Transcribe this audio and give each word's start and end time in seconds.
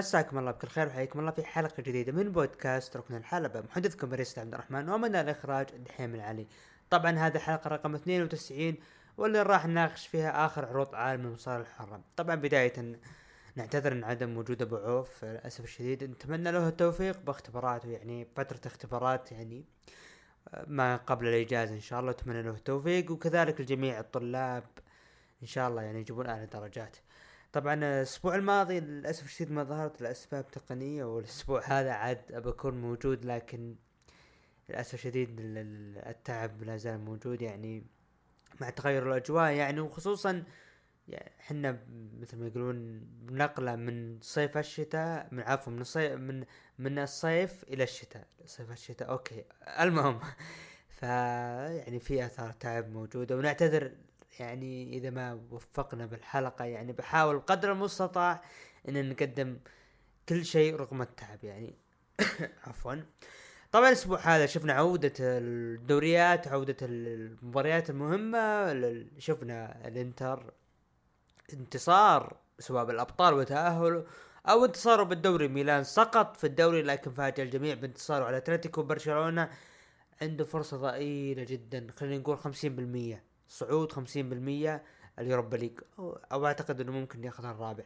مساكم 0.00 0.38
الله 0.38 0.50
بكل 0.50 0.68
خير 0.68 0.86
وحياكم 0.86 1.20
الله 1.20 1.30
في 1.30 1.44
حلقة 1.44 1.82
جديدة 1.82 2.12
من 2.12 2.32
بودكاست 2.32 2.96
ركن 2.96 3.14
الحلبة. 3.14 3.60
محدثكم 3.60 4.08
باريستا 4.08 4.40
عبد 4.40 4.54
الرحمن 4.54 4.88
ومن 4.88 5.16
الإخراج 5.16 5.66
دحيم 5.70 6.14
العلي. 6.14 6.46
طبعا 6.90 7.10
هذه 7.10 7.36
الحلقة 7.36 7.68
رقم 7.68 7.94
92 7.94 8.74
واللي 9.16 9.42
راح 9.42 9.66
نناقش 9.66 10.06
فيها 10.06 10.46
آخر 10.46 10.64
عروض 10.64 10.94
عالم 10.94 11.26
المصارعة 11.26 11.60
الحرة 11.60 12.00
طبعا 12.16 12.34
بداية 12.34 12.98
نعتذر 13.56 13.92
عن 13.92 14.04
عدم 14.04 14.36
وجود 14.36 14.62
أبو 14.62 14.76
عوف 14.76 15.24
للأسف 15.24 15.64
الشديد. 15.64 16.04
نتمنى 16.04 16.52
له 16.52 16.68
التوفيق 16.68 17.20
باختباراته 17.20 17.88
يعني 17.88 18.26
فترة 18.36 18.60
اختبارات 18.66 19.32
يعني 19.32 19.64
ما 20.66 20.96
قبل 20.96 21.26
الإجازة 21.26 21.74
إن 21.74 21.80
شاء 21.80 22.00
الله. 22.00 22.10
اتمنى 22.10 22.42
له 22.42 22.50
التوفيق 22.50 23.10
وكذلك 23.10 23.60
لجميع 23.60 24.00
الطلاب 24.00 24.64
إن 25.42 25.46
شاء 25.46 25.68
الله 25.68 25.82
يعني 25.82 26.00
يجيبون 26.00 26.26
أعلى 26.26 26.46
درجات. 26.46 26.96
طبعا 27.52 27.74
الأسبوع 27.74 28.34
الماضي 28.34 28.80
للأسف 28.80 29.24
الشديد 29.24 29.52
ما 29.52 29.64
ظهرت 29.64 30.02
لأسباب 30.02 30.50
تقنية 30.50 31.04
والأسبوع 31.04 31.62
هذا 31.64 31.92
عاد 31.92 32.32
بكون 32.32 32.80
موجود 32.80 33.24
لكن 33.24 33.74
للأسف 34.68 34.94
الشديد 34.94 35.36
التعب 35.40 36.62
لا 36.62 36.76
زال 36.76 37.00
موجود. 37.00 37.42
يعني 37.42 37.86
مع 38.60 38.70
تغير 38.70 39.08
الأجواء 39.08 39.52
يعني 39.52 39.80
وخصوصا 39.80 40.44
يعني 41.08 41.32
إحنا 41.40 41.78
مثل 42.20 42.36
ما 42.36 42.46
يقولون 42.46 43.06
نقلة 43.30 43.76
من 43.76 44.18
صيف 44.20 44.58
الشتاء 44.58 45.28
من 45.32 45.40
عفوا 45.42 45.72
من 45.72 45.80
الصيف 45.80 46.12
من 46.12 46.44
من 46.78 46.98
الصيف 46.98 47.64
إلى 47.64 47.84
الشتاء. 47.84 48.26
صيف 48.46 48.72
الشتاء 48.72 49.10
أوكي 49.10 49.44
المهم. 49.80 50.20
ف 50.98 51.02
يعني 51.02 52.00
في 52.00 52.26
آثار 52.26 52.52
تعب 52.52 52.90
موجودة 52.90 53.36
ونعتذر 53.36 53.92
يعني 54.40 54.96
إذا 54.96 55.10
ما 55.10 55.40
وفقنا 55.50 56.06
بالحلقة 56.06 56.64
يعني 56.64 56.92
بحاول 56.92 57.40
قدر 57.40 57.72
المستطاع 57.72 58.42
إن 58.88 59.08
نقدم 59.08 59.58
كل 60.28 60.44
شيء 60.44 60.76
رغم 60.76 61.02
التعب 61.02 61.44
يعني 61.44 61.74
عفوا. 62.66 62.94
طبعا 63.72 63.88
الأسبوع 63.88 64.18
هذا 64.18 64.46
شفنا 64.46 64.72
عودة 64.72 65.12
الدوريات 65.20 66.48
عودة 66.48 66.76
المباريات 66.82 67.90
المهمة 67.90 68.74
شفنا 69.18 69.88
الإنتر 69.88 70.52
انتصار 71.52 72.36
سواء 72.58 72.84
بالابطال 72.84 73.34
وتأهله 73.34 74.06
أو 74.48 74.64
انتصاره 74.64 75.02
بالدوري 75.02 75.48
ميلان 75.48 75.84
سقط 75.84 76.36
في 76.36 76.44
الدوري 76.46 76.82
لكن 76.82 77.10
فاجأ 77.10 77.42
الجميع 77.42 77.74
بانتصاره 77.74 78.24
على 78.24 78.36
أتلتيكو 78.36 78.82
برشلونة. 78.82 79.50
عنده 80.22 80.44
فرصة 80.44 80.76
ضئيلة 80.76 81.44
جدا 81.44 81.86
خلينا 81.96 82.18
نقول 82.18 82.38
خمسين 82.38 82.76
بالمية. 82.76 83.29
صعود 83.50 83.92
50% 83.92 84.80
ال 85.18 85.23
Europa 85.23 85.56
League 85.56 85.80
أو 86.32 86.46
أعتقد 86.46 86.80
إنه 86.80 86.92
ممكن 86.92 87.24
ياخذها 87.24 87.50
الرابع 87.50 87.84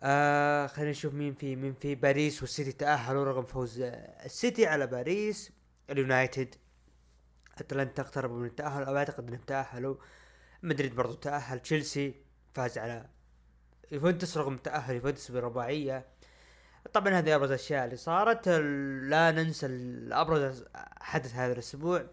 آه 0.00 0.66
خلينا 0.66 0.90
نشوف 0.90 1.14
مين 1.14 1.34
في 1.34 1.56
مين 1.56 1.74
في 1.74 1.94
باريس 1.94 2.42
والسيتي 2.42 2.72
تأهلوا 2.72 3.24
رغم 3.24 3.44
فوز. 3.44 3.80
السيتي 3.80 4.66
على 4.66 4.86
باريس 4.86 5.52
اليونايتد 5.90 6.54
أتلانتا 7.58 8.02
اقتربوا 8.02 8.36
من 8.38 8.46
التأهل. 8.46 8.82
أو 8.82 8.96
أعتقد 8.96 9.28
إنهم 9.28 9.40
تأهلوا. 9.40 9.96
مدريد 10.62 10.94
برضو 10.94 11.14
تأهل. 11.14 11.60
تشيلسي 11.60 12.14
فاز 12.54 12.78
على 12.78 13.08
يوفنتوس 13.92 14.38
رغم 14.38 14.56
تأهل 14.56 14.94
يوفنتوس 14.94 15.30
برباعية. 15.30 16.06
طبعا 16.92 17.18
هذه 17.18 17.34
أبرز 17.34 17.50
الاشياء 17.50 17.84
اللي 17.84 17.96
صارت. 17.96 18.48
لا 18.48 19.30
ننسى 19.30 19.66
ابرز 20.12 20.64
حدث 21.00 21.34
هذا 21.34 21.52
الأسبوع. 21.52 22.06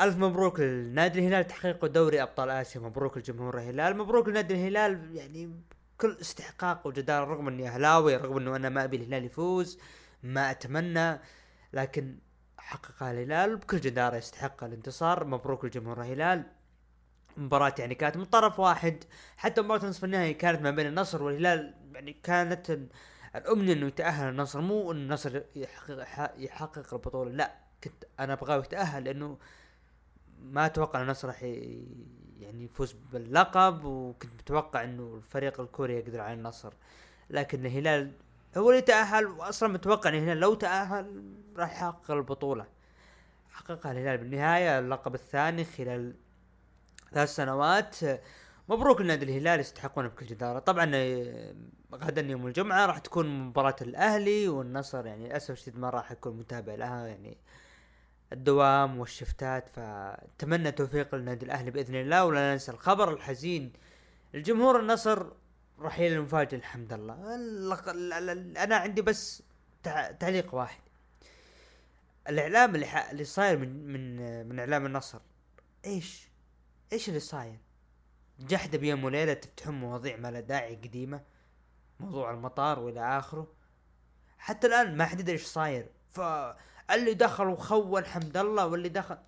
ألف 0.00 0.16
مبروك 0.16 0.60
لنادي 0.60 1.18
الهلال 1.18 1.46
تحقيق 1.46 1.86
دوري 1.86 2.22
أبطال 2.22 2.50
آسيا. 2.50 2.80
مبروك 2.80 3.18
لجمهور 3.18 3.58
الهلال. 3.58 3.96
مبروك 3.96 4.28
لنادي 4.28 4.54
الهلال 4.54 5.16
يعني 5.16 5.60
كل 5.98 6.16
استحقاق 6.20 6.86
وجدار 6.86 7.28
رغم 7.28 7.48
إني 7.48 7.68
أهلاوي 7.68 8.16
رغم 8.16 8.36
إنه 8.36 8.56
أنا 8.56 8.68
ما 8.68 8.84
أبي 8.84 8.96
الهلال 8.96 9.24
يفوز 9.24 9.78
ما 10.22 10.50
أتمنى 10.50 11.18
لكن 11.72 12.18
حقق 12.58 13.02
الهلال 13.02 13.56
بكل 13.56 13.80
جدارة 13.80 14.16
يستحق 14.16 14.64
الانتصار. 14.64 15.24
مبروك 15.24 15.64
لجمهور 15.64 16.00
الهلال. 16.00 16.44
مباراة 17.36 17.74
يعني 17.78 17.94
كانت 17.94 18.16
من 18.16 18.24
طرف 18.24 18.60
واحد. 18.60 19.04
حتى 19.36 19.62
مباراة 19.62 19.86
نصف 19.86 20.04
النهائي 20.04 20.34
كانت 20.34 20.62
ما 20.62 20.70
بين 20.70 20.86
النصر 20.86 21.22
والهلال. 21.22 21.74
يعني 21.94 22.12
كانت 22.12 22.78
الأمنية 23.36 23.72
إنه 23.72 23.86
يتأهل 23.86 24.28
النصر 24.28 24.60
مو 24.60 24.92
ان 24.92 24.96
النصر 24.96 25.40
يحقق, 25.56 26.32
يحقق 26.38 26.94
البطولة. 26.94 27.30
لا 27.30 27.52
كنت 27.84 28.04
أنا 28.20 28.32
أبغاه 28.32 28.58
يتأهل 28.58 29.04
لأنه 29.04 29.38
ما 30.42 30.66
أتوقع 30.66 31.02
النصر 31.02 31.28
راح 31.28 31.42
يعني 31.42 32.64
يفوز 32.64 32.94
باللقب 33.12 33.84
وكنت 33.84 34.34
متوقع 34.34 34.84
إنه 34.84 35.14
الفريق 35.14 35.60
الكوري 35.60 35.94
يقدر 35.94 36.20
على 36.20 36.34
النصر. 36.34 36.72
لكن 37.30 37.66
الهلال 37.66 38.12
هو 38.56 38.70
اللي 38.70 38.82
تأهل 38.82 39.26
واصلا 39.26 39.68
متوقع 39.68 40.10
إن 40.10 40.14
الهلال 40.14 40.38
لو 40.38 40.54
تأهل 40.54 41.34
راح 41.56 41.72
يحقق 41.72 42.10
البطولة. 42.10 42.66
حققها 43.50 43.92
الهلال 43.92 44.18
بالنهاية 44.18 44.78
اللقب 44.78 45.14
الثاني 45.14 45.64
خلال 45.64 46.14
ثلاث 47.12 47.34
سنوات. 47.34 47.96
مبروك 48.68 49.00
لنادي 49.00 49.24
الهلال 49.24 49.60
يستحقون 49.60 50.08
بكل 50.08 50.26
جدارة. 50.26 50.58
طبعا 50.58 50.84
غدا 51.94 52.20
يوم 52.20 52.46
الجمعة 52.46 52.86
راح 52.86 52.98
تكون 52.98 53.40
مباراة 53.40 53.76
الأهلي 53.82 54.48
والنصر 54.48 55.06
يعني 55.06 55.26
للأسف 55.26 55.50
الشديد 55.50 55.78
ما 55.78 55.90
راح 55.90 56.12
اكون 56.12 56.36
متابع 56.36 56.74
لها 56.74 57.06
يعني 57.06 57.36
الدوام 58.32 58.98
والشفتات 58.98 59.68
فأتمنى 59.68 60.72
توفيق 60.72 61.14
للنادي 61.14 61.46
الأهلي 61.46 61.70
بإذن 61.70 61.94
الله. 61.94 62.24
ولا 62.24 62.52
ننسى 62.52 62.72
الخبر 62.72 63.12
الحزين. 63.12 63.72
الجمهور 64.34 64.80
النصر 64.80 65.26
رحيل 65.80 66.12
المفاجئ 66.12 66.56
الحمد 66.56 66.92
لله. 66.92 67.34
أنا 68.64 68.76
عندي 68.76 69.02
بس 69.02 69.42
تعليق 70.20 70.54
واحد. 70.54 70.80
الإعلام 72.28 72.74
اللي 72.74 73.10
اللي 73.10 73.24
صاير 73.24 73.58
من 73.58 73.92
من 73.92 74.46
من 74.48 74.58
إعلام 74.58 74.86
النصر 74.86 75.18
إيش؟ 75.84 76.28
إيش 76.92 77.08
اللي 77.08 77.20
صاير؟ 77.20 77.58
جحدة 78.40 78.78
بيوم 78.78 79.04
وليلة 79.04 79.32
تفتحون 79.32 79.74
مواضيع 79.74 80.16
ما 80.16 80.30
لها 80.30 80.40
داعي 80.40 80.74
قديمة 80.74 81.20
موضوع 82.00 82.30
المطار 82.30 82.78
وإلى 82.80 83.18
آخره. 83.18 83.46
حتى 84.38 84.66
الآن 84.66 84.96
ما 84.96 85.04
حد 85.04 85.20
يدري 85.20 85.32
إيش 85.32 85.44
صاير. 85.44 85.86
ف 86.10 86.20
اللي 86.94 87.14
دخل 87.14 87.46
وخون 87.46 88.04
حمد 88.04 88.36
الله 88.36 88.66
واللي 88.66 88.88
دخل. 88.88 89.18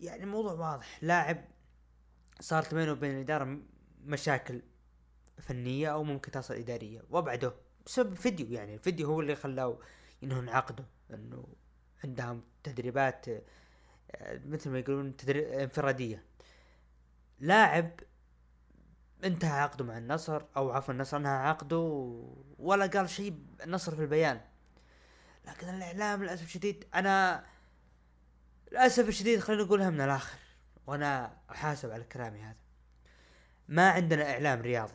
يعني 0.00 0.24
الموضوع 0.24 0.52
واضح. 0.52 0.98
لاعب 1.02 1.44
صارت 2.40 2.74
بينه 2.74 2.92
وبين 2.92 3.10
الإدارة 3.10 3.58
مشاكل 4.04 4.62
فنية 5.38 5.92
أو 5.92 6.04
ممكن 6.04 6.30
تصل 6.30 6.54
إدارية. 6.54 7.02
وابعده 7.10 7.54
بسبب 7.86 8.14
فيديو 8.14 8.46
يعني. 8.50 8.74
الفيديو 8.74 9.06
هو 9.06 9.20
اللي 9.20 9.36
خلاه 9.36 9.78
انهم 10.22 10.42
ينعقدوا 10.42 10.84
إنه 11.10 11.46
عندهم 12.04 12.42
تدريبات 12.62 13.28
آه، 13.28 14.40
مثل 14.46 14.70
ما 14.70 14.78
يقولون 14.78 15.16
تدريب 15.16 15.44
انفرادية. 15.44 16.24
لاعب 17.40 18.00
انتهى 19.24 19.60
عقده 19.60 19.84
مع 19.84 19.98
النصر 19.98 20.42
أو 20.56 20.70
عفوا 20.70 20.94
النصر 20.94 21.16
انهى 21.16 21.32
عقده 21.32 21.78
ولا 22.58 22.86
قال 22.86 23.10
شيء 23.10 23.38
النصر 23.64 23.96
في 23.96 24.02
البيان. 24.02 24.40
لكن 25.44 25.68
الإعلام 25.68 26.22
للأسف 26.22 26.44
الشديد 26.44 26.84
أنا 26.94 27.44
للأسف 28.72 29.08
الشديد 29.08 29.40
خلينا 29.40 29.62
نقولها 29.62 29.90
من 29.90 30.00
الآخر 30.00 30.38
وأنا 30.86 31.36
أحاسب 31.50 31.90
على 31.90 32.04
كلامي 32.04 32.40
هذا. 32.40 32.56
ما 33.68 33.90
عندنا 33.90 34.30
إعلام 34.32 34.62
رياضي. 34.62 34.94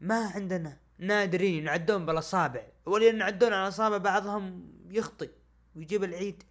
ما 0.00 0.26
عندنا. 0.34 0.76
نادرين 0.98 1.54
ينعدون 1.54 2.06
بالاصابع 2.06 2.62
واللي 2.86 3.08
ينعدون 3.08 3.52
على 3.52 3.68
اصابع 3.68 3.96
بعضهم 3.96 4.72
يخطي 4.90 5.30
ويجيب 5.76 6.04
العيد. 6.04 6.42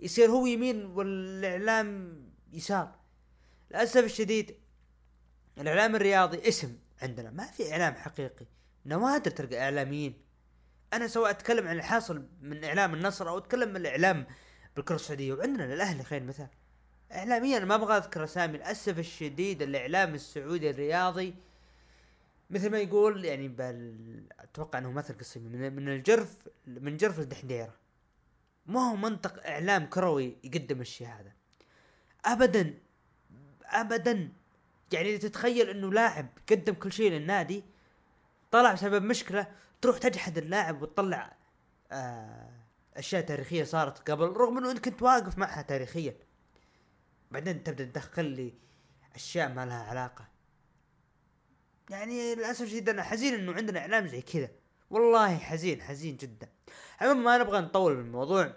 يصير 0.00 0.30
هو 0.30 0.46
يمين 0.46 0.84
والإعلام 0.84 2.16
يسار. 2.52 2.94
للأسف 3.70 4.04
الشديد 4.04 4.56
الإعلام 5.58 5.96
الرياضي 5.96 6.48
اسم 6.48 6.78
عندنا. 7.02 7.30
ما 7.30 7.46
في 7.46 7.72
إعلام 7.72 7.94
حقيقي. 7.94 8.46
نوادر 8.86 9.30
تلقى 9.30 9.60
إعلاميين. 9.60 10.22
أنا 10.92 11.06
سواء 11.06 11.30
أتكلم 11.30 11.68
عن 11.68 11.76
الحاصل 11.76 12.26
من 12.42 12.64
إعلام 12.64 12.94
النصر 12.94 13.28
أو 13.28 13.38
أتكلم 13.38 13.68
من 13.68 13.76
الإعلام 13.76 14.26
بالكرة 14.76 14.94
السعودية 14.94 15.32
وعندنا 15.32 15.64
الاهلي 15.64 16.02
خير 16.02 16.22
مثال. 16.22 16.48
اعلاميا 17.12 17.58
ما 17.58 17.74
أبغى 17.74 17.96
أذكر 17.96 18.24
أسامي 18.24 18.56
للأسف 18.56 18.98
الشديد 18.98 19.62
الإعلام 19.62 20.14
السعودي 20.14 20.70
الرياضي 20.70 21.34
مثل 22.50 22.70
ما 22.70 22.78
يقول 22.78 23.24
يعني 23.24 23.48
بل 23.48 23.96
أتوقع 24.40 24.78
إنه 24.78 24.92
مثل 24.92 25.18
قصيم 25.18 25.42
من, 25.42 25.72
من 25.72 25.88
الجرف 25.88 26.48
من 26.66 26.96
جرف 26.96 27.18
الدحديره 27.18 27.74
ما 28.66 28.90
هو 28.90 28.96
منطق 28.96 29.46
إعلام 29.46 29.86
كروي 29.86 30.36
يقدم 30.44 30.80
الشيء 30.80 31.06
هذا. 31.06 31.32
ابدا 32.24 32.74
ابدا 33.64 34.32
يعني 34.92 35.18
تتخيل 35.18 35.68
إنه 35.70 35.92
لاعب 35.92 36.26
قدم 36.50 36.74
كل 36.74 36.92
شيء 36.92 37.10
للنادي 37.10 37.64
طلع 38.52 38.72
بسبب 38.72 39.02
مشكلة 39.02 39.46
تروح 39.80 39.98
تجحد 39.98 40.38
اللاعب 40.38 40.82
وتطلع 40.82 41.36
آه 41.92 42.50
أشياء 42.96 43.22
تاريخية 43.22 43.64
صارت 43.64 44.10
قبل 44.10 44.24
رغم 44.24 44.58
إنه 44.58 44.70
أنت 44.70 44.84
كنت 44.84 45.02
واقف 45.02 45.38
معها 45.38 45.62
تاريخيا. 45.62 46.16
بعدين 47.30 47.64
تبدأ 47.64 47.84
تدخل 47.84 48.24
لي 48.24 48.54
أشياء 49.14 49.48
ما 49.48 49.66
لها 49.66 49.82
علاقة. 49.82 50.28
يعني 51.90 52.34
للأسف 52.34 52.62
الشديد 52.62 52.88
أنا 52.88 53.02
حزين 53.02 53.34
إنه 53.34 53.52
عندنا 53.52 53.80
إعلام 53.80 54.06
زي 54.06 54.22
كذا. 54.22 54.50
والله 54.90 55.38
حزين 55.38 55.82
حزين 55.82 56.16
جدا. 56.16 56.48
عموما 57.00 57.20
ما 57.20 57.38
نبغى 57.38 57.60
نطول 57.60 57.96
بالموضوع 57.96 58.56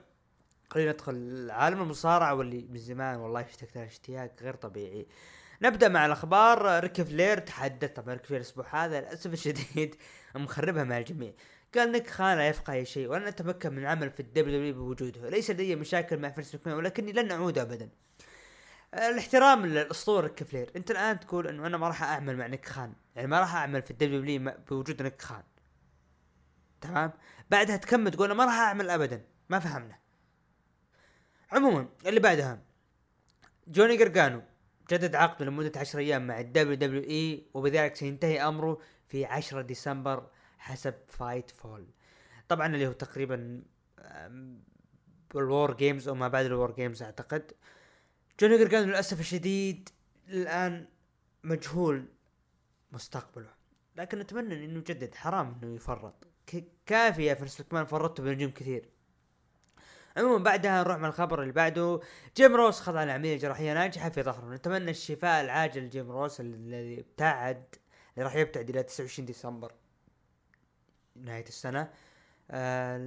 خلينا 0.69 0.91
ندخل 0.91 1.51
عالم 1.51 1.81
المصارعة 1.81 2.33
واللي 2.33 2.67
من 2.69 2.77
زمان 2.77 3.15
والله 3.15 3.41
اشتقت 3.41 3.77
اشتياق 3.77 4.35
غير 4.41 4.55
طبيعي. 4.55 5.07
نبدأ 5.61 5.87
مع 5.87 6.05
الأخبار. 6.05 6.79
ريك 6.79 7.01
فلير 7.01 7.37
تحدث 7.37 7.91
طبعا 7.91 8.13
ريك 8.13 8.25
فلير 8.25 8.41
الأسبوع 8.41 8.85
هذا 8.85 9.01
للأسف 9.01 9.33
الشديد 9.33 9.95
مخربها 10.35 10.83
مع 10.83 10.97
الجميع. 10.97 11.33
قال 11.75 11.91
نيك 11.91 12.09
خان 12.09 12.37
لا 12.37 12.47
يفقه 12.47 12.73
أي 12.73 12.85
شيء 12.85 13.07
ولن 13.07 13.27
أتمكن 13.27 13.71
من 13.73 13.77
العمل 13.77 14.11
في 14.11 14.19
ال 14.19 14.33
WWE 14.33 14.73
بوجوده. 14.73 15.29
ليس 15.29 15.51
لدي 15.51 15.75
مشاكل 15.75 16.17
مع 16.17 16.29
فينس 16.29 16.57
ولكني 16.67 17.11
لن 17.11 17.31
أعود 17.31 17.57
ابدا. 17.57 17.89
الاحترام 18.93 19.65
للأسطورة 19.65 20.27
ريك 20.27 20.43
فلير. 20.43 20.71
أنت 20.75 20.91
الآن 20.91 21.19
تقول 21.19 21.47
إنه 21.47 21.67
أنا 21.67 21.77
ما 21.77 21.87
راح 21.87 22.03
أعمل 22.03 22.37
مع 22.37 22.47
نيك 22.47 22.65
خان. 22.65 22.93
يعني 23.15 23.27
ما 23.27 23.39
راح 23.39 23.55
أعمل 23.55 23.81
في 23.81 23.91
ال 23.91 24.07
WWE 24.07 24.53
بوجود 24.69 25.01
نيك 25.01 25.21
خان. 25.21 25.43
تمام؟ 26.81 27.11
بعدها 27.51 27.77
تكمل 27.77 28.11
تقول 28.11 28.25
أنا 28.25 28.33
ما 28.33 28.45
راح 28.45 28.59
أعمل 28.59 28.89
ابدا. 28.89 29.21
ما 29.49 29.59
فهمنا. 29.59 29.95
عموما 31.51 31.89
اللي 32.05 32.19
بعدها 32.19 32.61
جوني 33.67 33.97
جرجانو 33.97 34.41
جدد 34.91 35.15
عقده 35.15 35.45
لمدة 35.45 35.79
عشر 35.79 35.99
أيام 35.99 36.27
مع 36.27 36.39
ال 36.39 36.75
WWE 36.75 37.47
وبذلك 37.53 37.95
سينتهي 37.95 38.47
أمره 38.47 38.79
في 39.07 39.25
10 39.25 39.61
ديسمبر 39.61 40.27
حسب 40.57 40.93
Fightful 41.07 41.87
طبعا 42.49 42.67
اللي 42.67 42.87
هو 42.87 42.91
تقريبا 42.91 43.63
ال 45.35 45.73
WarGames 45.73 46.07
أو 46.07 46.15
ما 46.15 46.27
بعد 46.27 46.45
ال 46.45 46.71
WarGames 46.71 47.03
أعتقد. 47.03 47.51
جوني 48.39 48.57
جرجانو 48.57 48.85
للأسف 48.85 49.19
الشديد 49.19 49.89
الآن 50.27 50.87
مجهول 51.43 52.05
مستقبله. 52.91 53.53
لكن 53.95 54.19
نتمنى 54.19 54.65
إنه 54.65 54.77
يجدد 54.77 55.15
حرام 55.15 55.59
إنه 55.63 55.75
يفرط. 55.75 56.27
كفاية 56.85 57.33
فينس 57.33 57.63
ماكمان 57.63 57.85
فرطته 57.85 58.23
بنجوم 58.23 58.51
كثير. 58.51 58.89
عموما 60.17 60.43
بعدها 60.43 60.83
نروح 60.83 60.97
مع 60.97 61.07
الخبر 61.07 61.41
اللي 61.41 61.53
بعده. 61.53 61.99
جيم 62.37 62.55
روس 62.55 62.79
خضع 62.81 63.03
لعملية 63.03 63.37
جراحية 63.37 63.73
ناجحة 63.73 64.09
في 64.09 64.23
ظهره. 64.23 64.53
نتمنى 64.55 64.91
الشفاء 64.91 65.41
العاجل 65.43 65.81
لجيم 65.83 66.11
روس 66.11 66.39
الذي 66.41 66.99
ابتعد 66.99 67.75
اللي 68.13 68.25
راح 68.25 68.35
يبتعد 68.35 68.69
إلى 68.69 68.83
29 68.83 69.25
ديسمبر 69.25 69.71
نهاية 71.15 71.45
السنة. 71.47 71.89
آه 72.51 72.97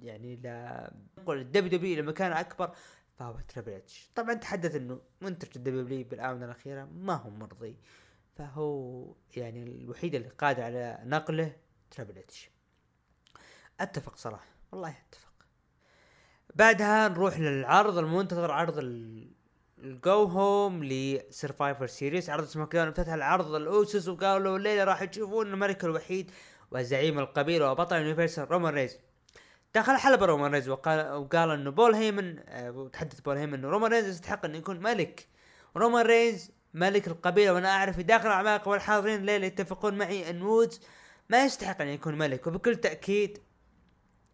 يعني 0.00 0.36
لنقل 0.36 1.78
ال 1.78 1.86
WW 1.86 2.02
لمكان 2.02 2.32
أكبر 2.32 2.74
فهو 3.18 3.40
Triple 3.48 3.72
H 3.72 4.10
طبعا 4.14 4.34
تحدث 4.34 4.74
إنه 4.74 5.00
منتج 5.20 5.48
ال 5.56 5.82
WW 5.82 6.04
بالآونة 6.04 6.44
الأخيرة 6.44 6.84
ما 6.84 7.14
هو 7.14 7.30
مرضي 7.30 7.76
فهو 8.36 9.04
يعني 9.36 9.62
الوحيد 9.62 10.14
اللي 10.14 10.28
قادر 10.28 10.62
على 10.62 10.98
نقله 11.04 11.56
Triple 11.90 12.18
H 12.18 12.50
أتفق 13.80 14.16
صراحة 14.16 14.46
والله 14.72 14.90
أتفق. 15.08 15.32
بعدها 16.56 17.08
نروح 17.08 17.38
للعرض 17.38 17.98
المنتظر 17.98 18.50
عرض 18.50 18.78
ال 19.78 19.93
go 19.93 20.24
home 20.24 20.84
ل 20.84 20.95
Survivor 20.95 21.86
Series 21.86 22.30
عرض 22.30 22.44
SmackDown 22.44 22.88
افتتح 22.88 23.12
العرض 23.12 23.54
ال 23.54 23.65
Usos 23.65 24.08
وقالوا 24.08 24.56
الليلة 24.56 24.84
راح 24.84 25.04
تشوفون 25.04 25.46
الملك 25.46 25.84
الوحيد 25.84 26.30
وزعيم 26.70 27.18
القبيله 27.18 27.70
وبطل 27.70 27.96
Universal 27.96 28.50
رومان 28.50 28.74
رينز. 28.74 28.98
دخل 29.74 29.96
حلبة 29.96 30.26
رومان 30.26 30.52
رينز 30.52 30.68
وقال 30.68 31.12
وقال 31.12 31.50
إنه 31.50 31.70
بول 31.70 31.94
هيمن 31.94 32.38
آه، 32.48 32.70
وتحدث 32.70 33.20
بول 33.20 33.36
هيمن 33.36 33.54
إنه 33.54 33.68
رومان 33.68 33.92
رينز 33.92 34.08
يستحق 34.08 34.44
إنه 34.44 34.58
يكون 34.58 34.82
ملك. 34.82 35.28
رومان 35.76 36.06
رينز 36.06 36.50
ملك 36.74 37.08
القبيله 37.08 37.52
وأنا 37.52 37.68
أعرف 37.68 38.00
داخل 38.00 38.26
الأعماق 38.26 38.68
والحاضرين 38.68 39.20
الليلة 39.20 39.46
يتفقون 39.46 39.98
معي 39.98 40.30
إن 40.30 40.42
وودز 40.42 40.80
ما 41.30 41.44
يستحق 41.44 41.80
ان 41.80 41.88
يكون 41.88 42.18
ملك. 42.18 42.46
وبكل 42.46 42.76
تأكيد 42.76 43.38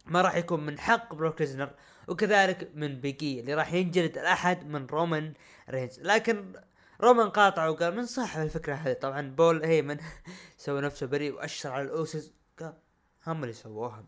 ما 0.06 0.22
راح 0.22 0.36
يكون 0.36 0.66
من 0.66 0.78
حق 0.78 1.14
بروك 1.14 1.40
ليزنر 1.40 1.70
وكذلك 2.08 2.70
من 2.75 3.00
Big 3.00 3.31
E 3.31 3.40
اللي 3.40 3.54
راح 3.54 3.72
ينجلد 3.72 4.19
الأحد 4.19 4.66
من 4.66 4.87
رومان 4.87 5.32
رينز. 5.70 6.00
لكن 6.00 6.52
رومان 7.00 7.31
قاطع 7.31 7.69
وقال 7.69 7.96
من 7.96 8.06
صاحب 8.06 8.43
الفكرة 8.43 8.75
هذه. 8.75 8.93
طبعا 8.93 9.31
بول 9.31 9.64
هيمن 9.64 9.96
سوى 10.58 10.81
نفسه 10.81 11.06
بريء 11.06 11.32
وأشر 11.34 11.70
على 11.70 11.84
ال 11.84 11.93
Usos. 11.93 12.32
قال 12.60 12.75
هم 13.26 13.43
اللي 13.43 13.52
سووها. 13.52 14.04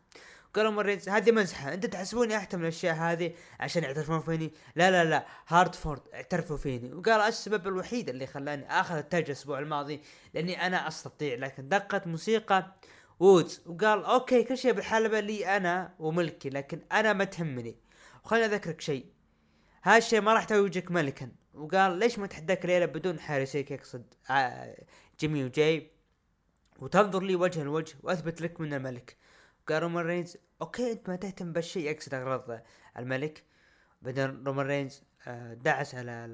قالوا 0.55 0.71
مريت 0.71 1.09
هذه 1.09 1.33
مزحه 1.33 1.75
أنت 1.75 1.87
تحسبوني 1.87 2.37
احتمل 2.37 2.63
الأشياء 2.63 2.95
هذه 2.95 3.35
عشان 3.61 3.83
يعترفون 3.83 4.21
فيني؟ 4.21 4.53
لا 4.77 4.91
لا 4.91 5.05
لا. 5.05 5.27
هارتفورد 5.49 6.01
اعترفوا 6.15 6.57
فيني. 6.57 6.93
وقال 6.95 7.21
السبب 7.21 7.67
الوحيد 7.67 8.09
اللي 8.09 8.27
خلاني 8.27 8.81
آخذ 8.81 8.97
التاج 8.97 9.25
الأسبوع 9.25 9.59
الماضي 9.59 10.03
لأني 10.35 10.67
أنا 10.67 10.89
أستطيع. 10.89 11.35
لكن 11.35 11.69
دقت 11.69 12.07
موسيقى 12.07 12.75
وودز. 13.21 13.63
وقال 13.67 14.05
okay 14.05 14.43
كل 14.43 14.59
شيء 14.59 14.73
بالحلبة 14.73 15.21
لي 15.21 15.57
أنا 15.57 15.95
وملكي 15.99 16.51
لكن 16.51 16.81
أنا 16.93 17.13
ما 17.13 17.25
تهمني. 17.25 17.84
وخليني 18.25 18.47
أذكرك 18.47 18.81
شيء. 18.81 19.07
هذا 19.83 19.97
الشيء 19.97 20.21
ما 20.21 20.35
راح 20.35 20.45
توجك 20.45 20.91
ملكا. 20.91 21.33
وقال 21.55 21.99
ليش 21.99 22.19
ما 22.19 22.27
تحداك 22.27 22.67
ليلة 22.67 22.87
بدون 22.87 23.21
حارسيك 23.21 23.71
يقصد؟ 23.71 24.15
آه، 24.31 24.85
جيمي 25.21 25.45
وجاي. 25.45 25.91
وتنظر 26.79 27.23
لي 27.23 27.37
وجها 27.37 27.65
لوجه 27.65 27.97
وأثبت 28.03 28.41
لك 28.41 28.61
من 28.61 28.75
الملك. 28.75 29.17
قال 29.69 29.83
رومان 29.83 30.07
رينز 30.07 30.37
okay 30.63 30.93
أنت 30.93 31.09
ما 31.09 31.17
تهتم 31.17 31.53
بالشيء 31.53 31.91
يقصد 31.91 32.15
أغراض 32.15 32.61
الملك. 32.99 33.45
بعدين 34.03 34.45
رومان 34.45 34.67
رينز 34.67 35.03
آه، 35.27 35.55
دعس 35.55 35.95
على 35.95 36.27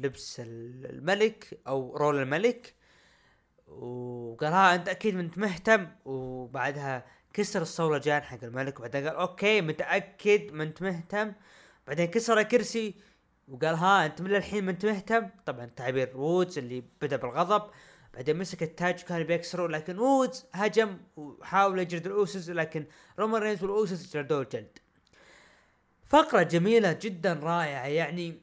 لبس 0.00 0.36
الملك 0.44 1.60
أو 1.66 1.96
رول 1.96 2.22
الملك. 2.22 2.74
وقال 3.66 4.52
ها 4.52 4.74
أنت 4.74 4.88
أكيد 4.88 5.18
أنت 5.18 5.38
مهتم. 5.38 5.88
وبعدها 6.04 7.06
كسر 7.32 7.62
الصولجان 7.62 8.22
حق 8.22 8.44
الملك 8.44 8.78
وبعدين 8.78 9.08
قال 9.08 9.16
okay 9.16 9.60
متأكد 9.60 10.52
ما 10.52 10.62
انت 10.62 10.82
مهتم. 10.82 11.32
بعدين 11.86 12.06
كسر 12.06 12.42
كرسي 12.42 12.94
وقال 13.48 13.74
ها 13.74 14.06
أنت 14.06 14.22
من 14.22 14.34
الحين 14.34 14.64
ما 14.64 14.70
انت 14.70 14.86
مهتم؟ 14.86 15.28
طبعا 15.46 15.66
تعبير 15.76 16.16
وودز 16.16 16.58
اللي 16.58 16.84
بدأ 17.02 17.16
بالغضب. 17.16 17.70
بعدين 18.14 18.36
مسك 18.38 18.62
التاج 18.62 19.02
وكان 19.04 19.22
بيكسره 19.22 19.66
لكن 19.66 19.98
وودز 19.98 20.46
هجم 20.52 20.98
وحاول 21.16 21.78
يجلد 21.78 22.06
ال 22.06 22.15
Usos 22.15 22.50
لكن 22.50 22.84
رومان 23.18 23.42
رينز 23.42 23.62
وال 23.62 23.80
Usos 23.80 24.16
جلدوه 24.16 24.42
الجلد. 24.42 24.78
فقرة 26.06 26.42
جميلة 26.42 26.92
جدا 26.92 27.32
رائعة 27.32 27.86
يعني 27.86 28.40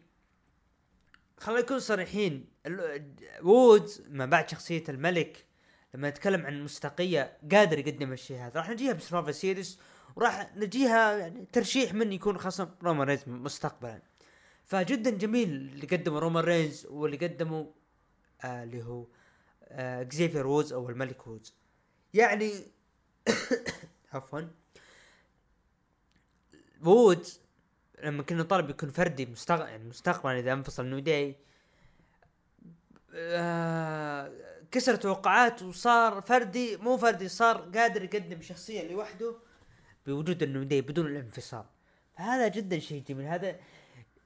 خلينا 1.39 1.62
نكون 1.62 1.79
صريحين 1.79 2.46
وودز 3.44 4.03
ما 4.10 4.25
بعد 4.25 4.50
شخصية 4.50 4.84
الملك 4.89 5.46
لما 5.97 6.09
نتكلم 6.09 6.45
عن 6.45 6.63
مصداقية 6.63 7.38
قادر 7.51 7.79
يقدم 7.79 8.13
الشيء 8.13 8.37
هذا. 8.37 8.51
راح 8.55 8.69
نجيها 8.69 8.93
ب 8.93 8.98
Survivor 8.98 9.31
Series 9.31 9.79
وراح 10.15 10.55
نجيها 10.55 11.17
يعني 11.17 11.45
ترشيح 11.53 11.93
من 11.93 12.13
يكون 12.13 12.37
خصم 12.37 12.69
رومان 12.83 13.07
رينز 13.07 13.23
مستقبلا. 13.27 14.01
فجدا 14.65 15.09
جميل 15.09 15.49
اللي 15.49 15.87
قدمه 15.87 16.19
رومان 16.19 16.43
رينز 16.43 16.85
واللي 16.85 17.17
قدمه 17.17 17.73
آه 18.43 18.63
اللي 18.63 18.83
هو 18.83 19.05
آه 19.63 20.01
اكزيفير 20.01 20.47
وودز 20.47 20.73
أو 20.73 20.89
الملك 20.89 21.27
وودز 21.27 21.55
يعني 22.13 22.51
عفوا. 24.13 24.41
وودز 26.83 27.41
لما 28.03 28.23
كنا 28.23 28.43
طالب 28.43 28.69
يكون 28.69 28.89
فردي 28.89 29.29
يعني 29.49 29.83
مستقبلا 29.83 30.39
إذا 30.39 30.53
أنفصل 30.53 30.85
New 30.86 31.00
Day 31.00 31.36
آه 33.13 34.56
كسر 34.71 34.95
توقعات 34.95 35.62
وصار 35.62 36.21
فردي 36.21 36.77
مو 36.77 36.97
فردي 36.97 37.27
صار 37.27 37.57
قادر 37.57 38.03
يقدم 38.03 38.41
شخصيه 38.41 38.91
لوحده 38.91 39.36
بوجود 40.05 40.67
Day 40.67 40.81
بدون 40.81 41.07
الانفصال. 41.07 41.65
فهذا 42.17 42.47
جدا 42.47 42.79
شيء 42.79 43.03
جميل. 43.03 43.25
هذا 43.27 43.55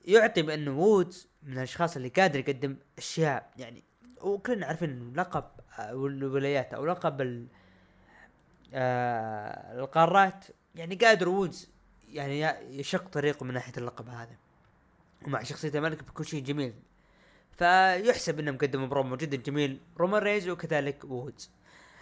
يعطي 0.06 0.42
بأنه 0.42 0.80
وودز 0.80 1.28
من 1.44 1.54
الأشخاص 1.54 1.96
اللي 1.96 2.10
قادر 2.10 2.40
يقدم 2.40 2.78
أشياء. 2.98 3.52
يعني 3.58 3.84
وكلنا 4.22 4.66
عارفين 4.66 4.90
إنه 4.90 5.14
لقب 5.14 5.44
الولايات 5.80 6.74
أو 6.74 6.86
لقب 6.86 7.48
آه 8.74 9.80
القارات. 9.80 10.46
يعني 10.76 10.96
قادر 10.96 11.30
وودز 11.30 11.70
يعني 12.10 12.42
يشق 12.80 13.08
طريقه 13.08 13.44
من 13.44 13.54
ناحية 13.54 13.74
اللقب 13.78 14.10
هذا. 14.10 14.36
ومع 15.26 15.44
شخصية 15.44 15.70
الملك 15.76 16.04
بيكون 16.04 16.26
شيء 16.26 16.44
جميل. 16.44 16.74
فيحسب 17.58 18.40
انهم 18.40 18.58
قدموا 18.58 18.88
برومو 18.88 19.16
جدا 19.16 19.38
جميل 19.38 19.80
رومان 19.98 20.22
رينز 20.24 20.50
وكذلك 20.50 21.04
وودز 21.04 21.52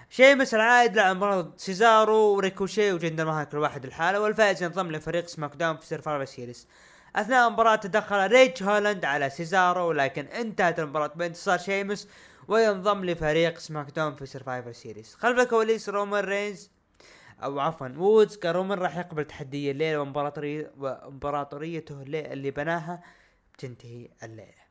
شيمس 0.10 0.54
العائد 0.54 0.96
لعب 0.96 1.16
مباراة 1.16 1.54
سيزارو 1.58 2.36
وريكوشي 2.36 2.94
وجندر 2.94 3.26
ماهال 3.26 3.44
كل 3.44 3.58
واحد 3.58 3.86
لحاله 3.86 4.22
والفائز 4.22 4.64
ينضم 4.64 4.92
لفريق 4.92 5.28
SmackDown 5.28 5.78
في 5.78 5.86
Survivor 5.86 6.26
Series 6.26 6.68
اثناء 7.16 7.48
المباراة 7.48 7.76
تدخل 7.76 8.28
ريدج 8.28 8.64
هولاند 8.64 9.06
على 9.06 9.30
سيزارو 9.30 9.92
لكن 9.92 10.26
انتهت 10.26 10.80
المباراة 10.80 11.12
بانتصار 11.16 11.58
شيمس 11.58 12.08
وينضم 12.48 13.06
لفريق 13.06 13.58
SmackDown 13.58 14.16
في 14.16 14.26
Survivor 14.26 14.72
Series 14.72 15.16
خلف 15.16 15.40
الكواليس 15.40 15.90
رومان 15.90 16.24
رينز 16.24 16.72
أو 17.44 17.60
عفوا 17.60 17.88
وودز 17.98 18.38
قال 18.38 18.56
رومان 18.56 18.80
راح 18.80 18.98
يقبل 18.98 19.26
تحدي 19.26 19.72
الليلة 19.72 20.00
وامبراطوريته 20.78 22.02
اللي 22.02 22.52
بناها 22.52 23.04
بتنتهي 23.54 24.10
الليلة 24.24 24.69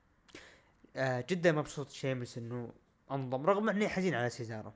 آه 0.96 1.24
جدا 1.28 1.52
مبسوط 1.52 1.90
شيمس 1.90 2.38
إنه 2.38 2.72
أنضم 3.10 3.46
رغم 3.46 3.68
إني 3.68 3.88
حزين 3.88 4.14
على 4.14 4.30
سيزارو. 4.30 4.72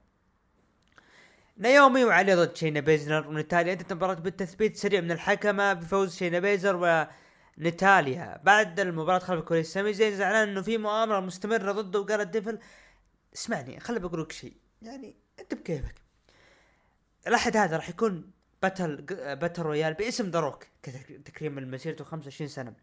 نايومي 1.57 2.04
وعليا 2.04 2.34
ضد 2.35 2.57
شينا 2.57 2.81
بيزلر 2.80 3.28
ونتاليا 3.28 3.73
انتهت 3.73 3.92
المباراة 3.92 4.14
بالتثبيت 4.14 4.76
سريع 4.76 5.00
من 5.00 5.12
الحكمة 5.12 5.73
بفوز 5.73 6.16
شينا 6.16 6.38
بيزلر 6.38 7.06
ونتاليا. 7.59 8.40
بعد 8.45 8.81
المباراة 8.81 9.19
خلف 9.19 9.40
الكواليس 9.40 9.73
سامي 9.73 9.92
زين 9.92 10.16
زعلان 10.16 10.49
إنه 10.49 10.62
في 10.62 10.78
مؤامرة 10.78 11.21
مستمرة 11.21 11.73
ضده 11.73 12.00
وقال 12.00 12.31
ديفل 12.31 12.59
اسمعني 13.35 13.81
خلي 13.81 14.00
بقول 14.00 14.23
لك 14.23 14.33
شيء 14.33 14.57
يعني 14.83 15.14
أنت 15.40 15.54
بكيفك. 15.54 15.95
الأحد 17.26 17.57
هذا 17.57 17.76
راح 17.76 17.88
يكون 17.88 18.31
battle 18.62 18.96
battle 19.37 19.62
royal 19.62 19.94
باسم 19.95 20.31
The 20.30 20.46
Rock 20.46 20.66
تكريم 21.25 21.71
مسيرته 21.71 22.04
25 22.04 22.49
سنة. 22.49 22.75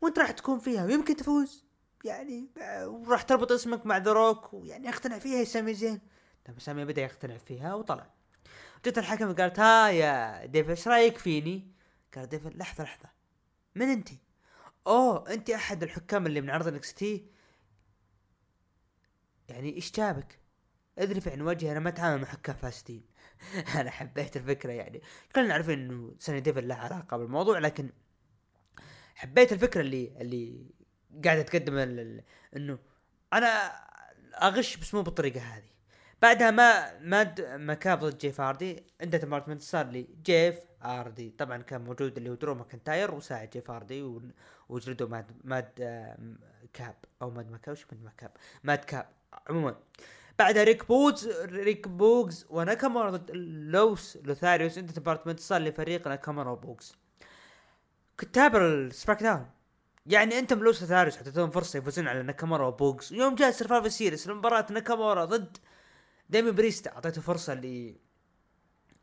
وأنت 0.00 0.18
راح 0.18 0.30
تكون 0.30 0.58
فيها 0.58 0.84
ويمكن 0.84 1.16
تفوز. 1.16 1.69
يعني 2.04 2.48
وراح 2.84 3.22
تربط 3.22 3.52
اسمك 3.52 3.86
مع 3.86 3.98
The 3.98 4.22
Rock 4.22 4.54
ويعني 4.54 4.88
اقتنع 4.88 5.18
فيها 5.18 5.38
يا 5.38 5.44
سامي 5.44 5.74
زين 5.74 6.00
طيب 6.44 6.60
سامي 6.60 6.84
بدأ 6.84 7.02
يقتنع 7.02 7.36
فيها 7.36 7.74
وطلع 7.74 8.10
جت 8.86 8.98
الحكم 8.98 9.34
قالت 9.34 9.58
ها 9.58 9.88
يا 9.88 10.46
ديف 10.46 10.70
إيش 10.70 10.88
رأيك 10.88 11.18
فيني؟ 11.18 11.72
قال 12.14 12.28
ديف 12.28 12.46
لحظة 12.46 12.84
لحظة 12.84 13.08
من 13.74 13.88
أنت؟ 13.88 14.08
أوه 14.86 15.32
أنت 15.32 15.50
أحد 15.50 15.82
الحكام 15.82 16.26
اللي 16.26 16.40
من 16.40 16.50
عرض 16.50 16.66
NXT 16.66 17.26
يعني 19.48 19.76
إيش 19.76 19.92
جابك؟ 19.92 20.38
ادري 20.98 21.20
في 21.20 21.30
عن 21.30 21.42
وجهي 21.42 21.72
أنا 21.72 21.80
ما 21.80 21.88
أتعامل 21.88 22.20
مع 22.22 22.28
حكام 22.28 22.56
فاسدين 22.56 23.04
أنا 23.80 23.90
حبيت 23.90 24.36
الفكرة 24.36 24.72
يعني 24.72 25.02
كلنا 25.34 25.48
نعرف 25.48 25.70
إنه 25.70 26.14
سونيا 26.18 26.40
ديفل 26.40 26.68
له 26.68 26.74
علاقة 26.74 27.16
بالموضوع 27.16 27.58
لكن 27.58 27.90
حبيت 29.14 29.52
الفكرة 29.52 29.80
اللي 29.80 30.12
اللي 30.20 30.70
قاعدة 31.24 31.42
تقدم 31.42 31.78
إنه 32.56 32.78
أنا 33.32 33.72
أغش 34.42 34.76
بس 34.76 34.94
مو 34.94 35.02
بالطريقة 35.02 35.40
هذه. 35.40 35.70
بعدها 36.22 36.50
ماد 36.50 36.98
ماد 36.98 37.34
كاب 37.56 37.98
ضد 37.98 38.18
جيف 38.18 38.40
هاردي 38.40 38.84
عنده 39.00 39.20
مباراة 39.24 39.58
صار 39.58 39.86
لي 39.86 40.08
جيف 40.24 40.54
هاردي 40.82 41.30
طبعا 41.38 41.62
كان 41.62 41.80
موجود 41.80 42.16
اللي 42.16 42.30
هو 42.30 42.34
درو 42.34 42.54
ماكنتاير 42.54 43.14
وساعد 43.14 43.50
جيف 43.50 43.70
هاردي 43.70 44.20
وجلدوا 44.68 45.08
ماد 45.08 45.26
ماد 45.44 45.68
كاب. 46.72 46.94
أو 47.22 47.30
ماد 47.30 47.50
ماكاب 47.50 47.72
وش 47.72 47.86
ماد 47.92 48.02
ماكاب؟ 48.04 48.30
ماد 48.64 48.78
كاب. 48.78 49.08
عموما. 49.48 49.76
بعدها 50.38 50.64
ريك 50.64 50.88
بوز 50.88 51.28
ريك 51.28 51.88
بوغز 51.88 52.46
وناكامورا 52.50 53.10
ضد 53.10 53.30
لوس 53.70 54.18
لوثاريوس. 54.24 54.78
انت 54.78 54.92
ديبارتمنت 54.92 55.40
صار 55.40 55.60
لفريق 55.60 56.08
ناكامورا 56.08 56.50
وبوغز 56.50 56.96
كتاب 58.18 58.56
السباك 58.56 59.22
داون 59.22 59.50
يعني 60.06 60.38
انت 60.38 60.52
لوس 60.52 60.82
لوثاريوس 60.82 61.16
حتعطيهم 61.16 61.50
فرصة 61.50 61.78
يفوزون 61.78 62.08
على 62.08 62.22
ناكامورا 62.22 62.66
وبوغز 62.66 63.12
يوم 63.12 63.34
جاء 63.34 63.50
سرفايفر 63.50 63.88
سيريس 63.88 64.28
المباراة 64.28 64.66
ناكامورا 64.70 65.24
ضد 65.24 65.56
ديمي 66.30 66.50
بريستا 66.50 66.92
أعطيته 66.92 67.20
فرصة 67.20 67.54
ل 67.54 67.94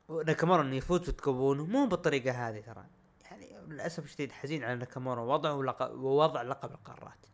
ناكامورا 0.10 0.62
إنه 0.62 0.75
يفوز 0.75 1.10
وتكبونه 1.10 1.66
مو 1.66 1.86
بالطريقة 1.86 2.32
هذه 2.32 2.60
ترى. 2.60 2.86
يعني 3.25 3.58
للأسف 3.68 4.06
الشديد 4.06 4.32
حزين 4.32 4.63
على 4.63 4.75
ناكامورا. 4.75 5.22
وضعه 5.22 5.54
ووضع 5.94 6.42
لقب 6.42 6.72
القارات. 6.72 7.25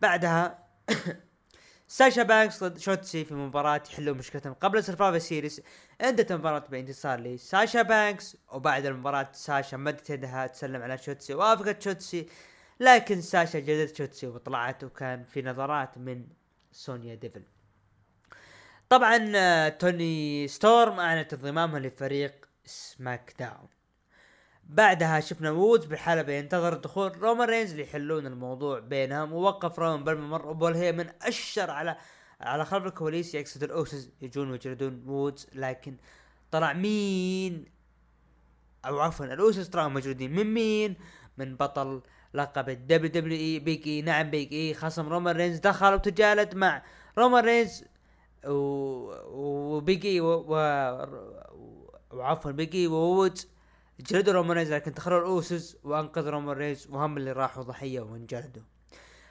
بعدها 0.00 0.58
ساشا 1.88 2.22
بانكس 2.22 2.64
ضد 2.64 2.78
شوتسي 2.78 3.24
في 3.24 3.34
مباراة 3.34 3.82
يحلوا 3.90 4.14
مشكلتهم. 4.14 4.54
قبل 4.54 4.84
Survivor 4.84 5.18
Series 5.18 5.62
انتهت 6.00 6.32
المباراة 6.32 6.64
بانتصار 6.70 7.20
لساشا 7.20 7.82
بانكس 7.82 8.36
وبعد 8.52 8.86
المباراة 8.86 9.28
ساشا 9.32 9.76
مدت 9.76 10.10
يدها 10.10 10.46
تسلم 10.46 10.82
على 10.82 10.98
شوتسي. 10.98 11.34
وافقت 11.34 11.82
شوتسي 11.82 12.28
لكن 12.82 13.20
ساشا 13.20 13.58
جلدت 13.58 13.96
شوتسي 13.96 14.26
وطلعت 14.26 14.84
وكان 14.84 15.24
في 15.24 15.42
نظرات 15.42 15.98
من 15.98 16.26
سونيا 16.72 17.14
ديفل. 17.14 17.42
طبعا 18.88 19.32
آه، 19.36 19.68
توني 19.68 20.48
ستورم 20.48 21.00
اعلنت 21.00 21.32
انضمامها 21.32 21.80
لفريق 21.80 22.48
SmackDown 22.64 23.68
بعدها 24.64 25.20
شفنا 25.20 25.50
وودز 25.50 25.84
بالحلبة 25.84 26.32
ينتظر 26.32 26.74
دخول 26.74 27.22
رومان 27.22 27.48
رينز 27.48 27.74
ليحلون 27.74 28.26
الموضوع 28.26 28.78
بينهم 28.78 29.32
ووقف 29.32 29.78
رومان 29.78 30.04
بالممر 30.04 30.46
وبول 30.46 30.74
هيمن 30.74 31.10
أشر 31.22 31.70
على 31.70 31.96
على 32.40 32.64
خلف 32.64 32.86
الكواليس 32.86 33.34
يقصد 33.34 33.62
الأوسز 33.62 34.10
يجون 34.22 34.50
ويجردون 34.50 35.02
وودز 35.06 35.46
لكن 35.52 35.96
طلع 36.50 36.72
مين؟ 36.72 37.64
أو 38.84 39.00
عفوا 39.00 39.26
الأوسز 39.26 39.68
طلعوا 39.68 39.88
موجودين 39.88 40.32
من 40.32 40.54
مين؟ 40.54 40.96
من 41.38 41.56
بطل 41.56 42.02
لقب 42.34 42.68
ال 42.68 43.10
WWE 43.10 43.58
بيج 43.58 43.88
إي 43.88 44.02
نعم 44.02 44.30
بيج 44.30 44.52
إي 44.54 44.74
خصم 44.74 45.08
رومان 45.08 45.36
رينز 45.36 45.58
دخل 45.58 45.94
وتجالد 45.94 46.54
مع 46.54 46.82
رومان 47.18 47.44
رينز 47.44 47.84
وبيج 48.44 49.85
إي 49.85 50.20
و... 50.20 50.44
و... 50.48 50.54
وعفوا 52.10 52.50
بيج 52.50 52.77
إي 52.77 52.86
ووودز 52.86 53.48
جلدوا 54.00 54.32
رومان 54.32 54.56
رينز 54.56 54.72
لكن 54.72 54.94
تدخلوا 54.94 55.18
الأوسوس 55.18 55.76
وأنقذ 55.84 56.28
رومان 56.28 56.56
ريز 56.56 56.86
وهم 56.90 57.16
اللي 57.16 57.32
راحوا 57.32 57.62
ضحية 57.62 58.00
وانجلدوا. 58.00 58.62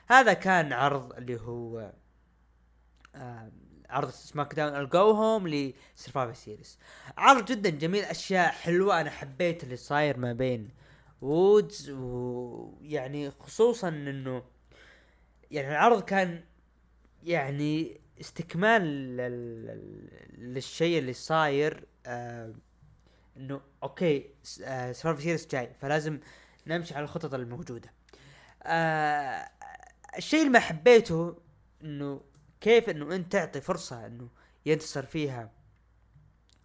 هذا 0.08 0.32
كان 0.32 0.72
عرض 0.72 1.12
اللي 1.12 1.40
هو 1.40 1.92
عرض 3.90 4.10
سماك 4.10 4.54
داون 4.54 4.76
ال 4.76 4.87
go 4.87 5.10
home 5.10 5.48
لسرفايفر 5.48 6.32
سيريس 6.32 6.78
عرض 7.18 7.44
جدا 7.44 7.70
جميل 7.70 8.04
أشياء 8.04 8.52
حلوة 8.52 9.00
أنا 9.00 9.10
حبيت 9.10 9.64
اللي 9.64 9.76
صاير 9.76 10.18
ما 10.18 10.32
بين 10.32 10.68
وودز 11.22 11.90
ويعني 11.90 13.30
خصوصا 13.30 13.88
إنه 13.88 14.42
يعني 15.50 15.68
العرض 15.68 16.02
كان 16.02 16.44
يعني 17.22 18.00
استكمال 18.20 18.82
للشيء 20.38 20.98
اللي 20.98 21.12
صاير 21.12 21.86
آه 22.06 22.54
إنه 23.36 23.60
okay 23.82 24.30
آه 24.64 24.92
سيريس 24.92 25.46
جاي 25.46 25.74
فلازم 25.80 26.20
نمشي 26.66 26.94
على 26.94 27.04
الخطط 27.04 27.34
الموجودة. 27.34 27.92
آه 28.62 29.48
الشيء 30.16 30.40
اللي 30.40 30.52
ما 30.52 30.60
حبيته 30.60 31.36
إنه 31.84 32.20
كيف 32.60 32.90
إنه 32.90 33.14
أنت 33.14 33.32
تعطي 33.32 33.60
فرصة 33.60 34.06
إنه 34.06 34.28
ينتصر 34.66 35.06
فيها 35.06 35.50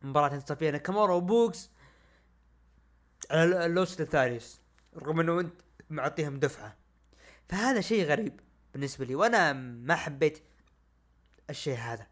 مباراة 0.01 0.33
ينتصر 0.33 0.55
فيها 0.55 0.71
ناكامورا 0.71 1.13
وبوكس 1.13 1.69
على 3.31 3.65
اللوس 3.65 4.01
لوثاريوس 4.01 4.55
رغم 4.97 5.19
إنه 5.19 5.39
أنت 5.39 5.61
معطيهم 5.89 6.39
دفعة. 6.39 6.75
فهذا 7.49 7.81
شيء 7.81 8.05
غريب 8.05 8.39
بالنسبة 8.73 9.05
لي 9.05 9.15
وأنا 9.15 9.53
ما 9.53 9.95
حبيت 9.95 10.43
الشيء 11.49 11.77
هذا. 11.77 12.07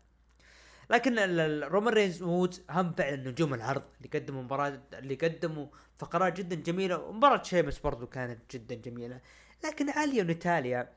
لكن 0.89 1.19
رومان 1.63 1.93
رينز 1.93 2.21
وودز 2.21 2.61
هم 2.69 2.93
فعلا 2.93 3.15
نجوم 3.15 3.53
العرض 3.53 3.83
اللي 3.97 4.19
قدموا 4.19 4.43
مباراة 4.43 4.81
اللي 4.93 5.15
قدموا 5.15 5.67
فقرات 5.97 6.37
جدا 6.37 6.55
جميلة 6.55 6.97
ومباراة 6.97 7.43
شيمس 7.43 7.79
برضو 7.79 8.07
كانت 8.07 8.55
جدا 8.55 8.75
جميلة. 8.75 9.21
لكن 9.63 9.89
عالية 9.89 10.21
ونتاليا 10.21 10.93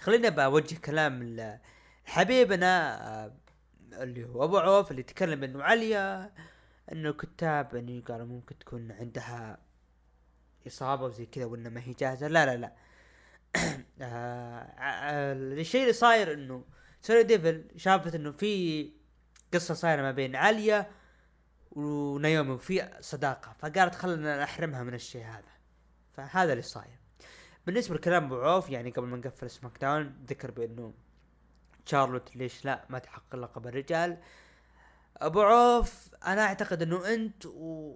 خلينا 0.00 0.28
بوجه 0.28 0.74
كلام 0.74 1.38
حبيبنا 2.04 3.02
آه، 3.24 3.32
اللي 3.92 4.24
هو 4.24 4.44
أبو 4.44 4.58
عوف 4.58 4.90
اللي 4.90 5.02
تكلم 5.02 5.44
إنه 5.44 5.62
عليا 5.62 6.32
إنه 6.92 7.08
الكتاب 7.10 7.76
إنه 7.76 8.02
قالوا 8.02 8.26
ممكن 8.26 8.58
تكون 8.58 8.92
عندها 8.92 9.58
إصابة 10.66 11.04
وزي 11.04 11.26
كذا 11.26 11.44
وانها 11.44 11.70
ما 11.70 11.80
هي 11.80 11.92
جاهزة. 11.92 12.28
لا 12.28 12.46
لا 12.46 12.56
لا. 12.56 12.72
آه، 14.00 14.60
آه، 14.78 15.32
الشيء 15.32 15.82
اللي 15.82 15.92
صاير 15.92 16.32
إنه 16.32 16.64
سونيا 17.02 17.22
ديفل 17.22 17.64
شافت 17.76 18.14
إنه 18.14 18.32
في 18.32 18.92
قصة 19.54 19.74
صايرة 19.74 20.02
ما 20.02 20.10
بين 20.10 20.36
عليا 20.36 20.90
ونايومي 21.72 22.50
وفي 22.50 22.90
صداقة 23.00 23.56
فقالت 23.58 23.94
خلنا 23.94 24.42
نحرمها 24.42 24.82
من 24.82 24.94
الشيء 24.94 25.24
هذا. 25.24 25.52
فهذا 26.12 26.52
اللي 26.52 26.62
صاير. 26.62 26.98
بالنسبة 27.66 27.94
لكلام 27.94 28.24
أبو 28.24 28.40
عوف 28.40 28.70
يعني 28.70 28.90
قبل 28.90 29.06
ما 29.06 29.16
نقفل 29.16 29.50
سماك 29.50 29.78
داون 29.80 30.24
ذكر 30.26 30.50
بإنه 30.50 30.94
شارلوت 31.86 32.36
ليش 32.36 32.64
لا 32.64 32.84
ما 32.88 32.98
تحقق 32.98 33.36
لقب 33.36 33.66
الرجال. 33.66 34.18
أبو 35.22 35.40
عوف 35.40 36.08
أنا 36.26 36.42
أعتقد 36.42 36.82
إنه 36.82 37.14
أنت 37.14 37.46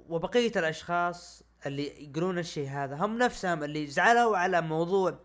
وبقية 0.08 0.52
الأشخاص 0.56 1.42
اللي 1.66 2.10
يقولون 2.10 2.38
الشيء 2.38 2.68
هذا 2.68 2.96
هم 2.96 3.18
نفسهم 3.18 3.64
اللي 3.64 3.86
زعلوا 3.86 4.36
على 4.36 4.60
موضوع 4.60 5.18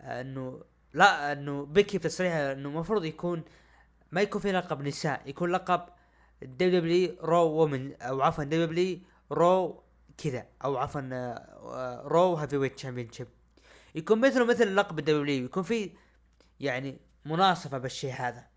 إنه 0.00 0.64
لا 0.94 1.32
إنه 1.32 1.64
بيكي 1.64 1.98
في 1.98 2.08
تصريح 2.08 2.32
إنه 2.32 2.68
المفروض 2.68 3.04
يكون 3.04 3.42
ما 4.12 4.20
يكون 4.20 4.40
في 4.40 4.52
لقب 4.52 4.82
نساء 4.82 5.22
يكون 5.26 5.52
لقب 5.52 5.80
دبليو 6.42 6.80
دبليو 6.80 7.16
رو 7.20 7.50
وومن 7.50 8.02
أو 8.02 8.22
عفوا 8.22 8.44
دبليو 8.44 8.66
دبليو 8.66 8.98
رو 9.32 9.82
كذا 10.18 10.46
أو 10.64 10.76
عفوا 10.76 11.00
رو 12.08 12.34
heavyweight 12.34 12.74
championship 12.74 13.28
يكون 13.94 14.20
مثله 14.20 14.44
مثل 14.44 14.76
لقب 14.76 14.98
الدبليو 14.98 15.44
يكون 15.44 15.62
في 15.62 15.90
يعني 16.60 16.98
مناصفة 17.24 17.78
بالشيء 17.78 18.12
هذا. 18.12 18.51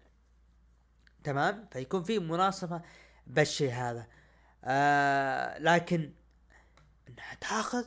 تمام؟ 1.26 1.68
فيكون 1.72 2.04
في 2.04 2.20
مناصفه 2.20 2.82
بالشيء 3.28 3.72
هذا. 3.72 4.08
آه 4.64 5.58
لكن 5.60 6.14
إنها 7.10 7.36
تأخذ 7.42 7.86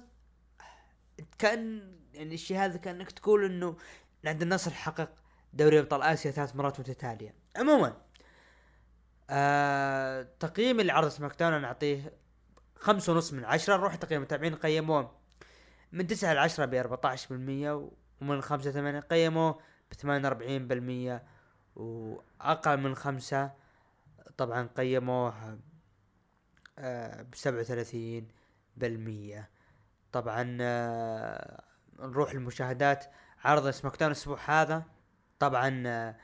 كأن 1.39 1.93
يعني 2.15 2.35
الشيء 2.35 2.59
هذا 2.59 2.77
كأنك 2.77 3.11
تقول 3.11 3.45
إنه 3.45 3.77
نادي 4.23 4.45
النصر 4.45 4.71
حقق 4.71 5.11
دوري 5.53 5.79
أبطال 5.79 6.03
آسيا 6.03 6.31
ثلاث 6.31 6.57
مرات 6.57 6.81
متتالية. 6.81 7.35
عموما 7.57 7.97
آه 9.31 10.27
تقييم 10.41 10.81
لعرض 10.81 11.09
سماك 11.09 11.39
داون 11.39 11.53
أنا 11.53 11.67
أعطيه 11.67 12.13
خمسة 12.77 13.13
ونص 13.13 13.33
من 13.33 13.45
عشرة. 13.45 13.77
نروح 13.77 13.95
تقييم 13.95 14.21
المتابعين 14.21 14.55
قيموه 14.55 15.19
من 15.93 16.07
تسعة 16.07 16.33
لعشرة 16.35 16.65
ب 16.65 16.75
14% 16.75 17.91
ومن 18.21 18.41
خمسة 18.41 18.71
ثمانية 18.71 19.01
قيموه 19.01 19.61
ب 19.91 19.95
48% 19.95 21.21
وأقل 21.79 22.81
من 22.81 22.95
خمسة 22.95 23.51
طبعا 24.37 24.69
قيموه 24.77 25.59
آه 26.79 27.23
ب 27.23 27.35
37% 27.35 27.39
طبعا 30.13 30.59
آه 30.61 31.63
نروح 31.99 32.31
المشاهدات 32.31 33.05
عرض 33.45 33.71
سماك 33.71 34.03
الأسبوع 34.03 34.39
هذا. 34.47 34.83
طبعا 35.39 35.83
آه 35.87 36.17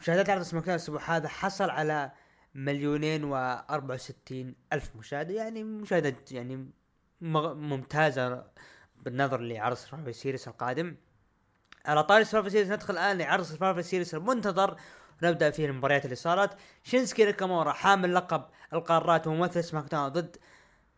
مشاهدات 0.00 0.30
عرض 0.30 0.42
سماك 0.42 0.68
الأسبوع 0.68 1.16
هذا 1.16 1.28
حصل 1.28 1.70
على 1.70 2.12
مليونين 2.54 3.24
وأربعة 3.24 3.94
وستين 3.94 4.54
ألف 4.72 4.96
مشاهدة 4.96 5.34
يعني 5.34 5.64
مشاهدات 5.64 6.32
يعني 6.32 6.70
ممتازة 7.20 8.44
بالنظر 8.96 9.40
لعرض 9.40 9.76
سرفايفر 9.76 10.12
سيريس 10.12 10.48
القادم. 10.48 10.96
على 11.86 12.04
طاري 12.04 12.24
سرفايفر 12.24 12.48
سيريس 12.48 12.70
ندخل 12.70 12.94
الآن 12.94 13.18
لعرض 13.18 13.44
سرفايفر 13.44 13.80
سيريس 13.80 14.14
المنتظر. 14.14 14.76
نبدأ 15.22 15.50
فيه 15.50 15.66
المباريات 15.66 16.04
اللي 16.04 16.16
صارت. 16.16 16.56
شينسكي 16.84 17.24
ناكامورا 17.24 17.72
حامل 17.72 18.14
لقب 18.14 18.44
القارات 18.72 19.26
وممثل 19.26 19.64
سماك 19.64 19.84
داون 19.90 20.08
ضد 20.08 20.36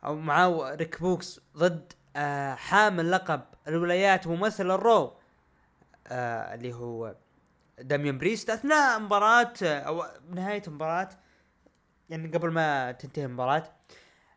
أو 0.04 0.14
معاه 0.16 0.74
ريك 0.74 1.00
بوكس 1.00 1.40
ضد 1.56 1.92
آه 2.16 2.54
حامل 2.54 3.10
لقب 3.10 3.42
الولايات 3.68 4.26
وممثل 4.26 4.70
الرو 4.70 5.16
آه 6.06 6.54
اللي 6.54 6.72
هو 6.74 7.14
داميان 7.78 8.18
بريست. 8.18 8.50
أثناء 8.50 8.98
مباراة 9.00 9.52
أو 9.62 10.04
نهاية 10.30 10.62
مباراة 10.68 11.08
يعني 12.10 12.28
قبل 12.28 12.50
ما 12.50 12.92
تنتهي 12.92 13.24
المباراة 13.24 13.72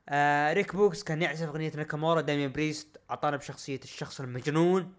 آه 0.09 0.53
ريك 0.53 0.75
بوكس 0.75 1.03
كان 1.03 1.21
يعزف 1.21 1.47
أغنية 1.47 1.71
ناكامورا 1.75 2.21
داميان 2.21 2.51
بريست 2.51 2.97
أعطانا 3.11 3.37
بشخصية 3.37 3.79
الشخص 3.83 4.21
المجنون. 4.21 4.93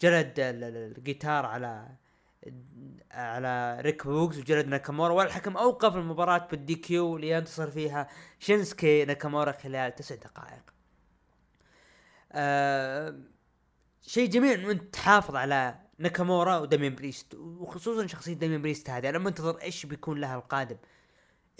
جلد 0.00 0.34
الجيتار 0.38 1.46
على 1.46 1.88
على 3.10 3.80
ريك 3.80 4.06
بوكس 4.06 4.38
وجلد 4.38 4.66
ناكامورا 4.66 5.12
والحكم 5.12 5.56
أوقف 5.56 5.96
المباراة 5.96 6.48
بال 6.50 6.74
DQ 6.74 7.16
لينتصر 7.16 7.70
فيها 7.70 8.08
شينسكي 8.38 9.04
ناكامورا 9.04 9.52
خلال 9.52 9.94
تسع 9.94 10.14
دقائق. 10.14 10.62
آه 12.32 13.20
شيء 14.02 14.28
جميل 14.28 14.60
إنه 14.60 14.70
أنت 14.70 14.94
تحافظ 14.94 15.36
على 15.36 15.78
ناكامورا 15.98 16.58
وداميان 16.58 16.94
بريست 16.94 17.34
وخصوصا 17.34 18.06
شخصية 18.06 18.34
داميان 18.34 18.62
بريست 18.62 18.90
هذه. 18.90 19.08
أنا 19.08 19.18
منتظر 19.18 19.62
إيش 19.62 19.86
بيكون 19.86 20.20
لها 20.20 20.36
القادم 20.36 20.76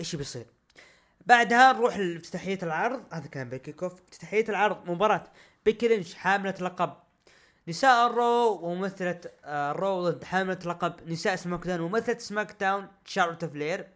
إيش 0.00 0.16
بيصير. 0.16 0.46
بعدها 1.26 1.72
نروح 1.72 1.96
لافتتاحية 1.96 2.58
العرض 2.62 3.02
هذا 3.12 3.26
كان 3.26 3.48
بال 3.48 3.60
kick 3.60 3.82
off 3.82 3.92
افتتاحية 3.92 4.44
العرض 4.48 4.90
مباراة 4.90 5.24
بيكي 5.64 5.88
لينش 5.88 6.14
حاملة 6.14 6.54
لقب 6.60 6.96
نساء 7.68 8.06
الرو 8.06 8.60
وممثلة 8.62 9.20
آه، 9.44 9.70
الرو 9.70 10.08
ضد 10.08 10.24
حاملة 10.24 10.58
لقب 10.66 10.94
نساء 11.06 11.36
سماك 11.36 11.66
داون 11.66 11.80
وممثلة 11.80 12.18
سماك 12.18 12.56
داون 12.60 12.88
شارلوت 13.04 13.44
فلير. 13.44 13.88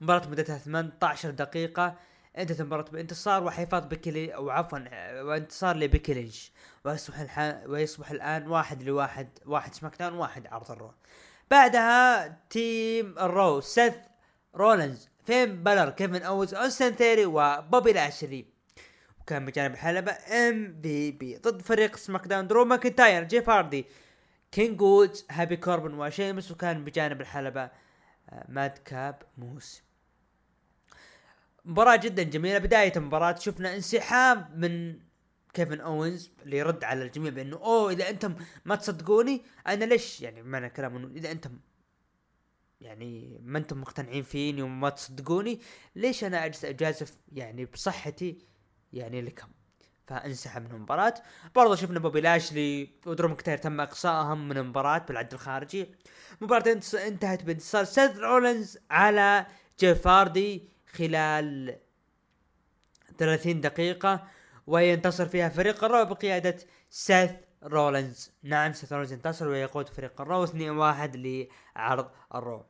مباراة 0.00 0.28
مدتها 0.28 0.58
18 0.58 1.30
دقيقة. 1.30 1.94
انتهت 2.38 2.60
المباراة 2.60 2.82
بانتصار 2.82 3.44
وحفاظ 3.44 3.86
بيكي 3.86 4.34
أو 4.34 4.50
عفوا 4.50 4.78
آه، 4.88 5.24
وانتصار 5.24 5.76
لبيكي 5.76 6.14
لينش 6.14 6.52
ويصبح 6.84 7.18
الح... 7.20 7.62
ويصبح 7.66 8.10
الآن 8.10 8.46
واحد 8.48 8.82
لواحد 8.82 9.28
واحد 9.46 9.74
سماك 9.74 9.96
داون 9.98 10.14
واحد 10.14 10.46
عرض 10.46 10.70
الرو. 10.70 10.92
بعدها 11.50 12.28
team 12.50 13.18
الرو 13.18 13.60
سيث 13.60 13.94
رولنز 14.56 15.08
فين 15.24 15.62
بالور 15.62 15.90
كيفن 15.90 16.22
اوز 16.22 16.54
أوستن 16.54 16.90
ثيري 16.90 17.26
وبوبي 17.26 17.92
لاشلي. 17.92 18.59
وكان 19.30 19.46
بجانب 19.46 19.74
الحلبة 19.74 20.12
ام 20.12 20.80
في 20.82 21.10
بي 21.10 21.36
ضد 21.36 21.62
فريق 21.62 21.96
سماك 21.96 22.26
داون 22.26 22.46
درو 22.46 22.64
ماكنتاير. 22.64 23.24
جيف 23.24 23.50
هاردي 23.50 23.86
كينج 24.52 24.80
وودز 24.80 25.26
هابي 25.30 25.56
كوربن 25.56 25.94
وشيمس 25.94 26.50
وكان 26.50 26.84
بجانب 26.84 27.20
الحلبة 27.20 27.70
آه، 28.30 28.44
ماد 28.48 28.78
كاب 28.78 29.22
موس 29.38 29.82
مباراة 31.64 31.96
جدا 31.96 32.22
جميلة. 32.22 32.58
بداية 32.58 32.92
المباراة 32.96 33.34
شفنا 33.34 33.74
انسحاب 33.74 34.58
من 34.58 34.98
كيفن 35.54 35.80
أوينز 35.80 36.30
اللي 36.42 36.58
يرد 36.58 36.84
على 36.84 37.02
الجميع 37.02 37.30
بأنه 37.30 37.56
أوه 37.56 37.92
إذا 37.92 38.10
أنتم 38.10 38.34
ما 38.64 38.74
تصدقوني 38.74 39.42
أنا 39.66 39.84
ليش؟ 39.84 40.20
يعني 40.20 40.42
معنى 40.42 40.70
كلام 40.70 40.96
إنه 40.96 41.06
إذا 41.16 41.30
أنتم 41.30 41.58
يعني 42.80 43.40
ما 43.44 43.58
أنتم 43.58 43.80
مقتنعين 43.80 44.22
فيني 44.22 44.62
وما 44.62 44.88
تصدقوني 44.90 45.60
ليش 45.96 46.24
أنا 46.24 46.44
أجلس 46.44 46.64
أجازف 46.64 47.18
يعني 47.32 47.64
بصحتي 47.64 48.49
يعني 48.92 49.22
لكم. 49.22 49.48
فانسحب 50.06 50.62
من 50.62 50.70
المباراة. 50.70 51.14
برضه 51.54 51.74
شفنا 51.74 51.98
بوبي 51.98 52.20
لاشلي 52.20 52.90
ودرو 53.06 53.34
ماكنتاير 53.34 53.58
تم 53.58 53.80
إقصائهم 53.80 54.48
من 54.48 54.56
المباراة 54.56 54.98
بالعد 54.98 55.32
الخارجي. 55.32 55.94
مباراة 56.40 56.80
انتهت 57.06 57.42
بانتصار 57.42 57.84
سيث 57.84 58.16
رولنز 58.16 58.78
على 58.90 59.46
جيف 59.80 60.18
هاردي 60.18 60.68
خلال 60.92 61.76
30 63.18 63.60
دقيقة 63.60 64.26
وينتصر 64.66 65.26
فيها 65.26 65.48
فريق 65.48 65.84
الرو 65.84 66.04
بقيادة 66.04 66.56
سيث 66.90 67.30
رولنز 67.62 68.30
نعم 68.42 68.72
سيث 68.72 68.92
رولنز 68.92 69.12
انتصر 69.12 69.48
ويقود 69.48 69.88
فريق 69.88 70.20
الرو 70.20 70.46
2-1 70.46 70.50
لعرض 71.14 72.10
الرو. 72.34 72.66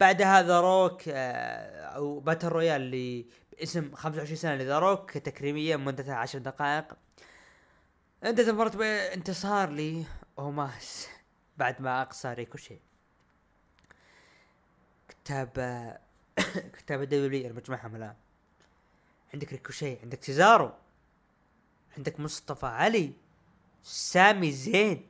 بعد 0.00 0.22
هذا 0.22 0.60
روك 0.60 1.02
آه، 1.08 1.84
أو 1.84 2.20
باتل 2.20 2.48
رويال 2.48 2.82
اللي 2.82 3.26
باسم 3.58 3.94
25 3.94 4.36
سنة 4.36 4.54
لذا 4.54 4.94
تكريمية 4.94 5.76
مدتها 5.76 6.14
10 6.14 6.38
دقائق. 6.38 6.96
انتهت 8.24 8.48
المباراة 8.48 8.76
بانتصار 8.76 9.70
لي. 9.70 10.04
اوماس 10.38 11.08
بعد 11.56 11.82
ما 11.82 12.02
أقصى 12.02 12.32
ريكوشي 12.32 12.78
كتاب 15.08 15.48
كتاب 16.78 17.02
الدولي 17.02 17.46
المجموعة 17.46 17.86
الان 17.86 18.14
عندك 19.34 19.52
ريكوشي 19.52 19.98
عندك 20.02 20.24
سيزارو 20.24 20.72
عندك 21.96 22.20
مصطفى 22.20 22.66
علي. 22.66 23.12
سامي 23.82 24.52
زين. 24.52 25.08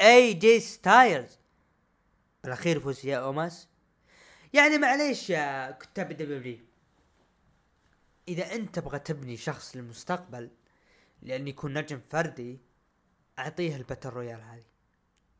أي 0.00 0.34
جي 0.34 0.60
ستايلز. 0.60 1.38
بالاخير 2.44 2.80
فوز 2.80 3.06
يا 3.06 3.18
أوماس. 3.18 3.68
يعني 4.52 4.78
معليش 4.78 5.30
يا 5.30 5.70
كتاب 5.70 6.10
الدبليو 6.10 6.65
إذا 8.28 8.54
أنت 8.54 8.74
تبغى 8.74 8.98
تبني 8.98 9.36
شخص 9.36 9.76
للمستقبل 9.76 10.50
لأن 11.22 11.48
يكون 11.48 11.78
نجم 11.78 12.00
فردي 12.10 12.60
أعطيه 13.38 13.76
ال 13.76 13.81
battle 13.81 14.08
royal 14.08 14.40
هذه. 14.42 14.64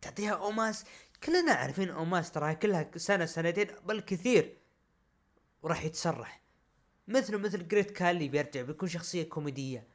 تعطيها 0.00 0.32
أوماس 0.32 0.84
كلنا 1.24 1.52
عارفين 1.52 1.90
أوماس 1.90 2.30
تراها 2.30 2.52
كلها 2.52 2.90
سنة 2.96 3.24
سنتين 3.24 3.66
بل 3.84 4.00
كثير 4.00 4.56
وراح 5.62 5.84
يتسرح. 5.84 6.40
مثله 7.08 7.38
مثل 7.38 7.68
جريت 7.68 7.90
كالي 7.90 8.28
بيرجع 8.28 8.62
بيكون 8.62 8.88
شخصية 8.88 9.28
كوميدية. 9.28 9.86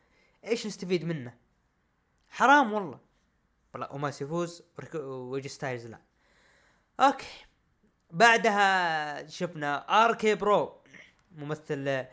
إيش 0.46 0.68
نستفيد 0.68 1.06
منه؟ 1.06 1.38
حرام 2.30 2.74
والله. 2.74 3.00
والله 3.74 3.88
أوماس 3.88 4.22
يفوز 4.22 4.64
وأي 4.96 5.28
جي 5.28 5.50
ستايلز 5.50 5.88
لا. 5.88 6.02
أوكي. 7.00 7.46
بعدها 8.12 9.28
شفنا 9.28 10.06
اركي 10.06 10.36
برو 10.36 10.82
ممثل 11.32 12.06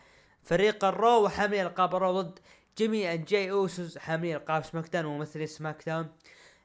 فريق 0.49 0.85
الرو 0.85 1.25
وحاملين 1.25 1.67
القاب 1.67 1.95
الرو 1.95 2.21
ضد 2.21 2.39
and 2.81 3.25
جاي 3.25 3.51
اوسوس. 3.51 3.99
حاملين 3.99 4.37
القاب 4.37 4.65
سماك 4.65 4.89
داون 4.89 5.05
وممثلين 5.05 5.47
سماك 5.47 5.83
داون 5.87 6.09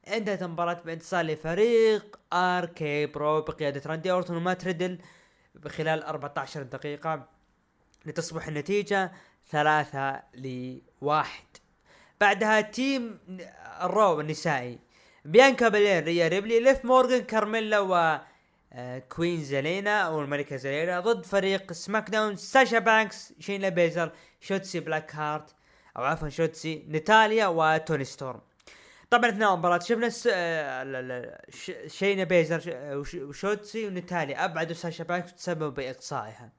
انتهت 0.07 0.43
المباراة 0.43 0.81
بانتصار 0.85 1.25
لفريق 1.25 2.19
آر 2.33 2.65
كي 2.65 3.05
برو 3.05 3.41
بقيادة 3.41 3.81
راندي 3.85 4.11
اورتون 4.11 4.37
ومات 4.37 4.65
ريدل 4.65 4.99
بخلال 5.55 6.03
14 6.03 6.63
دقيقة 6.63 7.27
لتصبح 8.05 8.47
النتيجة 8.47 9.11
ثلاثة 9.51 10.23
لواحد. 10.33 11.45
بعدها 12.21 12.61
team 12.61 13.19
الرو 13.81 14.21
النسائي. 14.21 14.79
بيانكا 15.25 15.69
بلير 15.69 16.03
ريا 16.03 16.27
ريبلي 16.27 16.59
ليف 16.59 16.85
مورغان 16.85 17.21
كارميلا 17.23 17.79
و 17.79 18.19
queen 19.09 19.43
زالينا 19.43 20.01
أو 20.01 20.21
الملكة 20.21 20.55
زالينا 20.55 20.99
ضد 20.99 21.25
فريق 21.25 21.71
سماك 21.71 22.09
داون 22.09 22.35
ساشا 22.35 22.79
بانكس 22.79 23.33
شينا 23.39 23.69
بيزلر 23.69 24.11
شوتسي 24.39 24.79
بلاك 24.79 25.15
هارت 25.15 25.55
أو 25.97 26.03
عفوا 26.03 26.29
شوتسي 26.29 26.85
ناتاليا 26.87 27.47
وتوني 27.47 28.03
ستورم 28.03 28.41
طبعا 29.13 29.29
إثناء 29.29 29.53
المباراة 29.53 29.79
شفنا 29.79 30.09
آه، 30.31 31.41
شينا 31.87 32.23
بيزلر 32.23 32.61
وشوتسي 33.15 33.87
وناتاليا 33.87 34.45
أبعدوا 34.45 34.73
ساشا 34.75 35.03
بانكس 35.03 35.33
تسببوا 35.33 35.69
بإقصائها. 35.69 36.51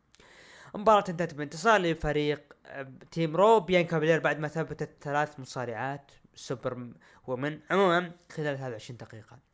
المباراة 0.74 1.04
انتهت 1.08 1.34
بانتصار 1.34 1.80
لفريق 1.80 2.52
آه، 2.66 2.92
team 3.10 3.36
رو 3.36 3.60
بيانكا 3.60 3.98
بلير 3.98 4.18
بعد 4.20 4.38
ما 4.38 4.48
ثبتت 4.48 4.90
ثلاث 5.02 5.40
مصارعات 5.40 6.10
superwoman 6.34 7.60
عموما 7.70 8.12
خلال 8.32 8.58
23 8.58 8.96
دقيقة. 8.96 9.53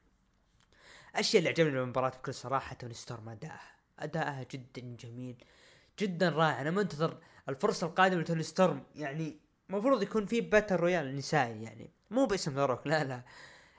الاشياء 1.15 1.39
اللي 1.39 1.51
عجبني 1.51 1.71
بالمباراه 1.71 2.09
بكل 2.09 2.35
صراحة 2.35 2.75
توني 2.75 2.95
ستورم 2.95 3.29
ادائها 3.29 3.61
ادائها 3.99 4.47
جدا 4.51 4.97
جميل 5.01 5.45
جدا 5.99 6.29
رائع. 6.29 6.61
أنا 6.61 6.71
منتظر 6.71 7.19
الفرصة 7.49 7.87
القادمة 7.87 8.21
لتوني 8.21 8.43
ستورم. 8.43 8.83
يعني 8.95 9.39
المفروض 9.71 10.03
يكون 10.03 10.27
في 10.27 10.41
battle 10.41 10.77
royal 10.77 11.17
نسائي 11.17 11.63
يعني. 11.63 11.91
مو 12.11 12.27
باسم 12.27 12.55
ذا 12.55 12.67
روك 12.67 12.87
لا 12.87 13.05
لا. 13.05 13.23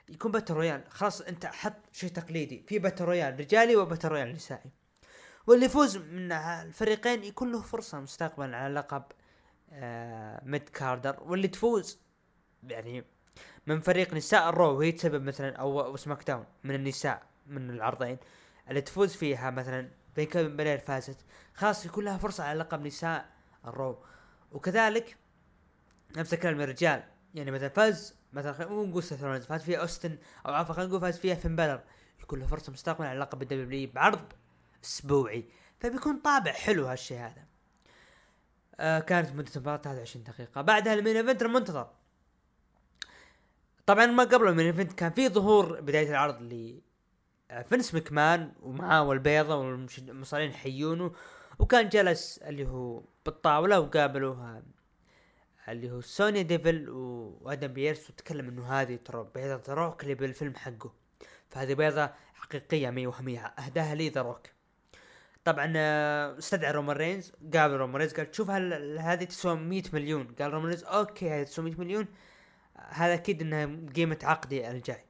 يكون 0.09 0.31
battle 0.31 0.53
royal. 0.53 0.83
خلاص 0.89 1.21
أنت 1.21 1.45
حط 1.45 1.73
شيء 1.91 2.09
تقليدي. 2.09 2.65
في 2.67 2.79
battle 2.79 3.05
royal 3.05 3.39
رجالي 3.39 3.75
و 3.75 3.80
battle 3.80 4.07
royal 4.07 4.33
نسائي. 4.33 4.71
واللي 5.47 5.65
يفوز 5.65 5.97
من 5.97 6.31
الفريقين 6.31 7.23
يكون 7.23 7.51
له 7.51 7.61
فرصة 7.61 7.99
مستقبلا 7.99 8.57
على 8.57 8.73
لقب 8.73 9.03
آه 9.71 10.41
mid 10.45 10.69
carder 10.69 11.23
واللي 11.23 11.47
تفوز 11.47 11.99
يعني 12.63 13.03
من 13.67 13.79
فريق 13.79 14.13
نساء 14.13 14.49
الرو 14.49 14.77
وهي 14.77 14.91
تسبب 14.91 15.23
مثلا 15.23 15.55
أو 15.55 15.95
سماك 15.97 16.27
داون 16.27 16.45
من 16.63 16.75
النساء 16.75 17.23
من 17.47 17.69
العرضين 17.69 18.17
اللي 18.69 18.81
تفوز 18.81 19.15
فيها 19.15 19.49
مثلا 19.49 19.91
بيانكا 20.15 20.57
بلير 20.57 20.77
فازت. 20.77 21.25
خلاص 21.53 21.85
يكون 21.85 22.05
لها 22.05 22.17
فرصة 22.17 22.43
على 22.43 22.59
لقب 22.59 22.85
نساء 22.85 23.29
الرو 23.65 24.03
وكذلك 24.51 25.17
نفس 26.17 26.33
الكلام 26.33 26.61
للرجال 26.61 27.03
يعني 27.33 27.51
مثلا 27.51 27.69
فاز 27.69 28.15
مثلا 28.33 28.53
خلينا 28.53 28.73
نقول 28.73 29.03
رولنز 29.03 29.45
فاز 29.45 29.61
فيها 29.63 29.79
أوستن 29.79 30.17
أو 30.45 30.53
عفوا 30.53 30.75
خلينا 30.75 30.89
نقول 30.89 31.01
فاز 31.01 31.17
فيها 31.17 31.35
فين 31.35 31.55
بالر 31.55 31.81
يكون 32.21 32.39
له 32.39 32.47
فرصة 32.47 32.71
مستقبلا 32.71 33.09
على 33.09 33.19
لقب 33.19 33.41
الدبليو 33.41 33.89
بعرض 33.93 34.33
أسبوعي. 34.83 35.45
فبيكون 35.79 36.19
طابع 36.19 36.51
حلو 36.51 36.85
هالشيء 36.85 37.17
هذا. 37.17 37.45
آه 38.79 38.99
كانت 38.99 39.35
مدة 39.35 39.51
المباراة 39.55 39.77
23 39.77 40.23
دقيقة. 40.23 40.61
بعدها 40.61 40.93
ال 40.93 40.98
main 40.98 41.17
event 41.17 41.41
المنتظر. 41.41 41.89
طبعا 43.85 44.05
ما 44.05 44.23
قبل 44.23 44.47
ال 44.47 44.51
main 44.51 44.65
event 44.65 44.93
كان 44.93 45.11
في 45.11 45.29
ظهور 45.29 45.81
بداية 45.81 46.09
العرض 46.09 46.41
ل 46.41 46.81
آه، 47.51 47.61
فينس 47.61 47.95
مكمان 47.95 48.51
ومعاه 48.61 49.03
والبيضة 49.03 49.55
والمصارين 49.55 50.53
حيونه 50.53 51.11
وكان 51.59 51.89
جلس 51.89 52.37
اللي 52.37 52.67
هو 52.67 53.03
بالطاولة 53.25 53.79
وقابلوها 53.79 54.63
اللي 55.69 55.91
هو 55.91 56.01
سوني 56.01 56.43
ديفل 56.43 56.89
وآدم 56.89 57.67
بيرس 57.67 58.09
وتكلم 58.09 58.47
إنه 58.47 58.65
هذه 58.67 58.95
ترى 59.05 59.27
بيضة 59.35 59.73
روك 59.73 60.03
اللي 60.03 60.15
بالفيلم 60.15 60.55
حقه. 60.55 60.93
فهذه 61.49 61.73
بيضة 61.73 62.09
حقيقية 62.33 62.89
مي 62.89 63.07
وهمية 63.07 63.45
أهداها 63.45 63.95
لي 63.95 64.09
ذا 64.09 64.21
روك. 64.21 64.47
طبعا 65.43 65.73
آه، 65.75 66.37
استدعى 66.37 66.71
رومان 66.71 66.97
رينز 66.97 67.31
قابل 67.53 67.73
رومان 67.75 67.95
رينز 67.95 68.13
قال 68.13 68.35
شوف 68.35 68.49
هل 68.49 68.99
هذه 68.99 69.23
تسوى 69.23 69.55
100 69.55 69.83
مليون. 69.93 70.35
قال 70.39 70.53
رومان 70.53 70.67
رينز 70.67 70.83
أوكي 70.83 71.29
هذه 71.29 71.43
تسوى 71.43 71.65
100 71.65 71.75
مليون. 71.79 72.07
هذا 72.89 73.13
أكيد 73.13 73.41
إنها 73.41 73.91
قيمة 73.95 74.19
عقدي 74.23 74.71
الجاي. 74.71 75.05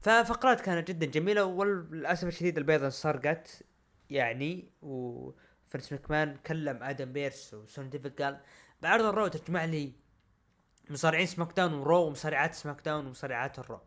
ففقرات 0.00 0.60
كانت 0.60 0.88
جدا 0.88 1.06
جميلة 1.06 1.44
وللأسف 1.44 2.28
الشديد 2.28 2.58
البيضة 2.58 2.86
انسرقت 2.86 3.62
يعني 4.10 4.72
وفينس 4.82 5.92
مكمان 5.92 6.36
كلم 6.36 6.82
آدم 6.82 7.12
بيرس 7.12 7.54
وسوني 7.54 7.88
ديفل 7.88 8.22
قال 8.22 8.40
بعرض 8.82 9.04
الرو 9.04 9.26
تجمع 9.26 9.64
لي 9.64 9.92
مصارعين 10.90 11.26
سماك 11.26 11.56
داون 11.56 11.72
ورو 11.72 12.06
ومصارعات 12.06 12.54
سماك 12.54 12.80
داون 12.84 13.06
ومصارعات 13.06 13.58
الرو. 13.58 13.80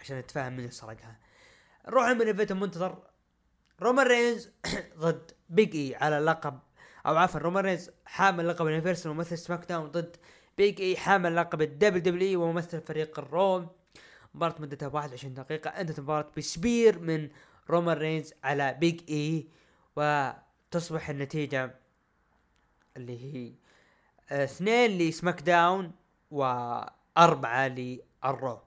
عشان 0.00 0.18
نتفاهم 0.18 0.56
من 0.56 0.70
سرقها. 0.70 1.18
نروح 1.88 2.08
main 2.08 2.26
event 2.26 2.50
المنتظر 2.50 3.02
رومان 3.82 4.06
رينز 4.06 4.50
ضد 4.98 5.32
بيج 5.48 5.76
إي 5.76 5.96
على 5.96 6.18
لقب 6.18 6.58
أو 7.06 7.16
عفوا 7.16 7.40
رومان 7.40 7.64
رينز 7.64 7.90
حامل 8.04 8.48
لقب 8.48 8.66
ال 8.66 8.70
universal 8.70 9.10
وممثل 9.10 9.38
سماك 9.38 9.68
داون 9.68 9.90
ضد 9.90 10.16
بيج 10.60 10.80
إي 10.80 10.96
حامل 10.96 11.36
لقب 11.36 11.62
الدبل 11.62 12.00
دبليو 12.00 12.42
وممثل 12.42 12.80
فريق 12.80 13.18
الرو 13.18 13.66
مباراة 14.34 14.54
مدتها 14.58 14.88
21 14.88 15.34
دقيقة. 15.34 15.70
أنتهت 15.70 15.98
المباراة 15.98 16.30
ب 16.36 16.46
spear 16.46 16.98
من 16.98 17.28
رومان 17.70 17.96
رينز 17.96 18.34
على 18.44 18.76
بيج 18.80 19.00
إي 19.10 19.48
وتصبح 19.96 21.10
النتيجة 21.10 21.74
اللي 22.96 23.18
هي 23.24 23.52
اثنين 24.44 24.98
لسماك 24.98 25.40
داون 25.40 25.92
وأربعة 26.30 27.68
للرو 27.68 28.58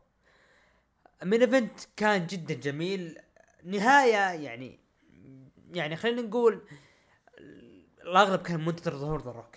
main 1.24 1.42
event 1.42 1.80
كان 1.98 2.28
جدا 2.28 2.54
جميل. 2.54 3.20
نهاية 3.64 4.44
يعني 4.44 4.80
يعني 5.74 5.96
خلينا 5.96 6.22
نقول 6.22 6.62
الأغلب 8.02 8.42
كان 8.42 8.66
منتظر 8.66 8.96
ظهور 8.96 9.22
ذا 9.22 9.32
روك. 9.32 9.56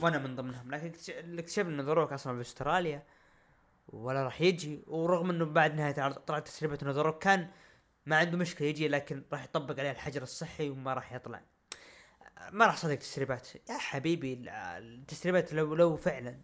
وأنا 0.00 0.18
من 0.18 0.36
ضمنهم 0.36 0.70
لكن 0.70 0.92
اكتشفنا 1.38 1.68
ان 1.68 1.80
ذا 1.80 1.92
روك 1.92 2.12
أصلا 2.12 2.34
في 2.34 2.40
أستراليا 2.40 3.02
ولا 3.88 4.22
راح 4.22 4.40
يجي 4.40 4.82
ورغم 4.86 5.30
إنه 5.30 5.44
بعد 5.44 5.74
نهاية 5.74 5.94
العرض 5.94 6.14
طلعت 6.14 6.46
تسريبه 6.46 6.78
إنه 6.82 6.90
ذا 6.90 7.02
روك 7.02 7.22
كان 7.22 7.50
ما 8.06 8.16
عنده 8.16 8.36
مشكلة 8.38 8.68
يجي 8.68 8.88
لكن 8.88 9.22
راح 9.32 9.44
يطبق 9.44 9.78
عليه 9.78 9.90
الحجر 9.90 10.22
الصحي 10.22 10.70
وما 10.70 10.94
راح 10.94 11.12
يطلع. 11.12 11.42
ما 12.50 12.66
راح 12.66 12.76
صدق 12.76 12.94
تسريبات. 12.94 13.48
يا 13.70 13.78
حبيبي 13.78 14.44
التسريبات 14.48 15.52
لو 15.52 15.74
لو 15.74 15.96
فعلا 15.96 16.40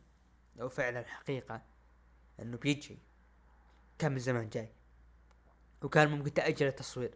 لو 0.57 0.69
فعلا 0.69 1.05
حقيقة 1.05 1.62
إنه 2.40 2.57
بيجي 2.57 2.99
كان 3.99 4.12
من 4.12 4.19
زمان 4.19 4.49
جاي 4.49 4.73
وكان 5.83 6.11
ممكن 6.11 6.35
تأجل 6.35 6.67
التصوير. 6.67 7.14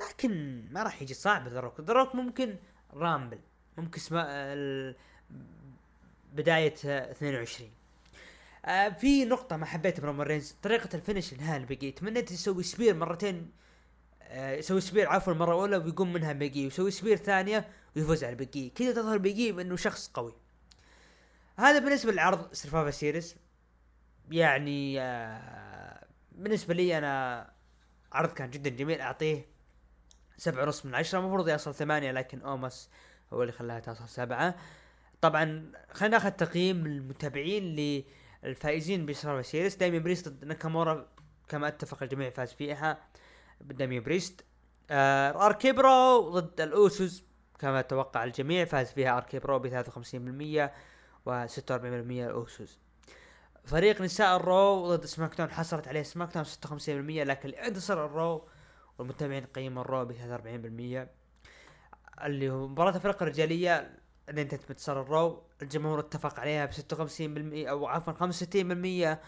لكن 0.00 0.64
ما 0.72 0.82
راح 0.82 1.02
يجي 1.02 1.14
صعب 1.14 1.48
ذروك 1.48 1.80
ذروك 1.80 2.14
ممكن 2.14 2.56
رامبل 2.92 3.40
ممكن 3.76 4.00
اسمه 4.00 4.22
بداية 6.32 6.74
22 6.84 7.70
آه 8.64 8.88
في 8.88 9.24
نقطة 9.24 9.56
ما 9.56 9.66
حبيتها 9.66 10.02
برومان 10.02 10.26
رينز 10.26 10.54
طريقة 10.62 10.88
ال 10.94 10.99
finish 10.99 11.32
النهائي 11.32 11.64
بقي. 11.64 11.90
تمنيت 11.90 12.30
يسوي 12.30 12.62
spear 12.62 12.94
مرتين. 12.94 13.50
آه 14.22 14.52
يسوي 14.52 14.80
spear 14.80 15.08
عفوا 15.08 15.32
المرة 15.32 15.50
الأولى 15.50 15.76
ويقوم 15.76 16.12
منها 16.12 16.32
بقي. 16.32 16.64
ويسوي 16.64 16.90
spear 16.90 17.16
ثانية 17.16 17.68
ويفوز 17.96 18.24
على 18.24 18.34
بقي. 18.34 18.68
كذا 18.68 18.92
تظهر 18.92 19.18
بقي 19.18 19.52
بأنه 19.52 19.76
شخص 19.76 20.10
قوي. 20.14 20.34
هذا 21.58 21.78
بالنسبة 21.78 22.12
للعرض 22.12 22.52
سرفايفر 22.52 22.90
سيريس 22.90 23.36
يعني 24.30 25.00
آه 25.00 26.06
بالنسبة 26.32 26.74
لي 26.74 26.98
أنا 26.98 27.46
عرض 28.12 28.32
كان 28.32 28.50
جدا 28.50 28.70
جميل. 28.70 29.00
أعطيه 29.00 29.46
سبعة 30.36 30.62
ونص 30.62 30.86
من 30.86 30.94
عشرة. 30.94 31.18
المفروض 31.18 31.48
يصل 31.48 31.74
ثمانية 31.74 32.12
لكن 32.12 32.42
اومس 32.42 32.90
هو 33.32 33.42
اللي 33.42 33.52
خلاها 33.52 33.80
توصل 33.80 34.08
سبعة. 34.08 34.54
طبعا 35.20 35.72
خلينا 35.92 36.16
ناخذ 36.16 36.30
تقييم 36.30 36.86
المتابعين 36.86 37.76
للفائزين 38.44 39.06
بسرفايفر 39.06 39.42
سيريس 39.42 39.76
داميان 39.76 39.98
بريست 39.98 40.28
ضد 40.28 40.44
ناكامورا 40.44 41.06
كما 41.48 41.68
اتفق 41.68 42.02
الجميع 42.02 42.30
فاز 42.30 42.52
فيها. 42.52 42.98
داميان 43.60 43.98
بريست. 43.98 44.44
آه 44.90 45.46
اركيبرو 45.46 46.30
ضد 46.30 46.60
الأوسوس 46.60 47.24
كما 47.58 47.82
توقع 47.82 48.24
الجميع 48.24 48.64
فاز 48.64 48.92
فيها 48.92 49.16
اركيبرو 49.16 49.58
ب 49.58 49.68
53% 49.68 50.70
و 51.26 51.46
46% 51.46 51.70
الأوسوس. 51.70 52.78
فريق 53.64 54.02
نساء 54.02 54.36
الرو 54.36 54.86
ضد 54.94 55.04
سماك 55.04 55.36
داون 55.38 55.50
حصلت 55.50 55.88
عليه 55.88 56.02
سماك 56.02 56.34
داون 56.34 56.46
56% 56.46 56.88
لكن 57.28 57.48
انتصر 57.48 58.04
الرو 58.04 58.48
والمتابعين 58.98 59.44
قيموا 59.44 59.82
الرو 59.82 60.04
ب 60.04 60.12
43% 60.12 61.08
اللي 62.24 62.50
هو 62.50 62.68
مباراة 62.68 62.96
الفرق 62.96 63.22
الرجالية 63.22 63.99
اللي 64.30 64.42
انتهت 64.42 64.68
بانتصار 64.68 65.00
الرو. 65.00 65.42
الجمهور 65.62 66.00
اتفق 66.00 66.40
عليها 66.40 66.66
ب 66.66 66.72
56% 66.72 67.68
أو 67.68 67.86
عفوا 67.86 68.12
65% 69.14 69.18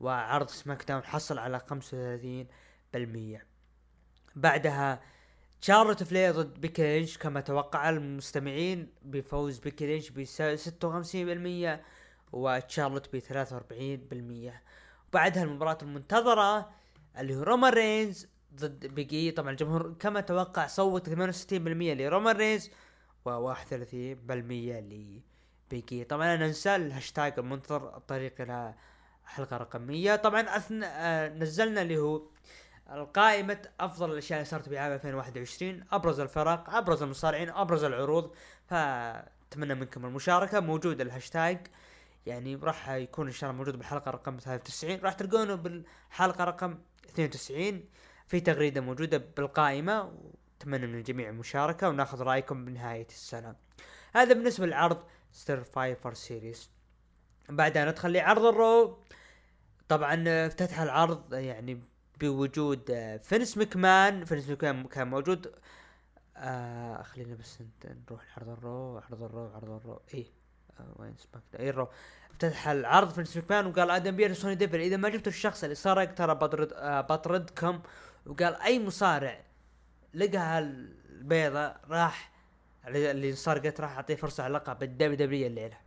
وعرض 0.00 0.48
سماك 0.48 0.84
داون 0.88 1.04
حصل 1.04 1.38
على 1.38 1.60
35% 1.60 3.42
بعدها 4.36 5.00
شارلوت 5.60 6.02
فلير 6.02 6.32
ضد 6.32 6.60
بيكي 6.60 6.82
لينش 6.82 7.18
كما 7.18 7.40
توقع 7.40 7.90
المستمعين 7.90 8.88
بفوز 9.02 9.58
بيكي 9.58 9.86
لينش 9.86 10.10
ب 10.10 10.24
56% 11.78 11.80
وتشارلوت 12.32 13.16
ب 13.16 13.20
43% 14.50 14.52
بعدها 15.12 15.42
المباراة 15.42 15.78
المنتظرة 15.82 16.70
اللي 17.18 17.36
هو 17.36 17.42
رومان 17.42 17.72
رينز 17.72 18.26
ضد 18.54 18.86
بيق 18.86 19.19
إي 19.19 19.30
طبعا 19.30 19.50
الجمهور 19.50 19.94
كما 20.00 20.20
توقع 20.20 20.66
صوت 20.66 21.08
68% 21.08 21.12
لرومان 21.52 22.36
رينز. 22.36 22.70
و 23.24 23.54
31% 23.54 23.54
لبيق 25.70 25.97
إي 25.97 26.04
طبعا 26.04 26.34
أنا 26.34 26.46
ننسى 26.46 26.76
الهاشتاج 26.76 27.34
المنتظر 27.38 27.96
الطريق 27.96 28.40
إلى 28.40 28.74
حلقة 29.24 29.56
رقمية. 29.56 30.16
طبعا 30.16 30.40
أثناء 30.40 30.90
آه 30.94 31.28
نزلنا 31.28 31.82
اللي 31.82 31.98
هو 31.98 32.22
القائمة 32.92 33.68
أفضل 33.80 34.12
الأشياء 34.12 34.38
اللي 34.38 34.50
صارت 34.50 34.68
بعام 34.68 34.92
2021 34.92 35.84
أبرز 35.92 36.20
الفرق 36.20 36.70
أبرز 36.70 37.02
المصارعين 37.02 37.50
أبرز 37.50 37.84
العروض. 37.84 38.34
فأتمنى 38.66 39.74
منكم 39.74 40.06
المشاركة. 40.06 40.60
موجود 40.60 41.00
الهاشتاج 41.00 41.66
يعني 42.26 42.54
راح 42.54 42.90
يكون 42.90 43.26
إن 43.26 43.32
شاء 43.32 43.50
الله 43.50 43.58
موجود 43.58 43.76
بالحلقة 43.76 44.10
رقم 44.10 44.36
93 44.36 45.00
راح 45.00 45.12
تلقونه 45.12 45.54
بالحلقة 45.54 46.44
رقم 46.44 46.78
92 47.08 47.84
في 48.26 48.40
تغريدة 48.40 48.80
موجودة 48.80 49.18
بالقائمة. 49.36 50.12
واتمنى 50.58 50.86
من 50.86 50.94
الجميع 50.94 51.28
المشاركة 51.28 51.88
وناخذ 51.88 52.22
رأيكم 52.22 52.64
بنهاية 52.64 53.06
السنة. 53.06 53.54
هذا 54.14 54.32
بالنسبة 54.34 54.66
لعرض 54.66 55.02
سرفايفر 55.72 56.14
سيريس 56.14 56.70
بعدها 57.48 57.84
ندخل 57.84 58.12
لعرض 58.12 58.44
الرو 58.44 58.98
طبعا 59.88 60.24
افتتح 60.46 60.80
العرض 60.80 61.34
يعني 61.34 61.82
بوجود 62.20 62.82
فينس 63.22 63.58
مكمان 63.58 64.24
فينس 64.24 64.48
مكمان 64.50 64.84
كان 64.84 65.08
موجود. 65.08 65.54
آه 66.36 67.02
خلينا 67.02 67.34
بس 67.34 67.58
نروح 67.84 68.24
لعرض 68.28 68.48
الرو 68.48 68.98
عرض 68.98 69.22
الرو 69.22 69.50
عرض 69.54 69.70
الرو. 69.70 70.02
إيه 70.14 70.26
آه 70.80 70.94
وين 70.96 71.16
سماك 71.16 71.42
اي 71.58 71.70
الرو. 71.70 71.88
افتتح 72.30 72.68
العرض 72.68 73.10
فينس 73.10 73.36
مكمان 73.36 73.66
وقال 73.66 73.90
آدم 73.90 74.16
بيرس 74.16 74.32
وسونيا 74.32 74.54
ديفيل 74.54 74.80
إذا 74.80 74.96
ما 74.96 75.08
جبتوا 75.08 75.32
الشخص 75.32 75.62
اللي 75.62 75.74
سرق 75.74 76.14
ترى 76.14 76.34
بطرد 76.34 76.72
آه 76.72 77.00
بطردكم. 77.00 77.82
وقال 78.26 78.54
أي 78.54 78.86
مصارع 78.86 79.47
لقى 80.14 80.58
البيضة 80.58 81.74
راح 81.88 82.32
اللي 82.86 83.32
سرقت 83.32 83.80
راح 83.80 83.96
أعطيه 83.96 84.14
فرصة 84.14 84.42
على 84.42 84.50
اللقب 84.50 84.78
بال 84.78 85.14
WWE 85.14 85.46
الليلة 85.46 85.78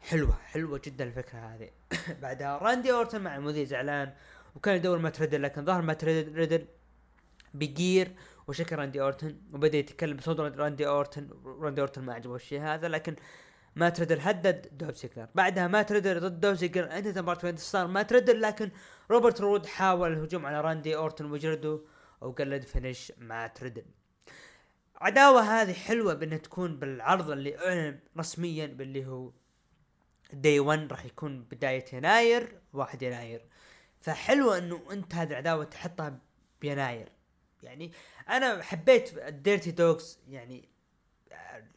حلوة 0.00 0.32
حلوة 0.32 0.80
جدا 0.84 1.04
الفكرة 1.04 1.38
هذه. 1.38 1.70
بعدها 2.22 2.58
راندي 2.58 2.92
أورتن 2.92 3.20
مع 3.20 3.36
المذيع 3.36 3.64
زعلان 3.64 4.12
وكان 4.56 4.76
يدور 4.76 4.98
مات 4.98 5.10
ريدل 5.10 5.42
لكن 5.42 5.64
ظهر 5.64 5.82
مات 5.82 5.92
ريدل 5.92 6.66
بجير 7.54 8.12
وشكر 8.48 8.78
راندي 8.78 9.00
أورتن 9.00 9.36
وبدأ 9.52 9.78
يتكلم 9.78 10.16
بصوت 10.16 10.40
راندي 10.40 10.86
أورتن 10.86 11.28
راندي 11.44 11.80
أورتن 11.80 12.02
ما 12.02 12.14
عجبه 12.14 12.36
الشيء 12.36 12.60
هذا 12.60 12.88
لكن 12.88 13.16
ما 13.76 13.88
تريدل 13.88 14.20
هدد 14.20 14.66
دوب 14.72 14.94
سيجلر 14.94 15.28
بعدها 15.34 15.66
ما 15.66 15.82
تريدل 15.82 16.20
ضد 16.20 16.40
دوب 16.40 16.54
سيجلر 16.54 16.92
انت 16.98 17.18
مباراة 17.18 17.38
في 17.38 17.48
انتصار 17.48 17.86
ما 17.86 18.02
تريدل 18.02 18.40
لكن 18.40 18.70
روبرت 19.10 19.40
رود 19.40 19.66
حاول 19.66 20.12
الهجوم 20.12 20.46
على 20.46 20.60
راندي 20.60 20.96
أورتن 20.96 21.30
وجرده. 21.30 21.80
وقلد 22.20 22.62
فينيش 22.62 23.12
مع 23.18 23.46
تريدل 23.46 23.84
عداوة 25.00 25.40
هذه 25.40 25.72
حلوة 25.72 26.14
بأنها 26.14 26.38
تكون 26.38 26.76
بالعرض 26.78 27.30
اللي 27.30 27.58
أعلن 27.58 27.98
رسميا 28.18 28.66
باللي 28.66 29.06
هو 29.06 29.32
دي 30.32 30.60
1 30.60 30.92
راح 30.92 31.04
يكون 31.04 31.42
بداية 31.42 31.84
يناير 31.92 32.60
1 32.72 33.02
يناير. 33.02 33.46
فحلوة 34.00 34.58
إنه 34.58 34.82
أنت 34.92 35.14
هذه 35.14 35.30
العداوة 35.30 35.64
تحطها 35.64 36.18
بيناير. 36.60 37.12
يعني 37.62 37.92
أنا 38.28 38.62
حبيت 38.62 39.18
الديرتي 39.18 39.70
دوغز 39.70 40.18
يعني 40.28 40.68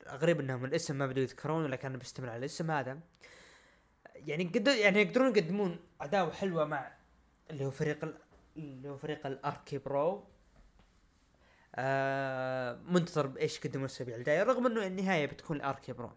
غريب 0.08 0.40
إنهم 0.40 0.66
الاسم 0.66 0.96
ما 0.96 1.08
بدوا 1.08 1.24
يذكرون 1.24 1.66
لكن 1.66 1.88
أنا 1.88 1.98
بستمر 1.98 2.30
على 2.30 2.40
الاسم 2.40 2.72
هذا. 2.72 3.00
يعني 4.16 4.44
قد 4.44 4.68
يعني 4.68 5.02
يقدرون 5.02 5.38
يقدمون 5.38 5.80
عداوة 6.02 6.32
حلوة 6.32 6.66
مع 6.66 6.92
اللي 7.50 7.66
هو 7.66 7.72
فريق 7.72 8.16
اللي 8.58 8.90
هو 8.90 8.98
فريق 8.98 9.28
ال 9.28 9.78
RK-Bro 9.78 10.31
آه 11.76 12.80
منتظر 12.86 13.28
بإيش 13.28 13.58
يقدمون 13.58 13.86
الاسابيع 13.86 14.16
الجايه 14.16 14.44
رغم 14.44 14.66
إنه 14.66 14.88
النهاية 14.88 15.26
بتكون 15.26 15.58
ال 15.58 15.94
RK-Bro 15.94 16.12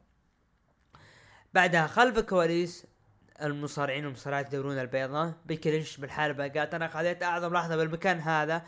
بعدها 1.55 1.87
خلف 1.87 2.19
الكواليس 2.19 2.87
المصارعين 3.43 4.05
والمصارعات 4.05 4.47
يدورون 4.47 4.79
البيضاء 4.79 5.33
بكلينش 5.47 5.97
بالحلبة 5.97 6.49
قالت 6.49 6.75
أنا 6.75 6.89
خذيت 6.89 7.23
أعظم 7.23 7.55
لحظة 7.55 7.77
بالمكان 7.77 8.21
هذا 8.21 8.63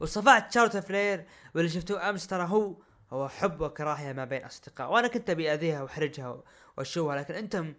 وصفعت 0.00 0.52
شارلوت 0.52 0.76
فلير 0.76 1.24
واللي 1.54 1.68
شفتوه 1.68 2.10
أمس 2.10 2.26
ترى 2.26 2.44
هو 2.48 2.76
هو 3.12 3.28
حب 3.28 3.60
وكراهية 3.60 4.12
ما 4.12 4.24
بين 4.24 4.44
أصدقاء. 4.44 4.92
وأنا 4.92 5.08
كنت 5.08 5.30
أبي 5.30 5.54
أذيها 5.54 5.82
وأحرجها 5.82 6.42
وأشوها 6.76 7.16
لكن 7.16 7.34
أنتم 7.34 7.74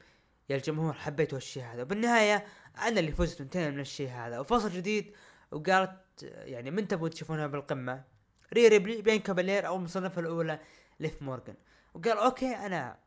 يا 0.50 0.56
الجمهور 0.56 0.94
حبيتوا 0.94 1.38
الشيء 1.38 1.64
هذا. 1.64 1.82
وبالنهاية 1.82 2.46
أنا 2.78 3.00
اللي 3.00 3.12
فزت 3.12 3.42
وانتهينا 3.42 3.70
من 3.70 3.80
الشيء 3.80 4.10
هذا 4.10 4.40
وفصل 4.40 4.70
جديد 4.70 5.16
وقالت 5.52 6.24
يعني 6.24 6.72
من 6.72 6.88
تبغوا 6.88 7.10
تشوفونها 7.10 7.48
بالقمة؟ 7.48 8.04
ري 8.54 8.68
ريبلي 8.68 9.02
بين 9.02 9.20
كابالير 9.20 9.68
أو 9.68 9.76
المصنفة 9.76 10.22
الأولى 10.22 10.60
ليف 11.00 11.22
مورغان. 11.22 11.56
وقال 11.94 12.18
أوكي 12.18 12.56
أنا 12.56 12.98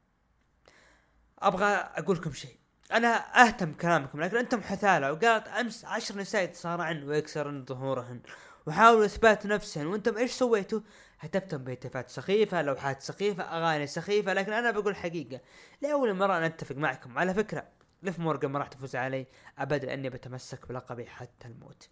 أبغى 1.38 1.66
أقول 1.66 2.16
لكم 2.16 2.33
شيء. 2.33 2.57
أنا 2.92 3.42
أهتم 3.46 3.72
كلامكم 3.72 4.20
لكن 4.20 4.37
أنتم 4.37 4.61
حثالة. 4.61 5.12
وقالت 5.12 5.49
أمس 5.49 5.85
عشر 5.85 6.16
نساء 6.16 6.44
يتصارعن 6.44 7.03
ويكسرن 7.03 7.64
ظهورهن 7.64 8.20
وحاولوا 8.66 9.05
إثبات 9.05 9.46
نفسهن. 9.46 9.87
وأنتم 9.87 10.16
إيش 10.16 10.33
سويتوا؟ 10.33 10.81
هتفتم 11.20 11.59
بهتافات 11.59 12.11
سخيفة 12.11 12.62
لوحات 12.62 13.03
سخيفة 13.03 13.42
أغاني 13.44 13.87
سخيفة 13.87 14.33
لكن 14.33 14.53
أنا 14.53 14.70
بقول 14.70 14.96
حقيقة. 14.96 15.40
لأول 15.83 16.14
مرة 16.14 16.37
أنا 16.37 16.46
أتفق 16.46 16.77
معكم. 16.77 17.18
على 17.18 17.35
فكرة 17.35 17.64
ليف 18.03 18.18
مورجان 18.18 18.51
ما 18.51 18.59
راح 18.59 18.68
تفوز 18.68 18.96
علي 18.96 19.27
ابدا 19.59 19.94
اني 19.94 20.11
بتمسك 20.11 20.68
بلقبي 20.68 21.07
حتى 21.07 21.49
الموت. 21.49 21.88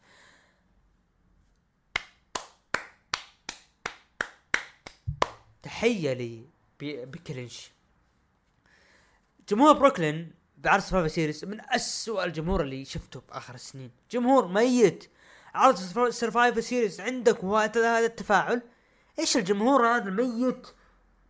تحية 5.64 6.12
لي 6.12 6.44
بكلينش 6.80 7.70
جمهور 9.48 9.72
بروكلين 9.72 10.32
بعرض 10.58 10.82
سرفايفر 10.82 11.08
سيريس 11.08 11.44
من 11.44 11.60
أسوأ 11.60 12.24
الجمهور 12.24 12.60
اللي 12.60 12.84
شفته 12.84 13.22
بآخر 13.28 13.54
السنين. 13.54 13.90
جمهور 14.10 14.48
ميت. 14.48 15.10
عرض 15.54 15.76
سرفايفر 16.10 16.60
سيريس 16.60 17.00
عندك 17.00 17.44
هذا 17.44 18.06
التفاعل. 18.06 18.62
إيش 19.18 19.36
الجمهور 19.36 19.86
هذا 19.86 20.10
ميت؟ 20.10 20.66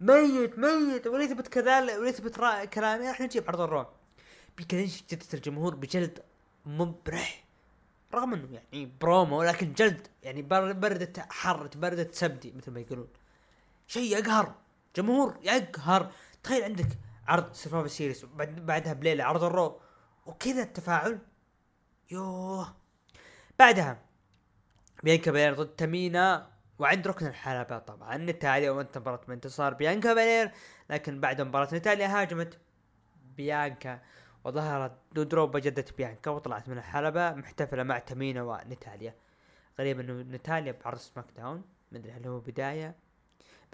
ميت 0.00 0.58
ميت. 0.58 1.06
وليت 1.06 1.30
تبت 1.30 1.48
كذلك 1.48 1.98
وليت 1.98 2.16
تبت 2.16 2.36
كلامي 2.74 3.10
إحنا 3.10 3.26
نجيب 3.26 3.44
عرض 3.48 3.60
الرعب 3.60 3.92
بيكلينش 4.56 5.02
جدة 5.10 5.26
الجمهور 5.34 5.74
بجلد 5.74 6.22
مبرح. 6.66 7.44
رغم 8.14 8.34
إنه 8.34 8.48
يعني 8.52 8.92
برومو 9.00 9.42
لكن 9.42 9.72
جلد 9.72 10.06
يعني 10.22 10.42
بردة 10.42 11.26
حر 11.30 11.66
بردة 11.76 12.08
سبدي 12.12 12.52
مثل 12.56 12.70
ما 12.70 12.80
يقولون. 12.80 13.08
شيء 13.86 14.18
يقهر. 14.18 14.54
جمهور 14.96 15.38
يقهر. 15.42 16.12
تخيل 16.42 16.62
عندك 16.62 16.88
عرض 17.26 17.52
سرفايفر 17.52 17.88
سيريس 17.88 18.26
بعدها 18.34 18.92
بليلة 18.92 19.24
عرض 19.24 19.44
الرو. 19.44 19.80
وكذا 20.26 20.62
التفاعل. 20.62 21.18
يوه. 22.10 22.74
بعدها 23.58 23.98
بيانكا 25.02 25.30
بالير 25.30 25.54
ضد 25.54 25.68
تامينا. 25.68 26.54
وعند 26.78 27.08
ركن 27.08 27.26
الحلبة 27.26 27.78
طبعا. 27.78 28.16
نتاليا 28.16 28.70
وانتهت 28.70 28.98
مباراة 28.98 29.20
بانتصار 29.28 29.74
بيانكا 29.74 30.14
بالير 30.14 30.50
لكن 30.90 31.20
بعد 31.20 31.40
مباراة 31.40 31.74
نتاليا 31.74 32.06
هاجمت 32.06 32.58
بيانكا. 33.36 34.02
وظهرت 34.44 34.92
دودروب 35.12 35.58
جلدت 35.58 35.84
بيانكا 35.98 36.30
وطلعت 36.30 36.68
من 36.68 36.78
الحلبة 36.78 37.32
محتفلة 37.32 37.82
مع 37.82 37.98
تامينا 37.98 38.42
ونتاليا. 38.42 39.14
غريب 39.78 40.00
إنه 40.00 40.36
نتاليا 40.36 40.72
بعرض 40.84 40.98
سماك 40.98 41.26
داون. 41.36 41.64
مدري 41.92 42.12
هل 42.12 42.26
هو 42.26 42.40
بداية. 42.40 43.03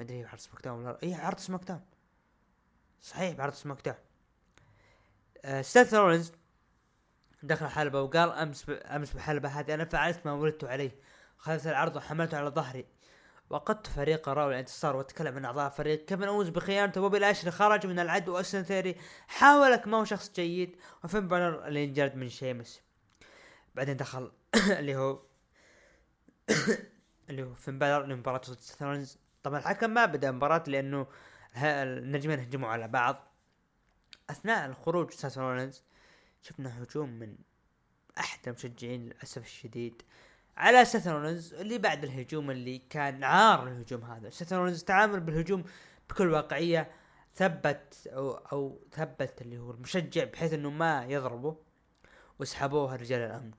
مدري 0.00 0.24
عرض 0.24 0.38
سماك 0.38 0.64
داون 0.64 0.86
ولا 0.86 0.98
اي 1.02 1.14
عرض 1.14 1.38
سماك 1.38 1.64
داون 1.64 1.80
صحيح 3.00 3.36
بعرض 3.36 3.52
سماك 3.52 3.78
داون 3.84 3.98
سيث 5.62 5.94
رولينز 5.94 6.32
دخل 7.42 7.66
الحلبة 7.66 8.02
وقال 8.02 8.30
أمس. 8.30 8.66
أمس 8.68 9.12
بالحلبة 9.12 9.48
هذه 9.48 9.74
أنا 9.74 9.84
فعلت 9.84 10.26
ما 10.26 10.32
ولدت 10.32 10.64
عليه. 10.64 10.90
خذت 11.38 11.66
العرض 11.66 11.96
وحملته 11.96 12.38
على 12.38 12.48
ظهري. 12.48 12.86
وقدت 13.50 13.86
فريق 13.86 14.28
راو 14.28 14.50
الانتصار 14.50 14.96
وتكلم 14.96 15.36
عن 15.36 15.44
أعضاء 15.44 15.70
فريق. 15.70 16.04
كيفن 16.04 16.22
أوينز 16.22 16.48
بخيانته 16.48 17.00
بوبي 17.00 17.18
لاشلي 17.18 17.50
خرج 17.50 17.86
من 17.86 17.98
العدو 17.98 18.34
وأوستن 18.34 18.62
ثيري. 18.62 18.96
حاولك 19.28 19.86
ما 19.88 19.96
هو 19.96 20.04
شخص 20.04 20.32
جيد. 20.32 20.76
وفين 21.04 21.28
بالر 21.28 21.66
اللي 21.66 21.84
انجلد 21.84 22.16
من 22.16 22.28
شيمس. 22.28 22.80
بعدين 23.74 23.96
دخل 23.96 24.32
اللي 24.78 24.96
هو 24.96 25.22
اللي 27.30 27.42
هو 27.42 27.54
فين 27.54 27.78
بالر 27.78 28.06
لمباراة 28.06 28.40
ضد 28.50 28.58
طبعا 29.42 29.58
الحكم 29.58 29.90
ما 29.90 30.04
بدأ 30.04 30.30
المباراة 30.30 30.64
لأنه 30.66 31.06
النجمين 31.56 32.38
هجموا 32.40 32.68
على 32.68 32.88
بعض. 32.88 33.26
أثناء 34.30 34.66
الخروج 34.66 35.10
سيث 35.10 35.38
رولينز 35.38 35.82
شفنا 36.42 36.82
هجوم 36.82 37.08
من 37.08 37.36
أحد 38.18 38.48
المشجعين 38.48 39.06
للأسف 39.06 39.44
الشديد 39.44 40.02
على 40.56 40.84
سيث 40.84 41.08
رولينز 41.08 41.54
اللي 41.54 41.78
بعد 41.78 42.04
الهجوم 42.04 42.50
اللي 42.50 42.78
كان 42.78 43.24
عار 43.24 43.68
الهجوم 43.68 44.04
هذا. 44.04 44.30
سيث 44.30 44.52
رولينز 44.52 44.84
تعامل 44.84 45.20
بالهجوم 45.20 45.64
بكل 46.10 46.30
واقعية 46.30 46.90
ثبت 47.34 48.06
أو 48.06 48.30
أو 48.32 48.80
ثبت 48.92 49.42
اللي 49.42 49.58
هو 49.58 49.70
المشجع 49.70 50.24
بحيث 50.24 50.52
إنه 50.52 50.70
ما 50.70 51.04
يضربه 51.04 51.56
وسحبوه 52.38 52.96
رجال 52.96 53.20
الأمن. 53.20 53.50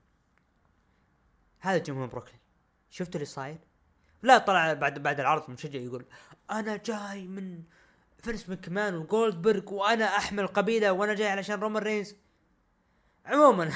هذا 1.60 1.78
جمهور 1.78 2.06
بروكلين. 2.06 2.40
شفتوا 2.90 3.14
اللي 3.14 3.26
صاير؟ 3.26 3.58
لا 4.22 4.38
طلع 4.38 4.72
بعد 4.72 5.02
بعد 5.02 5.20
العرض 5.20 5.44
المشجع 5.48 5.80
يقول 5.80 6.04
أنا 6.50 6.76
جاي 6.76 7.26
من 7.26 7.62
فينس 8.18 8.48
مكمان 8.48 8.94
وجولدبرغ 8.94 9.74
وأنا 9.74 10.04
أحمل 10.04 10.46
قبيلة 10.46 10.92
وأنا 10.92 11.14
جاي 11.14 11.28
علشان 11.28 11.60
رومان 11.60 11.82
رينز. 11.82 12.16
عموما 13.26 13.72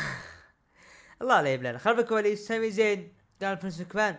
الله 1.23 1.41
لا 1.43 1.53
يبلغ 1.53 1.79
خلف 1.79 1.99
الكواليس 1.99 2.47
سامي 2.47 2.71
زين 2.71 3.13
قال 3.43 3.59
فينس 3.59 3.81
مكمان 3.81 4.19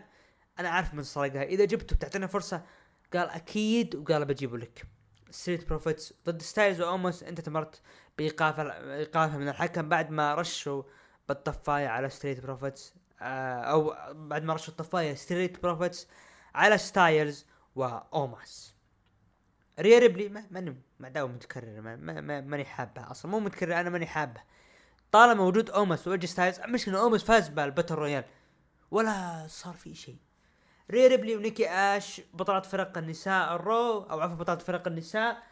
أنا 0.60 0.70
عارف 0.70 0.94
من 0.94 1.04
سرقها. 1.04 1.44
إذا 1.44 1.66
جبته 1.66 1.96
بتعطينا 1.96 2.28
فرصة. 2.28 2.63
قال 3.13 3.30
أكيد. 3.30 3.96
وقال 3.96 4.26
بجيبه 4.26 4.58
لك. 4.58 4.86
ستريت 5.32 5.70
بروفيتس 5.70 6.13
ضد 6.26 6.42
ستايلز 6.42 6.82
واوموس 6.82 7.24
أنت 7.24 7.42
تمرت 7.42 7.82
بايقاف 8.18 8.60
إيقافة 8.60 9.38
من 9.38 9.50
الحكم 9.50 9.90
بعد 9.90 10.12
ما 10.12 10.36
رشوا 10.36 10.84
بالطفاية 11.30 11.88
على 11.88 12.10
ستريت 12.10 12.40
بروفيتس 12.40 12.94
أو 13.21 13.95
بعد 14.13 14.43
ما 14.43 14.53
رشوا 14.53 14.69
الطفاية 14.73 15.13
ستريت 15.13 15.63
بروفيتس 15.63 16.08
على 16.56 16.77
ستايلز 16.77 17.45
واوموس 17.76 18.73
ريا 19.80 19.99
ريبلي 19.99 20.30
ماني 20.51 20.75
ما 20.99 21.10
داوم 21.10 21.32
متكرر 21.32 21.82
ما 21.82 21.95
ما 21.95 22.41
ماني 22.41 22.65
حابه 22.65 23.12
أصلا 23.12 23.32
مو 23.32 23.39
متكرر 23.39 23.80
أنا 23.80 23.89
ماني 23.89 24.06
حابه. 24.06 24.41
طالما 25.12 25.43
وجود 25.43 25.69
اومس 25.69 26.08
وإيه 26.08 26.19
جي 26.19 26.28
ستايلز 26.27 26.60
المشكلة 26.60 26.99
اومس 26.99 27.23
فاز 27.23 27.49
بال 27.50 27.61
battle 27.61 27.95
royal 27.95 28.23
ولا 28.91 29.45
صار 29.49 29.73
في 29.73 29.95
شيء. 29.95 30.17
ريا 30.91 31.08
ريبلي 31.08 31.36
ونيكي 31.36 31.69
آش 31.69 32.21
بطلات 32.34 32.65
فرق 32.65 32.97
النساء 32.97 33.56
الرو 33.56 34.01
أو 34.01 34.19
عفوا 34.19 34.36
بطلات 34.36 34.62
فرق 34.62 34.88
النساء 34.88 35.43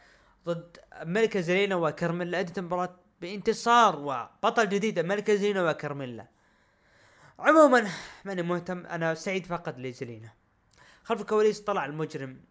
ضد 0.46 0.78
ملكة 1.04 1.42
زلينا 1.42 1.76
وكرميلا 1.76 2.40
انتهت 2.40 2.60
المباراة 2.60 2.96
بانتصار 3.22 4.00
وبطل 4.00 4.70
جديد 4.70 5.00
ملكة 5.00 5.36
زلينا 5.36 5.70
وكرميلا 5.70 6.28
عموما 7.40 7.90
ماني 8.26 8.42
مهتم 8.42 8.86
أنا 8.86 9.14
سعيد 9.14 9.46
فقط 9.46 9.78
لزلينا 9.78 10.30
خلف 11.04 11.22
الكواليس 11.22 11.60
طلع 11.60 11.86
المجرم. 11.86 12.42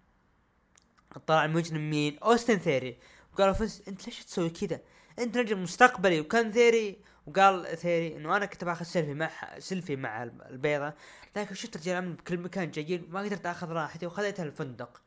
طلع 1.27 1.45
المجرم 1.45 1.91
مين؟ 1.91 2.19
أوستن 2.19 2.59
ثيري. 2.59 2.99
وقالوا 3.33 3.53
فنس 3.53 3.83
أنت 3.89 4.07
ليش 4.07 4.25
تسوي 4.25 4.51
كذا؟ 4.51 4.81
أنت 5.19 5.39
نجم 5.39 5.63
مستقبلي. 5.63 6.21
وكان 6.21 6.53
ثيري 6.53 6.99
وقال 7.27 7.79
ثيري 7.79 8.17
إنه 8.17 8.37
أنا 8.37 8.47
كنت 8.47 8.65
بآخذ 8.65 8.85
سيلفي 8.85 9.15
مع 9.15 9.31
سيلفي 9.59 9.97
مع 9.97 10.23
البيضة. 10.23 10.95
لكن 11.37 11.55
شفت 11.55 11.77
رجال 11.77 11.97
امن 11.97 12.15
بكل 12.15 12.39
مكان 12.39 12.71
جايين 12.71 13.07
ما 13.11 13.21
قدرت 13.21 13.47
آخذ 13.47 13.69
راحتي 13.69 14.07
وخذيتها 14.07 14.43
الفندق. 14.43 15.03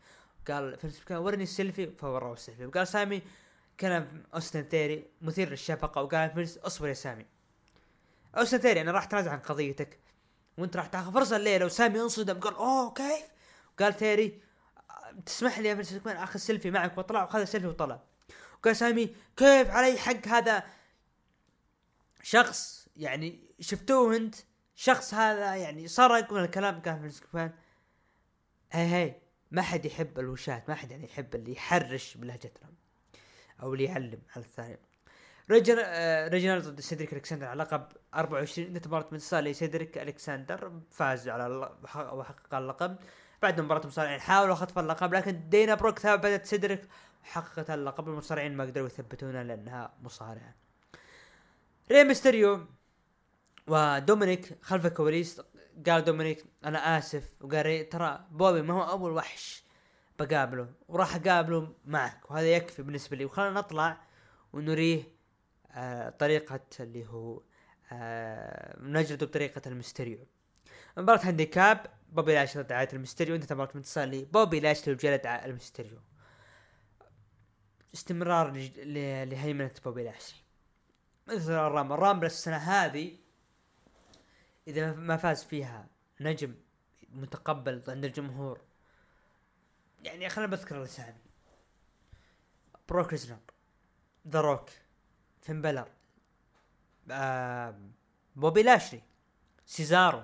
قال 0.48 0.78
فنس 0.80 1.04
كان 1.04 1.18
ورني 1.18 1.44
السيلفي 1.44 1.92
فوروه 1.92 2.34
السيلفي. 2.34 2.66
وقال 2.66 2.88
سامي 2.88 3.22
كان 3.78 4.24
أوستن 4.34 4.64
ثيري 4.64 5.06
مثير 5.22 5.50
للشفقة. 5.50 6.02
وقال 6.02 6.30
فنس 6.30 6.58
اصبر 6.58 6.88
يا 6.88 6.94
سامي. 6.94 7.26
اوستن 8.38 8.58
ثيري 8.58 8.82
أنا 8.82 8.92
راح 8.92 9.04
اتنازل 9.04 9.30
عن 9.30 9.40
قضيتك. 9.40 10.00
وأنت 10.58 10.78
راح 10.78 10.88
تاخذ 10.88 11.14
فرصة 11.14 11.36
الليلة 11.36 11.66
وسامي 11.66 12.02
انصدم 12.02 12.40
قال 12.40 12.56
أوه 12.56 12.94
كيف؟ 12.94 13.26
قال 13.80 13.94
ثيري 13.94 14.42
تسمح 15.26 15.60
لي 15.60 15.70
يا 15.70 15.76
فنس 15.76 16.08
آخذ 16.08 16.40
سيلفي 16.40 16.72
معك. 16.72 16.98
وطلع 16.98 17.24
وخذ 17.24 17.44
سيلفي 17.44 17.68
وطلع. 17.68 18.04
وقال 18.60 18.76
سامي 18.76 19.16
كيف 19.38 19.70
علي 19.70 19.98
حق 19.98 20.28
هذا 20.28 20.64
شخص؟ 22.24 22.88
يعني 22.96 23.56
شفتوه 23.60 24.16
أنت؟ 24.16 24.36
شخص 24.76 25.14
هذا 25.14 25.56
يعني 25.56 25.88
سرق 25.88 26.34
من 26.34 26.44
الكلام 26.44 26.82
كان 26.82 27.00
في 27.00 27.06
السكفان 27.06 27.54
hey 28.72 28.96
hey 28.96 29.16
ما 29.52 29.62
حد 29.62 29.86
يحب 29.86 30.20
الوشات 30.20 30.70
ما 30.70 30.76
حد 30.76 30.92
يعني 30.92 31.06
يحب 31.06 31.36
اللي 31.36 31.52
يحرش 31.52 32.18
بلهجتنا 32.18 32.70
أو 33.62 33.74
اللي 33.74 33.84
يعلم 33.84 34.20
على 34.36 34.46
الثاني. 34.46 34.80
ريجن 35.52 35.76
آه 35.80 36.28
ريجنالد 36.28 36.62
ضد 36.62 36.80
سيدريك 36.80 37.14
ألكسندر 37.14 37.46
على 37.46 37.64
لقب 37.64 37.88
24 38.16 38.68
انتهت 38.76 38.88
المباراة 38.88 39.08
بانتصار 39.12 39.44
لسيدريك 39.44 39.98
ألكسندر 39.98 40.72
فاز 40.92 41.30
على 41.30 41.76
وحقق 41.96 42.56
اللقب. 42.56 42.98
بعد 43.42 43.62
مباراة 43.62 43.88
مصارعين 43.88 44.20
حاولوا 44.20 44.56
خطف 44.56 44.80
اللقب 44.80 45.14
لكن 45.14 45.50
دانا 45.50 45.76
بروك 45.76 46.00
ثبتت 46.00 46.46
سيدريك 46.46 46.82
حققت 47.24 47.70
اللقب. 47.70 48.08
المصارعين 48.08 48.58
ما 48.58 48.64
قدروا 48.64 48.88
يثبتونها 48.88 49.44
لأنها 49.44 49.94
مصارعة. 50.02 50.56
ري 51.92 52.04
ميستيريو 52.04 52.66
ودومينيك 53.68 54.58
خلف 54.62 54.86
الكواليس. 54.86 55.42
قال 55.88 56.04
دومينيك 56.04 56.46
أنا 56.66 56.98
آسف. 56.98 57.36
وقال 57.42 57.66
ري 57.66 57.84
ترى 57.84 58.26
بوبي 58.32 58.62
ما 58.62 58.74
هو 58.74 58.90
أول 58.90 59.12
وحش 59.12 59.64
بقابله. 60.20 60.70
وراح 60.88 61.16
أقابله 61.16 61.74
معك 61.86 62.32
وهذا 62.32 62.48
يكفي 62.48 62.84
بالنسبة 62.84 63.18
لي. 63.18 63.26
وخلنا 63.26 63.50
نطلع 63.50 63.98
ونريه 64.54 65.17
طريقة 66.20 66.60
اللي 66.80 67.08
هو 67.08 67.42
آه 67.92 68.78
نجلده 68.82 69.26
بطريقة 69.26 69.62
الميستيريو 69.68 70.20
مباراة 70.98 71.20
handicap 71.24 71.86
بوبي 72.10 72.34
لاشلي 72.34 72.58
ضد 72.58 72.72
عائلة 72.72 72.94
الميستيريو 72.94 73.36
انتهت 73.36 73.54
المباراة 73.54 73.72
بانتصار 73.76 74.06
لبوبي 74.06 74.60
لاشلي 74.60 74.90
جلد 74.90 75.26
الميستيريو 75.26 76.00
استمرار 77.94 78.52
لهيمنة 79.26 79.72
بوبي 79.86 80.04
لاشلي 80.04 80.44
مثل 81.28 81.52
ال 81.52 81.58
Rumble 81.58 81.94
ال 81.96 82.00
Rumble 82.00 82.26
السنة 82.26 82.58
هذه 82.58 83.18
إذا 84.68 84.94
ما 84.94 85.18
فاز 85.18 85.44
فيها 85.44 85.88
نجم 86.20 86.56
متقبل 87.10 87.84
عند 87.88 88.06
الجمهور 88.06 88.62
يعني 90.04 90.30
خلينا 90.30 90.52
بذكر 90.52 90.78
الأسامي. 90.78 91.22
بروك 92.90 93.12
ليسنر 93.12 93.38
ذا 94.28 94.42
روك. 94.42 94.70
فين 95.48 95.62
بالور 95.62 95.92
آه 97.12 97.80
بوبي 98.36 98.64
لاشلي 98.64 99.02
سيزارو. 99.66 100.24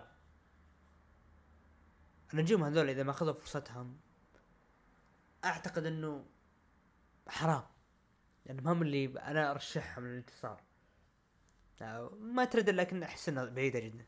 النجوم 2.33 2.63
هذول 2.63 2.89
إذا 2.89 3.03
ما 3.03 3.11
أخذوا 3.11 3.33
فرصتهم 3.33 3.99
أعتقد 5.45 5.85
إنه 5.85 6.25
حرام 7.27 7.63
يعني 8.45 8.61
هم 8.65 8.81
اللي 8.81 9.05
أنا 9.05 9.51
أرشحهم 9.51 10.07
للانتصار. 10.07 10.61
ما 12.19 12.45
ترد 12.45 12.69
لكن 12.69 13.03
احس 13.03 13.29
انها 13.29 13.45
بعيدة 13.45 13.79
جدا. 13.79 14.05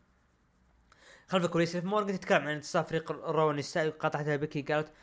خلف 1.27 1.45
الكواليس 1.45 1.75
مورجن 1.75 2.19
تتكلم 2.19 2.41
عن 2.41 2.47
انتصار 2.47 2.83
فريق 2.83 3.11
ال 3.11 3.21
Raw 3.21 3.51
النسائي 3.51 3.87
وقاطعتها 3.87 4.35
بيكي 4.35 4.61
قالت 4.61 4.93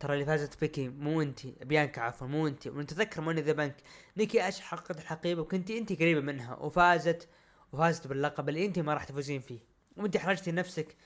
ترى 0.00 0.14
اللي 0.14 0.24
فازت 0.24 0.60
بيكي 0.60 0.88
مو 0.88 1.22
انت 1.22 1.46
بيانكا 1.46 2.02
عفوا 2.02 2.26
مو 2.26 2.46
انت 2.46 2.66
ونتذكر 2.66 3.20
Money 3.20 3.34
in 3.34 3.40
the 3.40 3.52
Bank 3.52 3.76
نيكي 4.16 4.48
اش 4.48 4.60
حققت 4.60 4.98
الحقيبه 4.98 5.40
وكنت 5.42 5.70
انت 5.70 5.92
قريبة 5.92 6.20
منها. 6.20 6.54
وفازت 6.54 7.28
وفازت 7.72 8.06
باللقب 8.06 8.48
اللي 8.48 8.66
انت 8.66 8.78
ما 8.78 8.94
راح 8.94 9.04
تفوزين 9.04 9.40
فيه. 9.40 9.58
وانت 9.96 10.16
حرجتي 10.16 10.52
نفسك. 10.52 10.96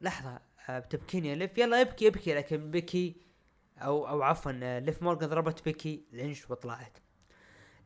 لحظة 0.00 0.40
آه، 0.68 0.78
بتبكيني. 0.78 1.28
يا 1.28 1.34
ليف 1.34 1.58
يلا 1.58 1.80
ابكي 1.80 2.08
ابكي. 2.08 2.34
لكن 2.34 2.70
بيكي 2.70 3.16
أو 3.78 4.08
أو 4.08 4.22
عفوا 4.22 4.52
آه، 4.62 4.78
ليف 4.78 5.02
مورجان 5.02 5.28
ضربت 5.28 5.64
بيكي 5.64 6.04
لينش 6.12 6.50
وطلعت. 6.50 6.98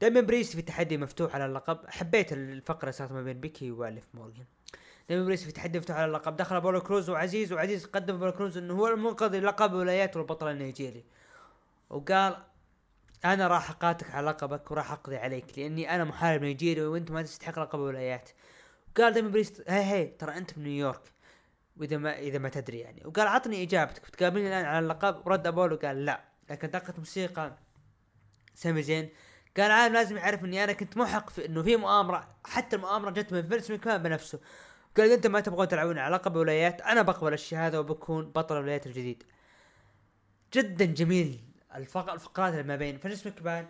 داميان 0.01 0.21
بريست 0.21 0.57
في 0.57 0.63
تحدي 0.63 0.97
مفتوح 0.97 1.35
على 1.35 1.47
اللقب. 1.47 1.79
حبيت 1.89 2.33
الفقرة 2.33 2.91
صارت 2.91 3.13
ما 3.13 3.23
بين 3.23 3.41
بيكي 3.41 3.71
وليف 3.71 4.09
مورجان 4.15 4.47
داميان 5.09 5.25
بريست 5.25 5.45
في 5.45 5.53
تحدي 5.53 5.79
مفتوح 5.79 5.97
على 5.97 6.05
اللقب 6.05 6.37
دخل 6.37 6.61
ابولو 6.61 6.81
كروز 6.81 7.11
وعزيز 7.11 7.53
وعزيز 7.53 7.87
قدم 7.87 8.19
ابولو 8.19 8.33
كروز 8.33 8.59
إنه 8.59 8.75
هو 8.75 8.89
المنقذ 8.89 9.37
للقب 9.39 9.73
ولايات 9.73 10.17
والبطل 10.17 10.51
النيجيري. 10.51 11.05
وقال 11.91 12.37
أنا 13.25 13.49
راح 13.49 13.71
أقاتلك 13.71 14.11
على 14.11 14.27
لقبك 14.27 14.71
وراح 14.71 14.93
أقضي 14.93 15.17
عليك 15.17 15.59
لأني 15.59 15.95
أنا 15.95 16.05
محارب 16.05 16.43
نيجيري 16.43 16.87
وأنت 16.87 17.11
ما 17.11 17.23
تستحق 17.23 17.59
لقب 17.59 17.79
ولايات. 17.79 18.31
وقال 18.91 19.13
داميان 19.13 19.29
بريست 19.29 19.63
hey 19.69 19.85
hey 19.85 20.07
ترى 20.07 20.37
أنت 20.37 20.59
من 20.59 20.65
نيويورك 20.65 21.13
وإذا 21.77 21.97
ما 21.97 22.19
إذا 22.19 22.39
ما 22.39 22.49
تدري 22.49 22.79
يعني. 22.79 23.03
وقال 23.05 23.27
عطني 23.27 23.63
إجابتك 23.63 24.07
بتقابلني 24.07 24.49
الآن 24.49 24.65
على 24.65 24.79
اللقب؟ 24.79 25.27
ورد 25.27 25.47
ابولو 25.47 25.77
قال 25.77 26.05
لا. 26.05 26.25
لكن 26.51 26.71
دقة 26.71 26.95
موسيقى 26.99 27.57
سامي 28.55 28.83
زين. 28.83 29.09
قال 29.57 29.71
عالم 29.71 29.95
لازم 29.95 30.17
يعرف 30.17 30.45
إني 30.45 30.65
أنا 30.65 30.73
كنت 30.73 30.97
محق 30.97 31.31
في 31.31 31.47
إنه 31.47 31.63
في 31.63 31.77
مؤامرة 31.77 32.29
حتى 32.45 32.77
المؤامرة 32.77 33.11
جت 33.11 33.33
من 33.33 33.49
فينس 33.49 33.71
مكمان 33.71 34.03
بنفسه. 34.03 34.41
قال 34.97 35.13
انت 35.13 35.27
ما 35.27 35.41
تبغون 35.41 35.69
تلعبون 35.69 35.99
على 35.99 36.15
لقب 36.15 36.37
ولايات 36.37 36.81
أنا 36.81 37.03
بقبل 37.03 37.33
الشهاده 37.33 37.81
وبكون 37.81 38.33
بطل 38.33 38.57
الولايات 38.57 38.87
الجديد. 38.87 39.23
جدا 40.53 40.85
جميل 40.85 41.41
الفق... 41.75 42.13
الفقرات 42.13 42.53
اللي 42.53 42.63
ما 42.63 42.77
بين 42.77 42.99
فينس 42.99 43.27
مكمان 43.27 43.67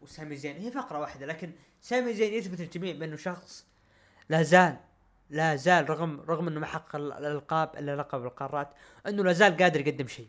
وسامي 0.00 0.36
زين. 0.36 0.56
هي 0.56 0.70
فقرة 0.70 0.98
واحدة 0.98 1.26
لكن 1.26 1.52
سامي 1.80 2.14
زين 2.14 2.34
يثبت 2.34 2.60
الجميع 2.60 2.96
بأنه 2.96 3.16
شخص 3.16 3.66
لا 4.28 4.42
زال 4.42 4.76
لا 5.30 5.56
زال 5.56 5.90
رغم 5.90 6.20
رغم 6.20 6.48
إنه 6.48 6.60
ما 6.60 6.66
حقق 6.66 6.96
الألقاب 6.96 7.76
إلا 7.76 7.96
لقب 7.96 8.24
القارات 8.24 8.74
إنه 9.06 9.24
لا 9.24 9.32
زال 9.32 9.56
قادر 9.56 9.88
يقدم 9.88 10.06
شيء. 10.06 10.28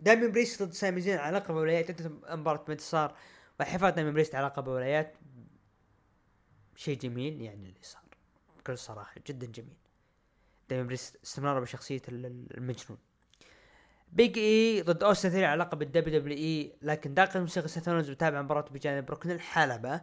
داميان 0.00 0.26
بريست 0.26 0.62
ضد 0.62 0.72
سامي 0.72 1.00
زين 1.00 1.18
على 1.18 1.36
لقب 1.36 1.50
الولايات. 1.50 1.90
انتهت 1.90 2.02
المباراة 2.32 2.64
بانتصار 2.68 3.16
وحفاظ 3.60 3.94
داميان 3.94 4.10
بريست 4.10 4.34
على 4.34 4.46
لقب 4.46 4.68
الولايات. 4.68 5.16
شيء 6.76 6.98
جميل 6.98 7.42
يعني 7.42 7.68
اللي 7.68 7.80
صار. 7.82 8.03
بكل 8.64 8.78
صراحة 8.78 9.14
جدا 9.26 9.46
جميل. 9.46 9.76
داميان 10.70 10.94
استمرار 10.94 11.60
بشخصية 11.60 12.02
المجنون. 12.08 12.98
بيج 14.12 14.38
إي 14.38 14.82
ضد 14.82 15.02
اوستن 15.02 15.30
ثيري 15.30 15.44
على 15.44 15.64
لقب 15.64 15.82
ال 15.82 16.20
WWE 16.20 16.72
لكن 16.82 17.14
دخل 17.14 17.40
موسيقى 17.40 17.68
سيث 17.68 17.85
رولينز 17.85 18.10
بتابع 18.10 18.42
مباراة 18.42 18.64
بجانب 18.70 19.10
ركن 19.10 19.30
الحلبة. 19.30 20.00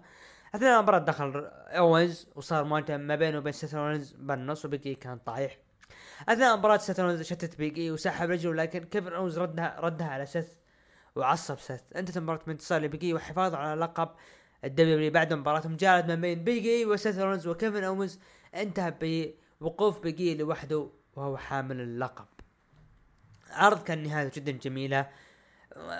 أثناء 0.55 0.77
المباراة 0.77 0.99
دخل 0.99 1.45
اوينز 1.69 2.27
وصار 2.35 2.63
مواجهة 2.63 2.97
ما 2.97 3.15
بينه 3.15 3.37
وبين 3.37 3.53
رولينز 3.73 4.11
بالنص 4.11 4.65
وبيجي 4.65 4.95
كان 4.95 5.17
طايح. 5.17 5.57
أثناء 6.29 6.53
المباراة 6.53 6.77
سيث 6.77 6.99
رولينز 6.99 7.21
شتت 7.21 7.57
بيجي 7.57 7.91
وسحب 7.91 8.29
رجله 8.29 8.53
لكن 8.53 8.83
كيفن 8.83 9.13
اوينز 9.13 9.39
ردها 9.39 9.79
ردها 9.79 10.07
على 10.07 10.25
سيث 10.25 10.47
وعصب 11.15 11.59
سيث 11.59 11.81
انتهت 11.95 12.17
المباراة 12.17 12.41
بانتصار 12.47 12.81
لبيجي 12.81 13.13
وحفاظ 13.13 13.55
على 13.55 13.81
لقب 13.81 14.09
ال 14.63 14.87
W 14.87 15.11
بعد 15.11 15.33
مباراة 15.33 15.67
مجالدة 15.67 16.07
ما 16.07 16.15
بين 16.15 16.43
بيجي 16.43 16.85
وسيث 16.85 17.17
رولينز 17.17 17.47
وكيفن 17.47 17.83
اوينز 17.83 18.19
انتهى 18.55 19.31
بوقوف 19.61 19.99
بيجي 19.99 20.35
لوحده 20.35 20.89
وهو 21.15 21.37
حامل 21.37 21.81
اللقب. 21.81 22.27
عرض 23.49 23.83
كان 23.83 24.03
نهايته 24.03 24.41
جدا 24.41 24.51
جميلة. 24.51 25.09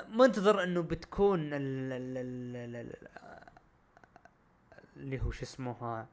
منتظر 0.10 0.64
أنه 0.64 0.82
بتكون 0.82 1.50
ال 1.54 2.96
اللي 4.98 5.22
هو 5.22 5.32
شو 5.32 5.44
اسمه 5.44 6.08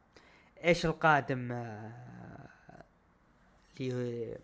إيش 0.65 0.87
القادم 0.87 1.53
آه، 1.53 2.85
اللي 3.81 4.39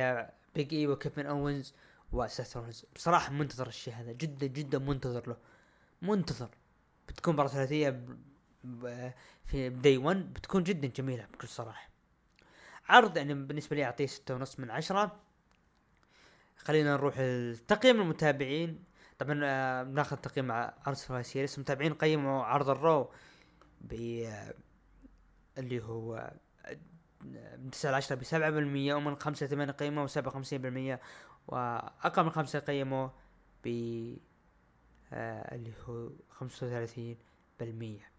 هو 0.00 0.30
بيج 0.54 0.74
اي 0.74 0.86
وكيفن 0.86 1.26
أوينز 1.26 1.74
وسيث 2.12 2.58
بصراحة 2.94 3.32
منتظر 3.32 3.66
الشيء 3.66 3.94
هذا 3.94 4.12
جدا 4.12 4.46
جدا 4.46 4.78
منتظر 4.78 5.28
له. 5.28 5.36
منتظر. 6.02 6.48
بتكون 7.08 7.34
مباراة 7.34 7.48
ثلاثية 7.48 8.04
في 9.44 9.68
داي 9.68 9.96
1 9.96 10.32
بتكون 10.32 10.62
جدا 10.62 10.88
جميلة 10.88 11.26
بكل 11.32 11.48
صراحة. 11.48 11.88
عرض 12.88 13.16
يعني 13.16 13.34
بالنسبة 13.34 13.76
لي 13.76 13.84
أعطيه 13.84 14.06
ستة 14.06 14.34
ونص 14.34 14.60
من 14.60 14.70
عشرة. 14.70 15.20
خلينا 16.56 16.92
نروح 16.92 17.20
لتقييم 17.20 18.00
المتابعين. 18.00 18.84
طبعا 19.18 19.40
آه، 19.44 19.82
بناخذ 19.82 20.16
تقييم 20.16 20.52
عرض 20.52 20.92
Survivor 20.94 21.22
Series 21.30 21.54
المتابعين 21.54 21.94
قيموا 21.94 22.44
عرض 22.44 22.68
ال 22.68 22.78
Raw 22.78 23.10
ب 23.80 23.92
آه، 24.26 24.54
اللي 25.58 25.82
هو 25.82 26.32
من 27.24 27.70
9 27.70 27.90
ل 27.90 27.94
10 27.94 28.16
ب 28.16 28.24
7% 28.24 28.94
ومن 28.94 29.16
5 29.16 29.46
ل 29.46 29.48
8 29.48 29.72
قيموا 29.72 30.06
57% 30.06 30.98
وأقل 31.48 32.24
من 32.24 32.30
5 32.30 32.58
قيموا 32.58 33.08
ب 33.64 33.68
آه 35.12 35.54
اللي 35.54 35.72
هو 35.88 36.10
35% 36.40 38.11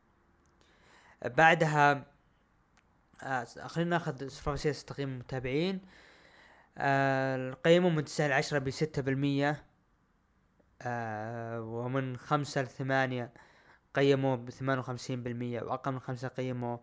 بعدها 1.25 2.05
آه 3.23 3.43
خلينا 3.43 3.89
ناخذ 3.89 4.27
Series 4.27 4.85
تقييم 4.85 5.09
المتابعين. 5.09 5.81
آه 6.77 7.53
قيموا 7.53 7.89
من 7.89 8.03
9 8.05 8.27
ل 8.27 8.31
10 8.31 8.59
ب 8.59 8.69
6% 8.69 9.57
آه 10.81 11.61
ومن 11.61 12.17
5 12.17 12.61
ل 12.61 12.67
8 12.67 13.31
قيموا 13.93 14.35
ب 14.35 14.49
58% 14.49 15.63
وأقل 15.63 15.91
من 15.91 15.99
5 15.99 16.27
قيموا 16.27 16.77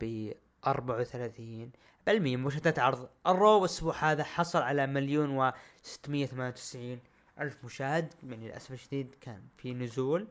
ب 0.00 0.32
34 0.66 1.72
بالمية. 2.06 2.36
مشاهدات 2.36 2.78
عرض 2.78 3.08
ال 3.26 3.34
Raw 3.34 3.58
الأسبوع 3.58 3.94
هذا 3.94 4.24
حصل 4.24 4.62
على 4.62 4.86
مليون 4.86 5.30
و 5.38 5.52
698 5.82 7.00
ألف 7.40 7.64
مشاهد. 7.64 8.14
يعني 8.22 8.46
للأسف 8.46 8.72
الشديد 8.72 9.14
كان 9.20 9.42
في 9.56 9.74
نزول. 9.74 10.28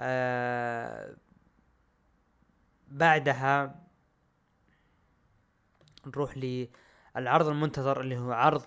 آه 0.00 1.16
بعدها 2.88 3.80
نروح 6.06 6.36
للعرض 6.36 7.48
المنتظر 7.48 8.00
اللي 8.00 8.18
هو 8.18 8.32
عرض 8.32 8.62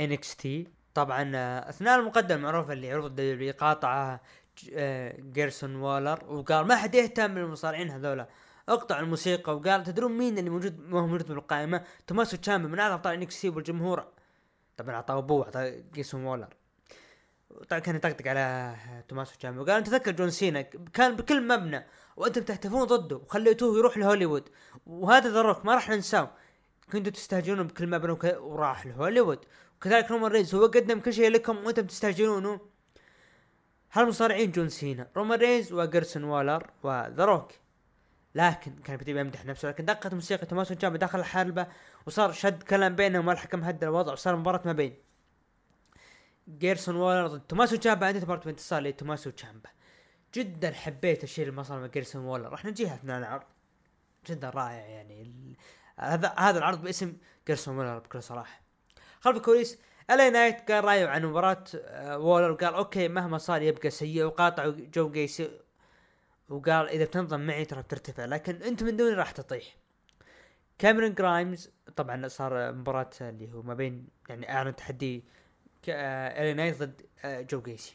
NXT 0.00 0.46
طبعا 0.94 1.32
آه، 1.34 1.68
أثناء 1.68 2.00
المقدمة 2.00 2.36
المعروفه 2.36 2.72
اللي 2.72 2.92
عرض 2.92 3.04
الدبليو 3.04 3.52
قاطعها 3.52 4.20
آه، 4.72 5.20
جيرسون 5.20 5.74
والر 5.76 6.24
وقال 6.24 6.66
ما 6.66 6.76
حد 6.76 6.94
يهتم 6.94 7.34
بالمصارعين 7.34 7.90
هذولا 7.90 8.28
اقطع 8.68 9.00
الموسيقى 9.00 9.56
وقال 9.56 9.82
تدرون 9.84 10.12
مين 10.12 10.38
اللي 10.38 10.50
موجود 10.50 10.80
ما 10.80 11.00
هو 11.00 11.06
موجود 11.06 11.28
بالقائمة؟ 11.28 11.84
توماسو 12.06 12.36
تشامبا 12.36 12.68
من 12.68 12.78
أعظم 12.78 12.94
أبطال 12.94 13.14
NXT 13.14 13.44
والجمهور. 13.44 14.06
طبعا 14.76 14.94
أعطاه 14.94 15.18
boo 15.18 15.44
أعطاه 15.44 15.82
جيرسون 15.94 16.24
وولر. 16.24 16.54
طبعا 17.68 17.80
كان 17.80 17.96
يطقطق 17.96 18.28
على 18.28 18.76
توماسو 19.08 19.36
تشامبا 19.38 19.60
وقال 19.60 19.76
أنت 19.76 19.86
تذكر 19.86 20.10
جون 20.10 20.30
سينا؟ 20.30 20.62
كان 20.92 21.16
بكل 21.16 21.48
مبنى 21.48 21.86
وأنتم 22.16 22.42
تهتفون 22.42 22.84
ضده 22.84 23.16
وخليتوه 23.16 23.78
يروح 23.78 23.98
لهوليوود. 23.98 24.48
وهذا 24.86 25.28
ذا 25.28 25.42
روك 25.42 25.64
ما 25.64 25.74
راح 25.74 25.90
ننساه. 25.90 26.30
كنتوا 26.92 27.12
تستهجنون 27.12 27.66
بكل 27.66 27.86
مبنى 27.86 28.12
وك... 28.12 28.36
وراح 28.40 28.86
لهوليوود. 28.86 29.38
وكذلك 29.76 30.10
رومان 30.10 30.30
رينز 30.30 30.54
هو 30.54 30.66
قدم 30.66 31.00
كل 31.00 31.12
شيء 31.12 31.30
لكم 31.30 31.64
وأنتم 31.64 31.86
تستهجنونه. 31.86 32.60
هالمصارعين 33.92 34.50
جون 34.50 34.68
سينا؟ 34.68 35.08
رومان 35.16 35.38
رينز 35.38 35.72
وجيرسون 35.72 36.24
وولر 36.24 36.70
وذا 36.82 37.12
روك. 37.12 37.52
لكن 38.34 38.74
كان 38.84 38.96
بدي 38.96 39.10
يمدح 39.10 39.44
نفسه 39.44 39.68
لكن 39.68 39.84
دقت 39.84 40.14
موسيقى 40.14 40.46
توماسو 40.46 40.74
تشامبا 40.74 40.98
داخل 40.98 41.18
الحلبة 41.18 41.66
وصار 42.06 42.32
شد 42.32 42.62
كلام 42.62 42.96
بينهم 42.96 43.28
والحكم 43.28 43.64
هدى 43.64 43.86
الوضع 43.86 44.12
وصار 44.12 44.36
مباراة 44.36 44.62
ما 44.64 44.72
بين. 44.72 45.11
جيرسون 46.48 46.96
وولر 46.96 47.26
ضد 47.26 47.40
توماسو 47.40 47.76
تشامبا 47.76 48.06
انتهت 48.06 48.20
مباراة 48.20 48.42
بانتصار 48.46 48.82
لتوماسو 48.82 49.30
تشامبا 49.30 49.70
جدا 50.34 50.72
حبيت 50.72 51.24
الشيء 51.24 51.48
اللي 51.48 51.64
صار 51.64 51.80
مع 51.80 51.86
جيرسون 51.86 52.24
وولر. 52.24 52.48
راح 52.48 52.64
نجيها 52.64 52.94
أثناء 52.94 53.18
العرض. 53.18 53.46
جدا 54.26 54.50
رائع 54.50 54.86
يعني. 54.86 55.56
هذا 55.98 56.34
هذا 56.38 56.58
العرض 56.58 56.82
باسم 56.82 57.16
جيرسون 57.46 57.78
وولر 57.78 57.98
بكل 57.98 58.22
صراحة. 58.22 58.60
خلف 59.20 59.36
الكواليس 59.36 59.78
LA 60.10 60.30
نايت 60.30 60.70
قال 60.70 60.84
رأيه 60.84 61.06
عن 61.06 61.24
مباراة 61.26 61.64
آه، 61.74 62.18
وولر 62.18 62.50
وقال 62.50 62.74
أوكي 62.74 63.08
مهما 63.08 63.38
صار 63.38 63.62
يبقى 63.62 63.90
سيء 63.90 64.24
وقاطع 64.24 64.68
جو 64.68 65.10
جيسي 65.10 65.50
وقال 66.48 66.88
إذا 66.88 67.04
بتنضم 67.04 67.40
معي 67.40 67.64
ترى 67.64 67.82
بترتفع 67.82 68.24
لكن 68.24 68.62
أنت 68.62 68.82
من 68.82 68.96
دوني 68.96 69.14
راح 69.14 69.30
تطيح. 69.30 69.76
كاميرون 70.78 71.14
جرايمز 71.14 71.70
طبعا 71.96 72.28
صار 72.28 72.72
مباراة 72.72 73.10
اللي 73.20 73.52
هو 73.52 73.62
ما 73.62 73.74
بين 73.74 74.08
يعني 74.28 74.52
أعلن 74.52 74.76
تحدي 74.76 75.24
آه، 75.88 76.42
LA 76.42 76.54
نايت 76.54 76.82
ضد 76.82 77.02
آه، 77.24 77.40
جو 77.40 77.62
جيسي 77.62 77.94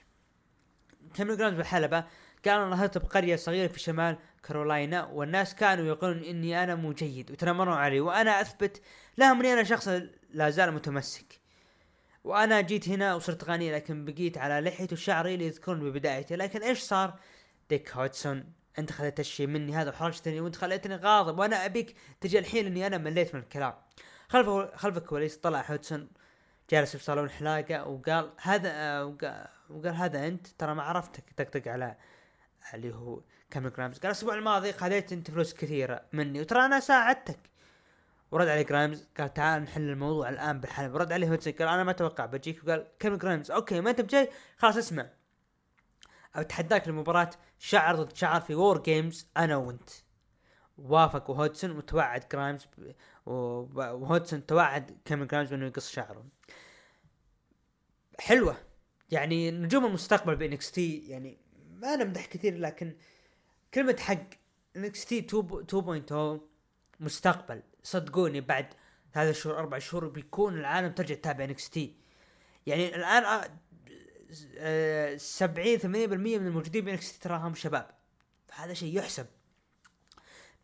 كاميرون 1.14 1.38
جرايمز 1.38 1.58
بالحلبة 1.58 2.04
قال 2.46 2.62
أنا 2.62 2.70
نهضت 2.70 2.98
بقرية 2.98 3.36
صغيرة 3.36 3.68
في 3.68 3.80
شمال 3.80 4.18
كارولاينا 4.44 5.06
والناس 5.06 5.56
كانوا 5.56 5.86
يقولون 5.86 6.24
إني 6.24 6.64
أنا 6.64 6.76
مو 6.76 6.94
جيد 6.94 7.32
ويتنمرون 7.32 7.74
علي 7.74 8.00
وأنا 8.00 8.42
أثبت 8.42 8.82
لهم 9.18 9.40
إني 9.40 9.54
أنا 9.54 9.64
شخص 9.64 9.90
لا 10.30 10.50
زال 10.50 10.72
متمسك. 10.72 11.40
وأنا 12.24 12.62
جيت 12.62 12.90
هنا 12.90 13.16
وصرت 13.16 13.44
غني 13.44 13.72
لكن 13.72 14.06
بقيت 14.06 14.38
على 14.38 14.70
لحية 14.70 14.88
وشعري 14.92 15.34
اللي 15.34 15.46
يذكرون 15.46 15.80
ببدايتي 15.80 16.36
لكن 16.36 16.64
إيش 16.64 16.80
صار؟ 16.80 17.20
ديوك 17.70 17.92
هودسون 17.92 18.54
أنت 18.80 18.92
خليت 18.92 19.20
الشيء 19.20 19.48
مني 19.48 19.76
هذا 19.76 19.90
وحرجتني 19.90 20.42
وأنت 20.42 20.56
خليتني 20.56 20.96
غاضب 20.96 21.40
وأنا 21.40 21.66
أبيك 21.66 21.96
تجي 22.22 22.40
الحين 22.40 22.66
إني 22.66 22.88
أنا 22.88 22.98
مليت 22.98 23.36
من 23.36 23.42
الكلام. 23.42 23.74
خلف 24.30 24.48
خلف 24.76 24.98
الكواليس 24.98 25.38
طلع 25.38 25.66
هودسون 25.72 26.10
جالس 26.70 26.96
في 26.96 27.04
صالون 27.04 27.30
حلاقة 27.30 27.88
وقال 27.88 28.32
هذا 28.42 29.02
وقال, 29.04 29.96
هذا 29.96 30.28
أنت؟ 30.28 30.48
ترى 30.48 30.74
ما 30.74 30.84
عرفتك. 30.84 31.24
طقطق 31.38 31.68
على 31.68 31.96
اللي 32.74 32.96
هو 32.96 33.22
كاميرون 33.52 33.74
جرايمز 33.74 33.98
قال 33.98 34.06
الأسبوع 34.06 34.36
الماضي 34.36 34.74
خذيت 34.74 35.12
أنت 35.12 35.32
فلوس 35.32 35.54
كثيرة 35.54 36.02
مني 36.14 36.42
وترى 36.42 36.66
أنا 36.66 36.80
ساعدتك. 36.80 37.40
ورد 38.32 38.48
عليه 38.48 38.62
جرايمز 38.62 39.08
قال 39.18 39.34
تعال 39.34 39.64
نحل 39.64 39.82
الموضوع 39.90 40.30
الآن 40.30 40.60
بالحلبة. 40.60 40.94
ورد 40.94 41.12
عليه 41.12 41.30
هودسون 41.30 41.54
قال 41.54 41.68
أنا 41.68 41.84
ما 41.84 41.92
أتوقع 41.92 42.26
بجيك. 42.26 42.64
وقال 42.64 42.88
كاميرون 43.00 43.20
جرايمز 43.20 43.52
أوكي 43.52 43.82
ما 43.82 43.90
أنت 43.90 44.02
بجاي؟ 44.02 44.30
خلاص 44.58 44.78
اسمع. 44.78 45.10
اتحداك 46.36 46.88
لمباراة 46.88 47.30
شعر 47.60 47.96
ضد 47.96 48.16
شعر 48.16 48.42
في 48.42 48.56
WarGames 48.56 49.28
أنا 49.38 49.56
وأنت. 49.56 49.90
وافق 50.78 51.32
هودسون 51.32 51.72
وتوعد 51.72 52.24
جرايمز 52.32 52.68
وهودسون 53.26 54.46
توعد 54.46 54.98
كاميرون 55.06 55.28
جرايمز 55.28 55.50
بأنه 55.50 55.66
يقص 55.66 55.90
شعره. 55.92 56.26
حلوة. 58.20 58.58
يعني 59.12 59.52
نجوم 59.52 59.86
المستقبل 59.86 60.36
ب 60.36 60.72
NXT 60.72 61.08
يعني 61.08 61.38
ما 61.74 61.96
نمدح 61.96 62.26
كثير 62.26 62.58
لكن 62.58 62.96
كلمة 63.74 63.98
حق 64.00 64.24
NXT 64.76 65.22
2.0 65.22 66.42
مستقبل 67.00 67.64
صدقوني 67.84 68.42
بعد 68.42 68.74
ثلاث 69.14 69.36
شهور 69.36 69.58
أربع 69.58 69.80
شهور 69.80 70.08
بيكون 70.08 70.58
العالم 70.58 70.92
ترجع 70.92 71.16
تتابع 71.16 71.44
NXT. 71.44 71.96
يعني 72.66 72.96
الآن 72.96 73.50
70 75.18 75.78
80% 75.80 75.86
من 75.86 76.48
الموجودين 76.48 76.86
ب 76.86 76.94
NXT 76.94 77.20
تراهم 77.20 77.56
شباب. 77.56 77.90
فهذا 78.48 78.74
شيء 78.74 78.98
يحسب. 78.98 79.26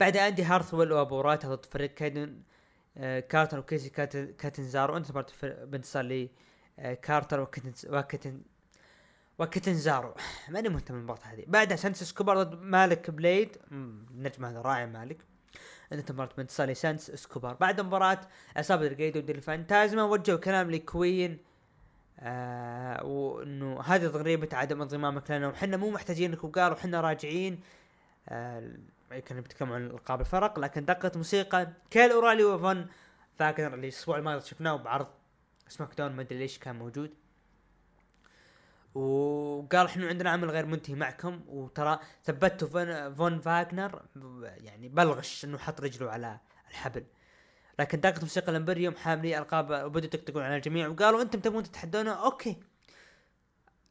بعد 0.03 0.17
اندي 0.17 0.43
هارتويل 0.43 0.91
وبيروتا 0.91 1.47
ضد 1.55 1.65
فريق 1.65 1.93
كايدن 1.93 2.41
آه، 2.97 3.19
كارتر 3.19 3.59
وكيسي 3.59 3.89
كاتنزارو. 4.37 4.97
انتهت 4.97 5.11
بانتصار 5.43 6.03
لي 6.03 6.29
آه، 6.79 6.93
كارتر 6.93 7.39
وكتن 7.89 8.41
وكاتنزارو 9.39 10.13
ماني 10.49 10.69
مهتم 10.69 10.93
بالمباراة 10.93 11.19
هذه. 11.23 11.43
بعدها 11.47 11.77
سانتوس 11.77 12.03
اسكوبار 12.03 12.43
ضد 12.43 12.61
مالك 12.61 13.09
بليد. 13.09 13.57
النجم 13.71 14.45
هذا 14.45 14.61
رائع 14.61 14.85
مالك. 14.85 15.17
انتهت 15.91 16.11
مباراة 16.11 16.29
بانتصار 16.37 16.69
لسانتوس 16.69 17.11
اسكوبار 17.11 17.53
بعد 17.53 17.81
مباراة 17.81 18.21
عصابة 18.55 18.87
ليغادو 18.87 19.17
ديل 19.17 19.31
فانتازما. 19.31 20.03
وجهوا 20.03 20.39
كلام 20.39 20.71
لكوين 20.71 21.37
آه 22.19 23.05
وإنه 23.05 23.81
هذه 23.81 24.07
ضريبة 24.07 24.49
عدم 24.53 24.81
انضمامك 24.81 25.31
لنا 25.31 25.47
وحنا 25.47 25.77
مو 25.77 25.89
محتاجينك 25.89 26.43
وقالوا 26.43 26.77
حنا 26.77 27.01
راجعين. 27.01 27.59
كانوا 29.21 29.41
بيتكلموا 29.41 29.75
عن 29.75 29.85
ألقاب 29.85 30.21
الفرق 30.21 30.59
لكن 30.59 30.85
دقت 30.85 31.17
موسيقى 31.17 31.73
كايل 31.89 32.11
اورايلي 32.11 32.43
وفون 32.43 32.87
فاغنر 33.35 33.73
اللي 33.73 33.87
الأسبوع 33.87 34.17
الماضي 34.17 34.45
شفناه 34.45 34.75
بعرض 34.75 35.07
SmackDown 35.67 36.11
ما 36.11 36.21
أدري 36.21 36.39
ليش 36.39 36.59
كان 36.59 36.75
موجود. 36.75 37.13
وقال 38.95 39.85
إحنا 39.85 40.07
عندنا 40.07 40.29
عمل 40.29 40.49
غير 40.49 40.65
منتهي 40.65 40.95
معكم 40.95 41.41
وترى 41.47 41.99
ثبتوا 42.23 42.67
فون, 42.67 43.13
فون 43.15 43.39
فاغنر 43.39 44.01
يعني 44.43 44.89
بالغش 44.89 45.45
إنه 45.45 45.57
حط 45.57 45.81
رجله 45.81 46.11
على 46.11 46.39
الحبل. 46.69 47.03
لكن 47.79 47.99
دقت 47.99 48.21
موسيقى 48.21 48.51
الإمبريوم 48.51 48.95
حاملي 48.95 49.37
ألقاب 49.37 49.85
وبدوا 49.85 50.05
يطقطقون 50.05 50.43
على 50.43 50.55
الجميع 50.55 50.87
وقالوا 50.87 51.21
أنتم 51.21 51.39
تبون 51.39 51.63
تتحدونا 51.63 52.11
أوكي. 52.11 52.57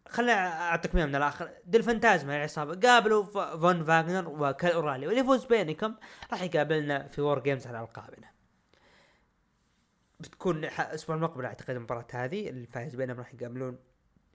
خليني 0.08 0.32
اعطيك 0.32 0.94
من 0.94 1.16
الآخر. 1.16 1.50
ديل 1.64 1.82
فانتازما 1.82 2.36
العصابه 2.36 2.88
قابلوا 2.88 3.24
فون 3.56 3.84
فاغنر 3.84 4.28
وكايل 4.28 4.72
اورايلي 4.72 5.06
واللي 5.06 5.20
يفوز 5.20 5.44
بينكم 5.44 5.94
راح 6.32 6.42
يقابلنا 6.42 7.08
في 7.08 7.20
WarGames 7.20 7.66
على 7.66 7.80
ألقابنا. 7.80 8.30
بتكون 10.20 10.64
الأسبوع 10.64 11.16
المقبل 11.16 11.44
أعتقد 11.44 11.70
المباراة 11.70 12.06
هذه. 12.12 12.48
الفائز 12.48 12.94
بينهم 12.94 13.18
راح 13.18 13.34
يقابلون 13.34 13.78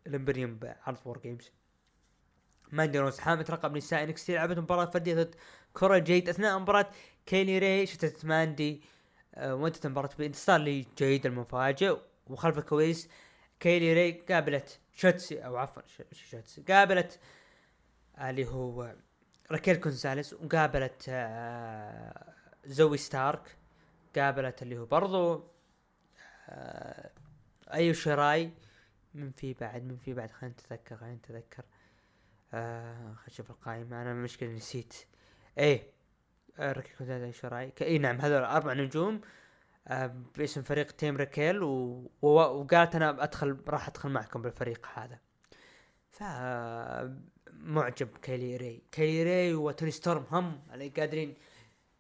الإمبريوم 0.08 0.58
بعرض 0.58 0.98
WarGames 1.06 1.52
ماندي 2.72 3.00
روز 3.00 3.20
حاملة 3.20 3.50
لقب 3.50 3.78
نساء 3.78 4.04
NXT 4.04 4.30
لعبت 4.30 4.58
مباراة 4.58 4.86
فردية 4.86 5.16
ضد 5.16 5.36
كورا 5.74 5.98
جيد 5.98 6.30
أثناء 6.30 6.60
مباراة 6.60 6.90
كيلي 7.26 7.60
ري 7.60 7.86
شتت 7.86 8.26
ماندي 8.26 8.82
آه، 9.36 9.56
وانتهت 9.56 9.86
المباراة 9.86 10.10
بإنتصار 10.20 10.60
لجيد 10.60 11.26
المفاجئ. 11.26 11.98
وخلف 12.28 12.58
الكواليس 12.58 13.10
كيلي 13.60 13.94
ري 13.94 14.12
قابلت 14.12 14.80
شوتسي 14.98 15.46
أو 15.46 15.58
عفوا 15.58 15.82
شوتسي 16.12 16.62
قابلت 16.62 17.20
آه، 18.18 18.30
اللي 18.30 18.48
هو 18.48 18.96
راكيل 19.52 19.76
كونزاليس 19.76 20.34
وقابلت 20.34 21.06
آه، 21.10 22.34
زوي 22.66 22.98
ستارك. 22.98 23.58
قابلت 24.16 24.62
اللي 24.62 24.78
هو 24.78 24.86
برضو 24.86 25.44
آه، 26.50 27.12
أيو 27.74 27.94
شراي 27.94 28.52
من 29.14 29.32
في 29.32 29.54
بعد 29.54 29.84
من 29.84 29.98
في 29.98 30.14
بعد 30.14 30.32
خلينا 30.32 30.56
نتذكر 30.56 30.98
خلينا 30.98 31.16
نتذكر. 31.16 31.64
آه 32.54 33.16
نشوف 33.28 33.50
القائمة. 33.50 34.02
أنا 34.02 34.14
مشكلة 34.14 34.50
نسيت. 34.50 34.94
إيه 35.58 35.92
راكيل 36.60 36.96
كونزاليس 36.98 37.24
أيو 37.24 37.32
شراي 37.32 37.74
إي 37.82 37.98
نعم 37.98 38.22
هذول 38.22 38.44
أربع 38.44 38.74
نجوم. 38.74 39.16
آه 39.16 39.47
باسم 40.38 40.62
فريق 40.62 40.92
team 40.92 41.18
راكيل 41.18 41.64
و... 41.64 41.70
و... 42.22 42.28
وقالت 42.30 42.96
أنا 42.96 43.24
ادخل 43.24 43.58
راح 43.68 43.88
أدخل 43.88 44.10
معكم 44.10 44.42
بالفريق 44.42 44.88
هذا. 44.94 45.20
ف 46.10 46.24
معجب 47.54 48.08
كيلي 48.22 48.58
ري. 48.58 48.84
كيلي 48.92 49.24
ري 49.24 49.54
وتوني 49.54 49.92
ستورم 49.92 50.26
هم 50.32 50.62
اللي 50.74 50.90
قادرين 50.90 51.36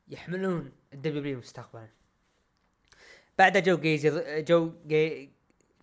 يحملون 0.08 0.72
الدبليو 0.94 1.38
مستقبلا. 1.38 1.88
بعدها 3.38 3.62
جو 3.62 3.78
جيزي 3.78 4.42
جو 4.42 4.72
جي 4.88 5.32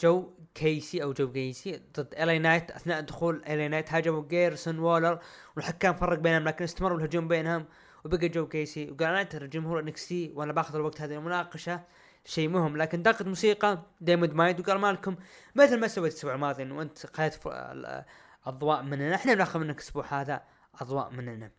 جو 0.00 0.34
كيسي 0.54 1.02
أو 1.02 1.12
جو 1.12 1.32
جيسي 1.32 1.82
ضد 1.96 2.14
الي 2.14 2.38
نايت 2.38 2.70
أثناء 2.70 3.00
دخول 3.00 3.42
الي 3.46 3.68
نايت 3.68 3.92
هاجموا 3.92 4.28
جيرسون 4.28 4.78
وولر 4.78 5.18
والحكام 5.56 5.94
فرق 5.94 6.18
بينهم 6.18 6.44
لكن 6.44 6.64
إستمر 6.64 6.96
الهجوم 6.96 7.28
بينهم. 7.28 7.66
وبقى 8.04 8.28
جو 8.28 8.48
كيسي. 8.48 8.90
وقال 8.90 9.08
أنا 9.08 9.22
ترى 9.22 9.46
جمهور 9.46 9.80
انكس 9.80 10.08
تي 10.08 10.32
وأنا 10.34 10.52
باخذ 10.52 10.74
الوقت 10.74 11.00
هذه 11.00 11.14
المناقشه 11.14 11.80
شيء 12.24 12.48
مهم. 12.48 12.76
لكن 12.76 13.02
دقت 13.02 13.22
موسيقى 13.22 13.82
ديمود 14.00 14.34
مايد 14.34 14.60
وقال 14.60 14.78
مالكم 14.78 15.16
مثل 15.54 15.80
ما 15.80 15.88
سويت 15.88 16.12
الأسبوع 16.12 16.34
الماضي 16.34 16.62
إنه 16.62 16.82
أنت 16.82 17.06
ال- 17.46 18.04
اضواء 18.46 18.82
مننا. 18.82 19.14
إحنا 19.14 19.34
بناخذ 19.34 19.60
منك 19.60 19.76
الأسبوع 19.76 20.06
هذا 20.20 20.42
أضواء 20.80 21.10
مننا. 21.10 21.50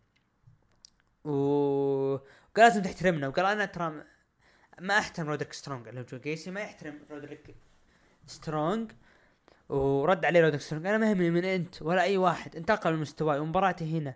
و 1.24 2.16
قال 2.56 2.64
لازم 2.64 2.82
تحترمنا. 2.82 3.28
وقال 3.28 3.46
أنا 3.46 3.64
ترى 3.64 4.02
ما 4.80 4.98
أحترم 4.98 5.28
رودريك 5.28 5.52
سترونج 5.52 5.88
اللي 5.88 6.00
هو 6.00 6.04
جو 6.04 6.18
جيسي 6.18 6.50
ما 6.50 6.60
يحترم 6.60 6.98
رودريك 7.10 7.54
سترونج 8.26 8.92
ورد 9.68 10.24
عليه 10.24 10.40
رودريك 10.40 10.60
سترونج 10.60 10.86
أنا 10.86 10.98
ما 10.98 11.10
يهمني 11.10 11.30
من 11.30 11.44
أنت 11.44 11.82
ولا 11.82 12.02
أي 12.02 12.16
واحد. 12.16 12.56
انتقل 12.56 12.92
من 12.92 13.00
مستواي. 13.00 13.38
ومباراتي 13.38 13.98
هنا. 13.98 14.14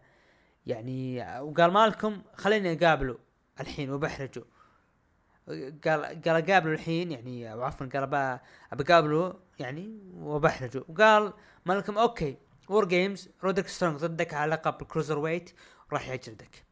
يعني 0.70 1.20
وقال 1.40 1.72
مالكم 1.72 2.22
خليني 2.36 2.72
أقابله 2.72 3.18
الحين 3.60 3.90
وبحرجه. 3.90 4.44
قال 5.84 6.22
قال 6.24 6.28
أقابله 6.48 6.72
الحين 6.72 7.12
يعني 7.12 7.48
عفوا 7.48 7.86
قال 7.86 8.06
بقابله 8.72 9.34
يعني 9.58 9.98
وبحرجه. 10.14 10.82
وقال 10.88 11.32
مالكم 11.66 11.98
okay 11.98 12.36
War 12.68 12.84
Games 12.84 13.28
رودريك 13.44 13.68
سترونج 13.68 14.00
ضدك 14.00 14.34
على 14.34 14.50
لقب 14.52 14.82
ال 14.82 15.18
cruiserweight 15.18 15.50
راح 15.92 16.08
يجلدك 16.08 16.64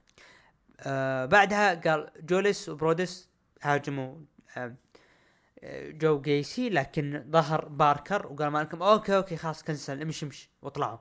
آه 0.80 1.26
بعدها 1.26 1.74
قال 1.74 2.10
جوليس 2.20 2.68
وبرودس 2.68 3.28
هاجموا 3.62 4.14
آه، 4.56 5.90
جو 5.90 6.20
جيسي 6.20 6.68
لكن 6.68 7.24
ظهر 7.30 7.68
باركر 7.68 8.26
وقال 8.26 8.48
مالكم 8.48 8.82
okay 8.82 9.16
okay 9.16 9.36
خلاص 9.36 9.62
cancel 9.62 10.02
امشي 10.02 10.26
امشي 10.26 10.50
واطلعوا. 10.62 10.98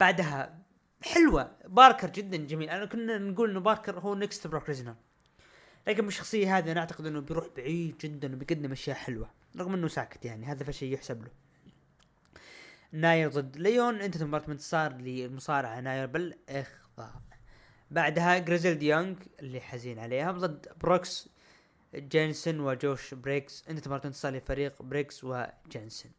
بعدها 0.00 0.59
حلوة. 1.02 1.56
باركر 1.66 2.10
جدا 2.10 2.36
جميل. 2.36 2.70
أنا 2.70 2.86
كنا 2.86 3.18
نقول 3.18 3.50
إنه 3.50 3.60
باركر 3.60 3.98
هو 3.98 4.14
next 4.14 4.46
Brock 4.46 4.68
Lesnar 4.68 4.94
لكن 5.86 6.04
بالشخصية 6.04 6.58
هذه 6.58 6.72
أنا 6.72 6.80
أعتقد 6.80 7.06
إنه 7.06 7.20
بيروح 7.20 7.46
بعيد 7.56 7.98
جدا 7.98 8.34
وبيقدم 8.34 8.72
أشياء 8.72 8.96
حلوة. 8.96 9.30
رغم 9.56 9.74
إنه 9.74 9.88
ساكت 9.88 10.24
يعني. 10.24 10.46
هذا 10.46 10.64
فشي 10.64 10.92
يحسب 10.92 11.22
له. 11.22 11.30
ناير 12.92 13.30
ضد 13.30 13.56
ليون. 13.56 14.00
انتهت 14.00 14.22
مباراة 14.22 14.46
بانتصار 14.46 14.92
للمصارعة 14.92 15.80
ناير 15.80 16.06
بالاخضاع 16.06 17.20
بعدها 17.90 18.38
Grizzled 18.38 18.82
Young 18.82 19.16
اللي 19.40 19.60
حزين 19.60 19.98
عليها 19.98 20.32
ضد 20.32 20.66
بروكس 20.80 21.28
جينسون 21.94 22.60
وجوش 22.60 23.14
بريكس 23.14 23.64
انتهت 23.68 23.86
مباراة 23.88 24.06
انتصار 24.06 24.32
لفريق 24.32 24.82
بريكس 24.82 25.24
وجينسون 25.24 26.12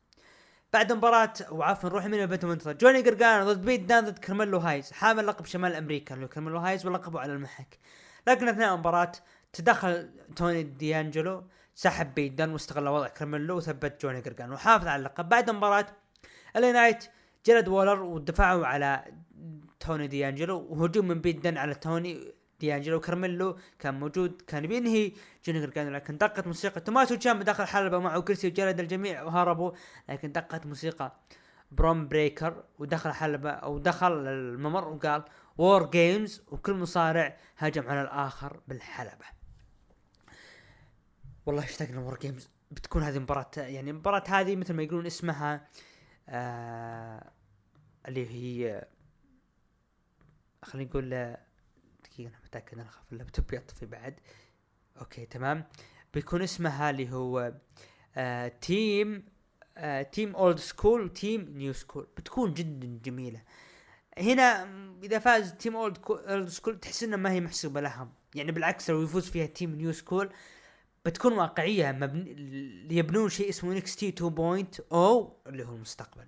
بعد 0.74 0.92
مباراة 0.92 1.34
وعفوا 1.52 1.90
نروح 1.90 2.06
من 2.06 2.22
البيت 2.22 2.44
المنتظر 2.44 2.74
جوني 2.74 3.02
قرقانا 3.02 3.44
ضد 3.44 3.66
بيت 3.66 3.82
دان 3.82 4.06
ضد 4.06 4.20
كارميلو 4.20 4.58
هايز. 4.58 4.92
حامل 4.92 5.28
لقب 5.28 5.46
شمال 5.46 5.76
أمريكا 5.76 6.16
اللي 6.16 6.26
هو 6.26 6.30
كارميلو 6.30 6.58
هايز 6.58 6.86
ولقبه 6.86 7.20
على 7.20 7.34
المحك. 7.34 7.80
لكن 8.28 8.48
أثناء 8.48 8.74
المباراة 8.74 9.12
تدخل 9.54 10.10
توني 10.36 10.64
ديانجلو 10.64 11.44
سحب 11.76 12.14
بيت 12.14 12.34
دان 12.34 12.52
واستغل 12.52 12.88
وضع 12.88 13.08
كارميلو 13.08 13.58
وثبت 13.58 14.02
جوني 14.02 14.20
قرقانا 14.20 14.54
وحافظ 14.54 14.88
على 14.88 15.00
اللقب. 15.00 15.30
بعد 15.30 15.50
المباراة 15.50 15.86
LA 16.56 16.72
Knight 16.72 17.06
جلد 17.46 17.68
وولر 17.68 18.04
ودفعوا 18.04 18.66
على 18.66 19.06
توني 19.80 20.08
ديانجلو 20.08 20.68
وهجوم 20.70 21.08
من 21.08 21.22
بيت 21.22 21.44
دان 21.44 21.58
على 21.58 21.76
توني 21.76 22.34
ديانجلو 22.62 23.00
كارميلو 23.00 23.58
كان 23.80 24.00
موجود 24.00 24.42
كان 24.48 24.68
بينهي 24.68 25.12
جوني 25.46 25.66
قرقانا 25.66 25.90
لكن 25.90 26.18
دقت 26.18 26.48
موسيقى. 26.48 26.82
توماسو 26.82 27.16
تشامبا 27.16 27.44
دخل 27.44 27.64
الحلبة 27.64 28.00
معه 28.00 28.22
كرسي 28.22 28.48
وجلد 28.48 28.80
الجميع 28.80 29.24
وهربوا 29.24 29.72
لكن 30.10 30.32
دقت 30.32 30.66
موسيقى 30.66 31.16
بروم 31.72 32.08
بريكر 32.08 32.64
ودخل 32.80 33.10
الحلبة 33.10 33.50
أو 33.50 33.78
دخل 33.78 34.28
الممر 34.28 34.88
وقال 34.88 35.24
War 35.58 35.90
Games 35.90 36.44
وكل 36.52 36.74
مصارع 36.74 37.38
هجم 37.58 37.90
على 37.90 38.02
الآخر 38.02 38.60
بالحلبة. 38.68 39.26
والله 41.46 41.64
اشتقنا 41.64 42.00
War 42.00 42.20
Games 42.20 42.50
بتكون 42.72 43.04
هذه 43.04 43.20
مباراة 43.20 43.52
يعني 43.58 43.92
المباراة 43.92 44.24
هذه 44.28 44.56
مثل 44.56 44.74
ما 44.74 44.84
يقولون 44.84 45.06
اسمها 45.06 45.68
آه 46.30 47.32
اللي 48.08 48.30
هي 48.30 48.88
خلينا 50.64 50.90
نقول 50.90 51.38
دقيقة 52.12 52.30
أنا 52.30 52.38
متأكد 52.46 52.74
أنا 52.80 52.90
اخاف 52.90 53.04
اللابتوب 53.12 53.54
يطفي 53.54 53.86
بعد. 53.86 54.20
okay 55.00 55.26
تمام. 55.26 55.64
بيكون 56.14 56.42
اسمها 56.42 56.90
اللي 56.90 57.12
هو 57.12 57.54
آه 58.16 58.48
team 58.48 59.26
آه 59.78 60.02
team 60.02 60.36
old 60.36 60.60
school 60.60 61.02
و 61.02 61.13
team 61.13 61.58
new 61.58 61.74
school 61.74 62.08
بتكون 62.18 62.54
جدا 62.54 63.00
جميلة. 63.04 63.42
هنا 64.18 64.68
إذا 65.04 65.20
فاز 65.20 65.54
team 65.54 65.76
old 65.76 65.98
old 66.10 66.50
school 66.50 66.80
تحس 66.80 67.04
انها 67.04 67.18
ما 67.18 67.32
هي 67.32 67.42
محسوبة 67.42 67.82
لهم. 67.82 68.14
يعني 68.36 68.52
بالعكس 68.52 68.90
لو 68.90 69.04
يفوز 69.04 69.30
فيها 69.30 69.46
team 69.46 69.76
new 69.76 69.92
school 69.92 70.34
بتكون 71.06 71.34
واقعية. 71.34 71.92
مبني 71.92 72.32
يبنون 72.98 73.30
شيء 73.30 73.50
اسمه 73.50 73.74
NXT 73.74 74.12
2.0 74.12 74.24
اللي 75.48 75.66
هو 75.66 75.76
المستقبل. 75.76 76.28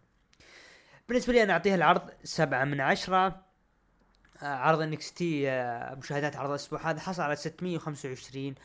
بالنسبة 1.10 1.34
لي 1.34 1.44
أنا 1.44 1.54
أعطيها 1.54 1.76
العرض 1.76 2.10
سبعة 2.24 2.64
من 2.64 2.82
عشرة. 2.82 3.43
عرض 4.42 4.82
NXT 4.82 5.46
مشاهدات 5.98 6.36
عرض 6.36 6.50
الأسبوع 6.50 6.90
هذا 6.90 7.00
حصل 7.00 7.22
على 7.22 7.36
625 7.36 8.56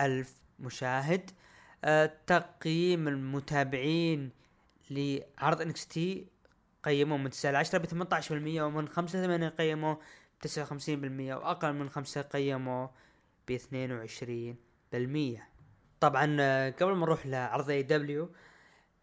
ألف 0.00 0.34
مشاهد. 0.58 1.30
آه، 1.84 2.12
تقييم 2.26 3.08
المتابعين 3.08 4.30
لعرض 4.90 5.60
NXT 5.60 6.26
قيموه 6.82 7.18
من 7.18 7.30
9 7.30 7.50
ل 7.50 7.56
10 7.56 7.78
ب 7.78 7.86
18% 7.86 8.62
ومن 8.62 8.88
5 8.88 9.18
ل 9.18 9.22
8 9.22 9.48
قيموه 9.48 9.94
ب 10.42 10.46
59% 10.46 11.34
وأقل 11.34 11.72
من 11.72 11.90
5 11.90 12.22
قيموه 12.22 12.90
ب 13.48 13.56
22% 13.56 15.42
طبعا 16.00 16.36
آه، 16.40 16.70
قبل 16.70 16.92
ما 16.92 17.00
نروح 17.00 17.26
لعرض 17.26 17.70
AEW 17.70 18.30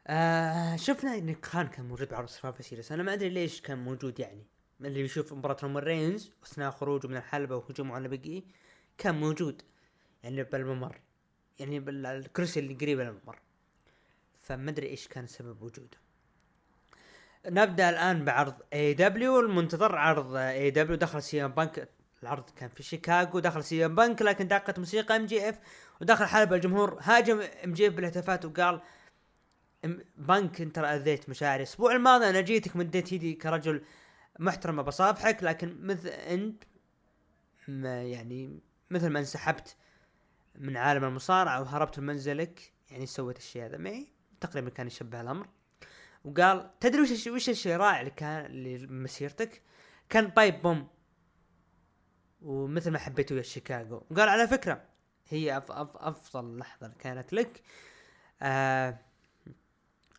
آه 0.07 0.75
شفنا 0.75 1.17
إن 1.17 1.35
خان 1.43 1.67
كان 1.67 1.85
موجود 1.85 2.09
بعرض 2.09 2.27
Survivor 2.27 2.61
Series 2.61 2.91
أنا 2.91 3.03
ما 3.03 3.13
أدري 3.13 3.29
ليش 3.29 3.61
كان 3.61 3.77
موجود 3.83 4.19
يعني. 4.19 4.45
اللي 4.81 5.01
يشوف 5.01 5.33
مباراة 5.33 5.57
رومان 5.63 5.83
رينز 5.83 6.31
اثناء 6.43 6.71
خروجه 6.71 7.07
من 7.07 7.17
الحلبة 7.17 7.55
وهجومه 7.55 7.95
على 7.95 8.07
Big 8.07 8.34
E 8.34 8.43
كان 8.97 9.15
موجود 9.15 9.61
يعني 10.23 10.43
بالممر 10.43 11.01
يعني 11.59 11.79
بالكرسي 11.79 12.59
اللي 12.59 12.73
قريب 12.73 12.99
الممر 12.99 13.39
فما 14.39 14.71
أدري 14.71 14.87
إيش 14.87 15.07
كان 15.07 15.27
سبب 15.27 15.61
وجوده. 15.61 15.97
نبدأ 17.45 17.89
الآن 17.89 18.25
بعرض 18.25 18.55
AEW 18.73 19.39
المنتظر 19.39 19.95
عرض 19.95 20.35
AEW 20.35 20.95
دخل 20.95 21.23
CM 21.23 21.51
Punk. 21.51 21.89
العرض 22.23 22.49
كان 22.49 22.69
في 22.69 22.83
شيكاغو 22.83 23.39
دخل 23.39 23.63
CM 23.63 23.95
Punk 23.95 24.21
لكن 24.21 24.47
دقت 24.47 24.79
موسيقى 24.79 25.15
MJF 25.15 25.59
ودخل 26.01 26.25
حلبة 26.25 26.55
الجمهور 26.55 26.97
هاجم 27.01 27.41
MJF 27.65 27.93
بالهتافات 27.93 28.45
وقال 28.45 28.81
بانك 30.17 30.61
انت 30.61 30.77
اذيت 30.77 31.29
مشاعري. 31.29 31.63
الأسبوع 31.63 31.95
الماضي 31.95 32.29
أنا 32.29 32.41
جيتك 32.41 32.75
مديت 32.75 33.11
يدي 33.11 33.33
كرجل 33.33 33.81
محترم 34.39 34.83
بصافحك 34.83 35.43
لكن 35.43 35.77
مثل 35.81 36.07
أنت 36.07 36.63
ما 37.67 38.03
يعني 38.03 38.59
مثل 38.89 39.07
ما 39.07 39.19
انسحبت 39.19 39.75
من 40.55 40.77
عالم 40.77 41.03
المصارعة 41.03 41.61
وهربت 41.61 41.99
من 41.99 42.05
منزلك 42.05 42.73
يعني 42.91 43.05
سويت 43.05 43.37
الشيء 43.37 43.65
هذا. 43.65 43.77
معي 43.77 44.07
تقريبا 44.41 44.69
كان 44.69 44.87
يشبه 44.87 45.21
الأمر. 45.21 45.47
وقال 46.25 46.79
تدري 46.79 47.01
وش 47.01 47.27
وش 47.27 47.49
الشيء 47.49 47.75
الرائع 47.75 47.99
اللي 47.99 48.11
كان 48.11 48.45
اللي 48.45 48.87
مسيرتك؟ 48.87 49.61
كان 50.09 50.27
pipe 50.27 50.61
bomb 50.61 50.87
ومثل 52.41 52.91
ما 52.91 52.99
حبيت 52.99 53.31
ويا 53.31 53.41
شيكاغو. 53.41 54.05
وقال 54.11 54.29
على 54.29 54.47
فكرة 54.47 54.83
هي 55.29 55.57
أف 55.57 55.71
أف 55.71 55.97
أفضل 55.97 56.57
لحظة 56.57 56.93
كانت 56.99 57.33
لك 57.33 57.61
آه 58.41 58.99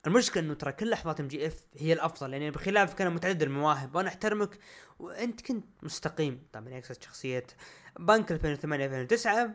المشكلة 0.07 0.43
إنه 0.43 0.55
ترى 0.55 0.73
كل 0.73 0.91
لحظات 0.91 1.21
MJF 1.21 1.63
هي 1.77 1.93
الأفضل 1.93 2.33
يعني 2.33 2.51
بخلاف 2.51 2.95
كان 2.95 3.15
متعدد 3.15 3.43
المواهب. 3.43 3.95
وأنا 3.95 4.09
أحترمك 4.09 4.59
وأنت 4.99 5.41
كنت 5.41 5.67
مستقيم. 5.83 6.43
طبعا 6.53 6.69
يقصد 6.69 7.03
شخصية 7.03 7.47
بنك 7.99 8.33
2008 8.33 8.87
2009 8.87 9.51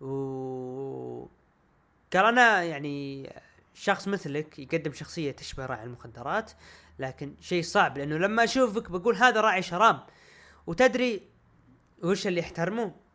و 0.00 1.26
قال 2.12 2.24
أنا 2.24 2.62
يعني 2.62 3.28
شخص 3.74 4.08
مثلك 4.08 4.58
يقدم 4.58 4.92
شخصية 4.92 5.30
تشبه 5.30 5.66
راعي 5.66 5.84
المخدرات 5.84 6.52
لكن 6.98 7.34
شيء 7.40 7.62
صعب 7.62 7.98
لأنه 7.98 8.16
لما 8.16 8.44
أشوفك 8.44 8.90
بقول 8.90 9.16
هذا 9.16 9.40
راعي 9.40 9.62
شراب. 9.62 10.06
وتدري 10.66 11.28
وش 12.02 12.26
اللي 12.26 12.40
احترمه 12.40 12.82
آه 12.84 13.07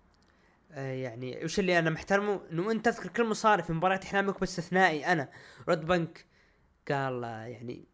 يعني 0.75 1.45
وش 1.45 1.59
اللي 1.59 1.79
أنا 1.79 1.89
محترمه؟ 1.89 2.41
إنه 2.51 2.71
أنت 2.71 2.85
تذكر 2.85 3.09
كل 3.09 3.25
مصاري 3.25 3.63
في 3.63 3.73
مباريات 3.73 4.03
إحلامك 4.03 4.39
باستثنائي 4.39 5.05
أنا 5.05 5.29
رد 5.69 5.85
بنك. 5.85 6.25
قال 6.87 7.23
آه 7.23 7.45
يعني 7.45 7.87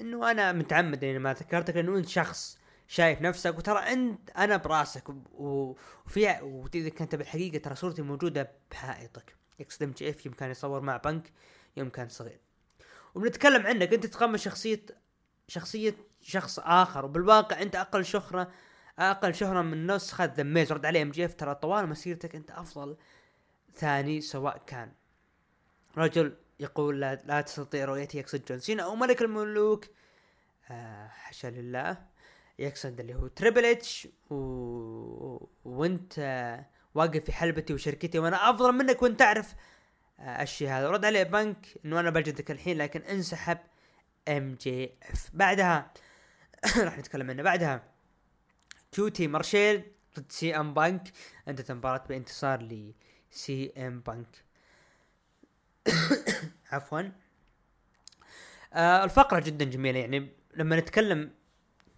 إنه 0.00 0.30
أنا 0.30 0.52
متعمد 0.52 1.04
إني 1.04 1.18
ما 1.18 1.32
ذكرتك 1.32 1.76
لأنه 1.76 1.96
أنت 1.96 2.08
شخص 2.08 2.58
شايف 2.88 3.22
نفسك. 3.22 3.58
وترى 3.58 3.78
أنت 3.78 4.30
أنا 4.30 4.56
برأسك. 4.56 5.08
وفي 5.32 6.38
واذا 6.42 6.88
كنت 6.88 7.14
بالحقيقة 7.14 7.58
ترى 7.58 7.74
صورتي 7.74 8.02
موجودة 8.02 8.52
بحائطك. 8.70 9.36
يقصد 9.58 9.82
MJF 9.82 10.26
يوم 10.26 10.34
كان 10.34 10.50
يصور 10.50 10.80
مع 10.80 10.96
بنك 10.96 11.32
يوم 11.76 11.88
كان 11.88 12.08
صغير. 12.08 12.40
وبنتكلم 13.14 13.66
عنك. 13.66 13.92
أنت 13.94 14.06
تتقمص 14.06 14.42
شخصية 14.42 14.86
شخصية 15.48 15.96
شخص 16.20 16.58
آخر. 16.58 17.04
وبالواقع 17.04 17.62
أنت 17.62 17.76
أقل 17.76 18.04
شهرة 18.04 18.50
أقل 18.98 19.34
شهره 19.34 19.62
من 19.62 19.86
نسخه 19.86 20.24
The 20.24 20.42
Miz 20.42 20.72
رد 20.72 20.86
عليه 20.86 21.02
MJF 21.02 21.34
ترى 21.34 21.54
طوال 21.54 21.88
مسيرتك 21.88 22.34
أنت 22.34 22.50
أفضل. 22.50 22.96
ثاني 23.74 24.20
سواء 24.20 24.62
كان 24.66 24.92
رجل 25.98 26.36
يقول 26.60 27.00
لا, 27.00 27.14
لا 27.24 27.40
تستطيع 27.40 27.84
رؤيتي 27.84 28.18
يقصد 28.18 28.44
جون 28.44 28.58
سينا 28.58 28.82
أو 28.82 28.94
ملك 28.96 29.22
الملوك. 29.22 29.84
آه 30.70 31.08
حاشا 31.08 31.46
لله. 31.46 31.96
يقصد 32.58 33.00
اللي 33.00 33.14
هو 33.14 33.26
Triple 33.26 33.64
H 33.64 34.08
و... 34.30 34.36
وانت 35.64 36.18
واقف 36.94 37.24
في 37.24 37.32
حلبتي 37.32 37.74
وشركتي 37.74 38.18
وأنا 38.18 38.50
أفضل 38.50 38.72
منك 38.72 39.02
وأنت 39.02 39.18
تعرف 39.18 39.54
آه 40.20 40.42
الشيء 40.42 40.68
هذا. 40.68 40.90
رد 40.90 41.04
عليه 41.04 41.22
بنك 41.22 41.66
إنه 41.84 42.00
أنا 42.00 42.10
بجلدك 42.10 42.50
الحين 42.50 42.78
لكن 42.78 43.00
انسحب 43.02 43.58
MJF. 44.28 45.30
بعدها 45.34 45.92
راح 46.84 46.98
نتكلم 46.98 47.30
عنه. 47.30 47.42
بعدها 47.42 47.97
كيوتي 48.92 49.26
مارشيل 49.26 49.84
ضد 50.18 50.32
CM 50.32 50.74
Punk. 50.74 51.12
انتهت 51.48 51.70
المباراة 51.70 52.04
بانتصار 52.08 52.62
ل 52.62 53.72
CM 53.76 54.00
Punk. 54.00 54.44
عفوا. 56.72 57.02
آه 58.72 59.04
الفقرة 59.04 59.40
جدا 59.40 59.64
جميلة. 59.64 59.98
يعني 59.98 60.32
لما 60.54 60.76
نتكلم 60.76 61.30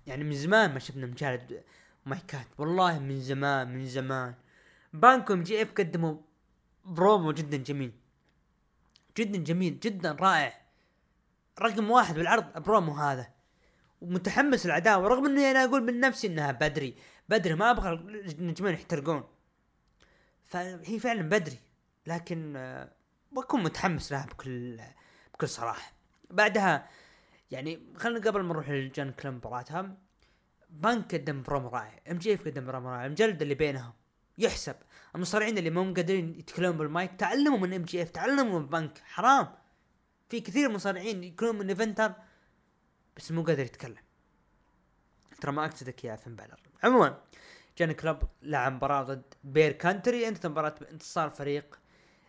يعني 0.06 0.24
من 0.24 0.34
زمان 0.36 0.72
ما 0.72 0.78
شفنا 0.78 1.06
مجالد 1.06 1.62
مايكات. 2.06 2.46
والله 2.58 2.98
من 2.98 3.20
زمان 3.20 3.74
من 3.74 3.86
زمان. 3.86 4.34
بانكو 4.92 5.32
ام 5.32 5.42
جي 5.42 5.62
إف 5.62 5.72
قدموا 5.72 6.16
برومو 6.84 7.32
جدا 7.32 7.56
جميل. 7.56 7.92
جدا 9.18 9.38
جميل 9.38 9.80
جدا 9.80 10.12
رائع. 10.12 10.60
رقم 11.60 11.90
واحد 11.90 12.14
بالعرض 12.14 12.62
برومو 12.62 12.92
هذا. 12.92 13.39
ومتحمس 14.00 14.66
العداوه 14.66 15.08
رغم 15.08 15.26
إني 15.26 15.50
أنا 15.50 15.64
أقول 15.64 15.82
من 15.82 16.00
نفسي 16.00 16.26
إنها 16.26 16.52
بدري. 16.52 16.94
بدري 17.28 17.54
ما 17.54 17.70
أبغى 17.70 17.92
النجمين 17.92 18.74
يحترقون. 18.74 19.24
فهي 20.44 20.98
فعلا 20.98 21.22
بدري 21.22 21.58
لكن 22.06 22.56
آه، 22.56 22.92
بكون 23.32 23.62
متحمس 23.62 24.12
لها 24.12 24.26
بكل 24.26 24.80
بكل 25.34 25.48
صراحة. 25.48 25.92
بعدها 26.30 26.88
يعني 27.50 27.80
خلينا 27.96 28.30
قبل 28.30 28.40
ما 28.40 28.48
نروح 28.48 28.70
لل 28.70 28.84
Gunn 28.84 29.10
Club 29.10 29.34
مباراتها 29.34 29.96
بانك 30.70 31.14
قدم 31.14 31.42
برومو 31.42 31.68
رائع. 31.68 32.00
MJF 32.10 32.48
قدم 32.48 32.66
برومو 32.66 32.88
رائع. 32.88 33.06
المجلد 33.06 33.42
اللي 33.42 33.54
بينهم 33.54 33.92
يحسب. 34.38 34.76
المصارعين 35.14 35.58
اللي 35.58 35.70
مو 35.70 35.94
قادرين 35.94 36.34
يتكلمون 36.38 36.76
بالمايك 36.76 37.12
تعلموا 37.18 37.58
من 37.58 37.72
MJF 37.72 38.10
تعلموا 38.10 38.60
من 38.60 38.66
بانك. 38.66 38.98
حرام. 39.04 39.48
في 40.28 40.40
كثير 40.40 40.68
مصارعين 40.68 41.24
يكونون 41.24 41.58
main 41.58 41.68
eventer 41.68 42.12
بس 43.20 43.32
مو 43.32 43.42
قادر 43.42 43.62
يتكلم. 43.62 43.96
ترى 45.40 45.52
ما 45.52 45.64
اقصدك 45.64 46.04
يا 46.04 46.16
فين 46.16 46.36
بالر. 46.36 46.60
عموما 46.82 47.18
Gunn 47.78 47.92
Club 47.92 48.18
لعب 48.42 48.72
مباراة 48.72 49.02
ضد 49.02 49.34
Bear 49.44 49.72
Country 49.72 50.28
انتهت 50.28 50.46
مباراة 50.46 50.74
بانتصار 50.80 51.30
فريق 51.30 51.78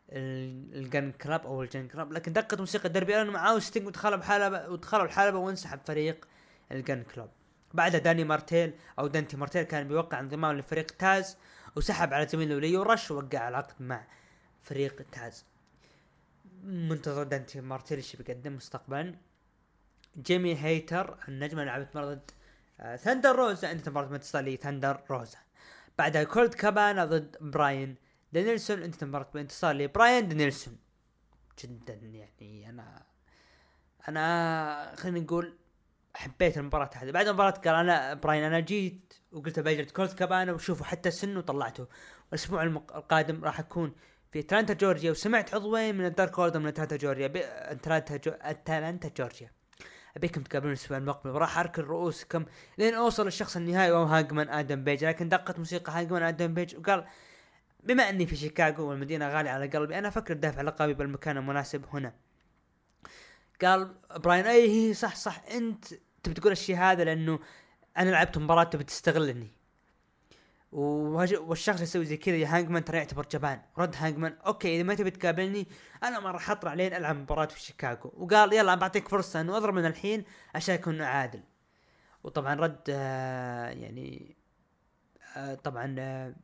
ال 0.10 0.30
Gunn 0.30 1.12
Club 1.12 1.46
أو 1.46 1.64
ال 1.64 1.69
Gunn 1.69 1.88
Club. 1.88 2.12
لكن 2.12 2.34
دقت 2.34 2.60
موسيقى 2.60 2.90
ديربي 2.90 3.22
الن 3.22 3.30
معاه 3.30 3.60
ستينج 3.60 3.88
ودخلوا 3.88 4.18
بحلبة 4.18 4.70
ودخلوا 4.70 5.06
الحلبة 5.06 5.38
وانسحب 5.38 5.80
فريق 5.86 6.28
ال 6.72 6.78
Gunn 6.78 7.04
Club 7.04 7.30
بعدها 7.74 8.00
داني 8.00 8.24
مارتن 8.24 8.74
أو 9.00 9.08
دانتي 9.08 9.38
مارتن 9.38 9.64
كان 9.64 9.88
بيوقع 9.88 10.20
انضمام 10.20 10.58
لفريق 10.58 10.92
تاز 10.92 11.38
وسحب 11.76 12.14
على 12.14 12.28
زميله 12.28 12.60
ليو 12.60 12.82
رش 12.82 13.12
ووقع 13.12 13.50
العقد 13.50 13.82
مع 13.82 14.08
فريق 14.62 15.06
تاز. 15.12 15.46
منتظر 16.64 17.24
دانتي 17.24 17.62
مارتن 17.62 17.98
إيش 17.98 18.16
بيقدم 18.16 18.56
مستقبلا. 18.56 19.16
جيمي 20.18 20.56
هيتر 20.56 21.18
النجم 21.28 21.60
اللي 21.60 21.72
لعبت 21.72 21.96
مرة 21.96 22.06
ضد 22.06 22.32
آه 22.80 22.96
ثندر 22.96 23.36
روزا. 23.36 23.68
عندها 23.68 23.90
مباراة 23.90 24.10
متصلة 24.10 24.42
لثندر 24.42 25.02
روزا. 25.10 25.38
بعدها 25.98 26.24
كولد 26.24 26.54
كابانا 26.54 27.06
ضد 27.06 27.38
براين 27.42 27.96
دانيلسون. 28.34 28.84
انتهت 28.84 29.04
مباراة 29.04 29.30
بانتصار 29.34 29.76
لبراين 29.76 30.28
دانيلسون. 30.28 30.78
جدا 31.64 31.94
يعني 31.94 32.70
أنا 32.70 33.04
أنا 34.08 34.96
خلينا 34.98 35.20
نقول 35.20 35.58
حبيت 36.16 36.58
المباراة 36.58 36.90
هذه. 36.96 37.12
بعد 37.12 37.28
المباراة 37.28 37.52
قال 37.52 37.76
أنا 37.76 38.14
براين 38.14 38.44
أنا 38.44 38.60
جيت 38.60 39.14
وقلت 39.32 39.60
بجلد 39.60 39.92
كولد 39.92 40.14
كابانا 40.14 40.52
وشوفوا 40.52 40.86
حتى 40.86 41.12
سنه 41.12 41.40
وطلعته. 41.40 41.88
الأسبوع 42.30 42.64
القادم 42.64 43.44
راح 43.44 43.60
أكون 43.60 43.96
في 44.32 44.40
أتلانتا 44.40 44.74
جورجيا. 44.74 45.12
وسمعت 45.12 45.56
عضوين 45.56 45.96
من 45.96 46.06
ال 46.06 46.13
Dark 46.13 46.40
Order 46.40 46.60
من 46.60 46.68
أتلانتا 46.68 46.96
جورجيا 46.96 47.32
أتلانتا 47.72 48.18
جو... 48.18 48.32
أتلانتا 48.32 49.12
جورجيا. 49.18 49.52
أبيكم 50.18 50.44
تقابلوني 50.44 50.74
الأسبوع 50.74 50.98
المقبل. 50.98 51.30
وراح 51.30 51.58
اركل 51.58 51.82
رؤوسكم 51.82 52.46
لين 52.78 52.94
أوصل 52.94 53.26
للشخص 53.26 53.58
النهائي 53.58 53.92
وهو 53.92 54.04
هانجمان 54.04 54.50
آدم 54.50 54.84
بيج. 54.84 55.06
لكن 55.06 55.30
دقت 55.30 55.60
موسيقى 55.60 55.94
هانجمان 55.94 56.24
آدم 56.24 56.54
بيج 56.54 56.76
وقال 56.76 57.06
بما 57.84 58.10
أني 58.10 58.26
في 58.26 58.36
شيكاغو 58.36 58.90
والمدينة 58.90 59.30
غالية 59.30 59.52
على 59.52 59.68
قلبي 59.68 59.98
أنا 59.98 60.08
أفكر 60.08 60.34
دافع 60.34 60.62
لقبي 60.62 60.94
بالمكان 60.94 61.38
المناسب 61.38 61.86
هنا. 61.94 62.14
قال 63.62 63.96
براين 64.16 64.46
أي 64.46 64.94
صح 64.94 65.16
صح 65.16 65.44
أنت 65.52 65.86
تبي 66.24 66.34
تقول 66.34 66.52
الشيء 66.52 66.78
هذا 66.78 67.04
لأنه 67.04 67.40
أنا 67.98 68.10
لعبت 68.10 68.38
مباراة 68.38 68.64
تبي 68.64 68.84
تستغلني. 68.84 69.52
والشخص 70.72 71.82
يسوي 71.82 72.06
زي 72.06 72.18
كذا 72.18 72.36
يا 72.36 72.48
هانجمان 72.58 72.86
ترى 72.86 72.98
يعتبر 72.98 73.26
جبان. 73.32 73.62
رد 73.78 73.96
هانجمان 73.98 74.38
OK 74.46 74.76
إذا 74.76 74.84
ما 74.84 74.96
تبي 74.96 75.12
تقابلني 75.12 75.68
أنا 76.04 76.20
ما 76.20 76.32
راح 76.32 76.52
أطلع 76.52 76.74
لين 76.74 76.94
ألعب 76.94 77.16
مباراة 77.16 77.46
في 77.46 77.60
شيكاغو. 77.60 78.14
وقال 78.18 78.54
يلا 78.54 78.76
بعطيك 78.76 79.08
فرصة 79.08 79.42
إنه 79.42 79.58
أضرب 79.58 79.74
من 79.74 79.86
الحين 79.86 80.24
عشان 80.56 80.76
اكون 80.76 81.02
عادل. 81.02 81.44
وطبعا 82.24 82.56
رد 82.56 82.82
آه 82.90 83.70
يعني 83.70 84.36
آه 85.36 85.56
طبعا 85.56 85.96
آه 86.00 86.36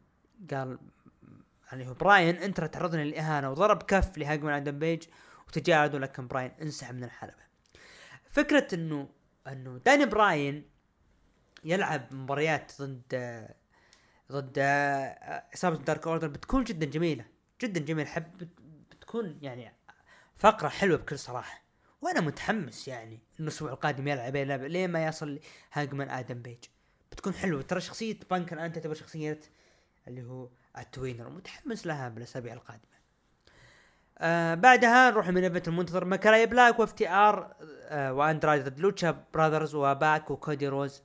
قال 0.52 0.80
يعني 1.72 1.88
هو 1.88 1.94
براين 1.94 2.36
أنت 2.36 2.62
تعرضني 2.62 3.04
للإهانة. 3.04 3.52
وضرب 3.52 3.84
كف 3.84 4.18
لهانجمان 4.18 4.54
آدم 4.54 4.80
بيج 4.80 5.04
وتجاهد 5.48 5.96
ولكن 5.96 6.28
براين 6.28 6.52
انسحب 6.62 6.96
من 6.96 7.04
الحلبة. 7.04 7.48
فكرة 8.30 8.68
إنه 8.76 9.10
إنه 9.48 9.82
داني 9.86 10.06
براين 10.06 10.70
يلعب 11.64 12.14
مباريات 12.14 12.72
ضد 12.82 13.04
آه 13.14 13.56
ضد 14.32 14.60
عصابه 15.54 15.78
Dark 15.78 16.08
Order 16.08 16.28
بتكون 16.28 16.64
جدا 16.64 16.86
جميلة 16.86 17.26
جدا 17.62 17.80
جميلة. 17.80 18.10
حب 18.10 18.48
بتكون 18.92 19.38
يعني 19.42 19.74
فقرة 20.38 20.68
حلوة 20.68 20.98
بكل 20.98 21.20
صراحة. 21.20 21.64
وأنا 22.02 22.22
متحمس 22.22 22.88
يعني 22.88 23.14
إنه 23.14 23.48
الأسبوع 23.48 23.72
القادم 23.72 24.08
يلعب 24.08 24.36
يلعب 24.36 24.62
لين 24.62 24.90
ما 24.90 25.06
يصل 25.06 25.40
هانجمان 25.74 26.10
آدم 26.10 26.42
بيج. 26.42 26.64
بتكون 27.12 27.34
حلوة. 27.34 27.62
ترى 27.62 27.82
شخصية 27.82 28.20
بانك 28.30 28.54
الان 28.54 28.74
تعتبر 28.74 28.94
شخصية 28.94 29.40
اللي 30.08 30.24
هو 30.24 30.50
ال 30.78 30.84
tweener. 30.84 31.30
متحمس 31.30 31.88
لها 31.88 32.10
بالأسابيع 32.10 32.54
القادمة. 32.54 32.98
آه 34.18 34.56
بعدها 34.56 35.12
نروح 35.12 35.30
main 35.30 35.44
event 35.44 35.68
المنتظر. 35.68 36.06
مالاكاي 36.06 36.46
بلاك 36.46 36.80
و 36.80 36.92
FTR 36.92 37.56
آه 37.62 38.14
وأندرادي 38.14 38.64
ضد 38.70 38.80
Lucha 38.80 39.24
Brothers 39.34 39.76
وباك 39.76 40.32
وكودي 40.32 40.68
روز. 40.68 41.04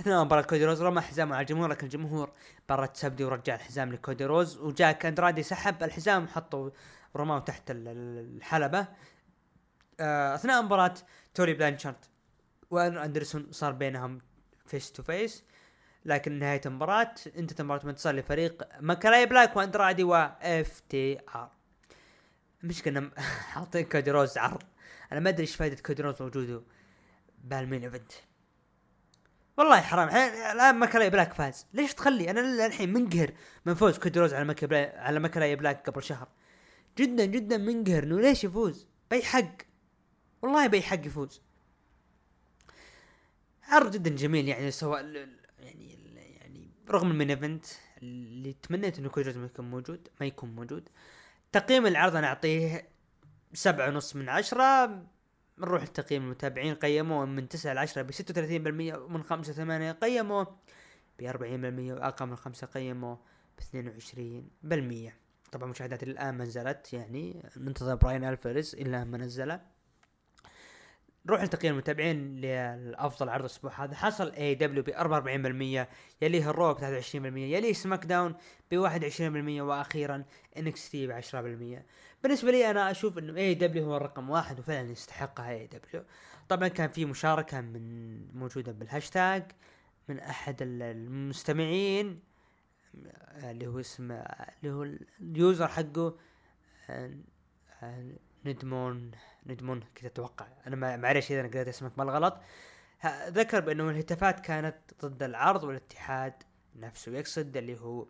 أثناء 0.00 0.24
مباراة 0.24 0.42
كودي 0.42 0.64
روز 0.64 0.82
رمى 0.82 1.00
حزامه 1.00 1.36
على 1.36 1.42
الجمهور 1.42 1.68
لكن 1.68 1.86
الجمهور 1.86 2.30
برت 2.68 2.96
سبدي 2.96 3.24
ورجع 3.24 3.54
الحزام 3.54 3.92
لكودي 3.92 4.24
روز 4.24 4.58
وجاك 4.58 5.06
أندرادي 5.06 5.42
سحب 5.42 5.82
الحزام 5.82 6.24
وحطه 6.24 6.72
ورماه 7.14 7.38
تحت 7.38 7.62
الحلبة. 7.70 8.86
آه، 10.00 10.34
أثناء 10.34 10.62
مباراة 10.62 10.94
تولي 11.34 11.54
بلانشارد 11.54 11.96
وآرن 12.70 12.98
أندرسون 12.98 13.46
صار 13.50 13.72
بينهم 13.72 14.20
face 14.66 14.92
to 14.92 15.02
face 15.02 15.44
لكن 16.04 16.38
نهاية 16.38 16.60
المباراة 16.66 17.14
انتهت 17.36 17.60
المباراة 17.60 17.82
بانتصار 17.82 18.14
لفريق 18.14 18.68
مالاكاي 18.80 19.26
بلاك 19.26 19.56
وأندرادي 19.56 20.04
و 20.04 20.80
FTR. 20.88 21.50
المشكلة 22.64 22.98
انهم 22.98 23.10
حاطين 23.52 23.84
كودي 23.84 24.10
روز 24.10 24.38
عرض. 24.38 24.62
أنا 25.12 25.20
ما 25.20 25.28
أدري 25.28 25.42
إيش 25.42 25.56
فائدة 25.56 25.82
كودي 25.82 26.02
روز 26.02 26.22
وجوده 26.22 26.62
بال 27.44 27.57
main 27.57 27.82
event. 27.82 28.12
والله 29.62 29.80
حرام. 29.80 30.08
الآن 30.08 30.74
مالاكاي 30.74 31.10
بلاك 31.10 31.32
فاز 31.34 31.66
ليش 31.74 31.94
تخلي؟ 31.94 32.30
أنا 32.30 32.66
الحين 32.66 32.92
منقهر 32.92 33.32
من 33.66 33.74
فوز 33.74 33.98
كودي 33.98 34.20
روز 34.20 34.34
على 34.34 34.44
مالاكاي 34.44 34.84
على 34.84 35.20
مالاكاي 35.20 35.56
بلاك 35.56 35.90
قبل 35.90 36.02
شهر. 36.02 36.28
جدا 36.98 37.24
جدا 37.24 37.56
منقهر. 37.56 38.02
إنه 38.02 38.20
ليش 38.20 38.44
يفوز؟ 38.44 38.86
بي 39.10 39.22
حق. 39.22 39.56
والله 40.42 40.66
بي 40.66 40.82
حق 40.82 41.06
يفوز. 41.06 41.42
عرض 43.68 43.90
جدا 43.90 44.10
جميل 44.10 44.48
يعني 44.48 44.70
سواء 44.70 45.04
يعني 45.58 45.98
يعني 46.16 46.70
رغم 46.90 47.10
ال 47.10 47.14
main 47.14 47.30
event 47.30 47.64
اللي 48.02 48.52
تمنيت 48.52 48.98
إنه 48.98 49.10
جزء 49.16 49.38
ما 49.38 49.46
يكون 49.46 49.70
موجود 49.70 50.08
ما 50.20 50.26
يكون 50.26 50.54
موجود. 50.54 50.88
تقييم 51.52 51.86
العرض 51.86 52.16
أنا 52.16 52.26
أعطيه 52.26 52.88
سبعة 53.52 53.88
ونص 53.88 54.16
من 54.16 54.28
عشرة. 54.28 55.02
نروح 55.58 55.82
لتقييم 55.82 56.22
المتابعين 56.22 56.74
قيموه 56.74 57.24
من 57.24 57.48
تسعة 57.48 57.72
لعشرة 57.72 58.02
ب 58.02 58.10
36% 58.12 58.96
ومن 58.98 59.22
خمسة 59.22 59.52
ثمانية 59.52 59.92
قيموه 59.92 60.56
ب 61.18 61.30
40% 61.30 61.34
وأقل 61.92 62.26
من 62.26 62.36
خمسة 62.36 62.66
قيموه 62.66 63.18
ب 63.58 63.60
22% 65.10 65.12
طبعا 65.52 65.70
مشاهدات 65.70 66.02
الآن 66.02 66.34
ما 66.34 66.44
نزلت 66.44 66.92
يعني 66.92 67.50
ننتظر 67.56 67.94
براين 67.94 68.24
ألفاريز 68.24 68.74
إلا 68.74 69.04
ما 69.04 69.18
نزله. 69.18 69.60
نروح 71.26 71.42
لتقييم 71.42 71.72
المتابعين 71.72 72.36
لافضل 72.40 73.28
عرض 73.28 73.40
الأسبوع 73.40 73.84
هذا. 73.84 73.94
حصل 73.94 74.32
AEW 74.32 74.82
ب 74.82 74.90
44% 74.90 75.88
يليه 76.22 76.50
ال 76.50 76.56
Raw 76.56 76.74
ب 76.74 76.78
23% 76.78 77.14
يليه 77.14 77.72
SmackDown 77.72 78.34
ب 78.70 78.88
21% 78.88 79.60
وأخيرا 79.60 80.24
NXT 80.58 81.06
ب 81.06 81.20
10% 81.20 81.82
بالنسبة 82.22 82.50
لي 82.50 82.70
أنا 82.70 82.90
أشوف 82.90 83.18
إنه 83.18 83.36
AEW 83.36 83.84
هو 83.84 83.96
الرقم 83.96 84.30
واحد 84.30 84.58
وفعلا 84.58 84.90
يستحقها 84.90 85.50
AEW 85.50 86.04
طبعا 86.48 86.68
كان 86.68 86.90
في 86.90 87.04
مشاركة 87.04 87.60
من 87.60 88.26
موجودة 88.38 88.72
بالهاشتاج 88.72 89.52
من 90.08 90.18
أحد 90.18 90.56
المستمعين 90.60 92.20
اللي 93.44 93.66
هو 93.66 93.80
اسمه 93.80 94.14
اللي 94.14 94.74
هو 94.74 94.82
ال 95.20 95.30
user 95.30 95.68
حقه 95.68 96.16
ندمون 98.44 99.10
ندمون 99.46 99.84
كذا 99.94 100.06
أتوقع 100.06 100.46
أنا 100.66 100.96
معلش 100.96 101.32
إذا 101.32 101.40
أنا 101.40 101.48
قريت 101.48 101.68
اسمك 101.68 101.98
بالغلط 101.98 102.36
ذكر 103.28 103.60
بأنه 103.60 103.90
الهتافات 103.90 104.40
كانت 104.40 104.76
ضد 105.04 105.22
العرض 105.22 105.64
والاتحاد 105.64 106.34
نفسه 106.76 107.12
يقصد 107.12 107.56
اللي 107.56 107.80
هو 107.80 108.06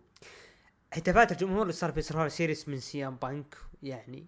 هتافات 0.93 1.33
الجمهور 1.33 1.63
اللي 1.63 1.73
صار 1.73 1.93
في 1.93 2.03
Survivor 2.03 2.29
Series 2.29 2.69
من 2.69 2.81
CM 2.81 3.17
Punk 3.17 3.57
يعني 3.83 4.27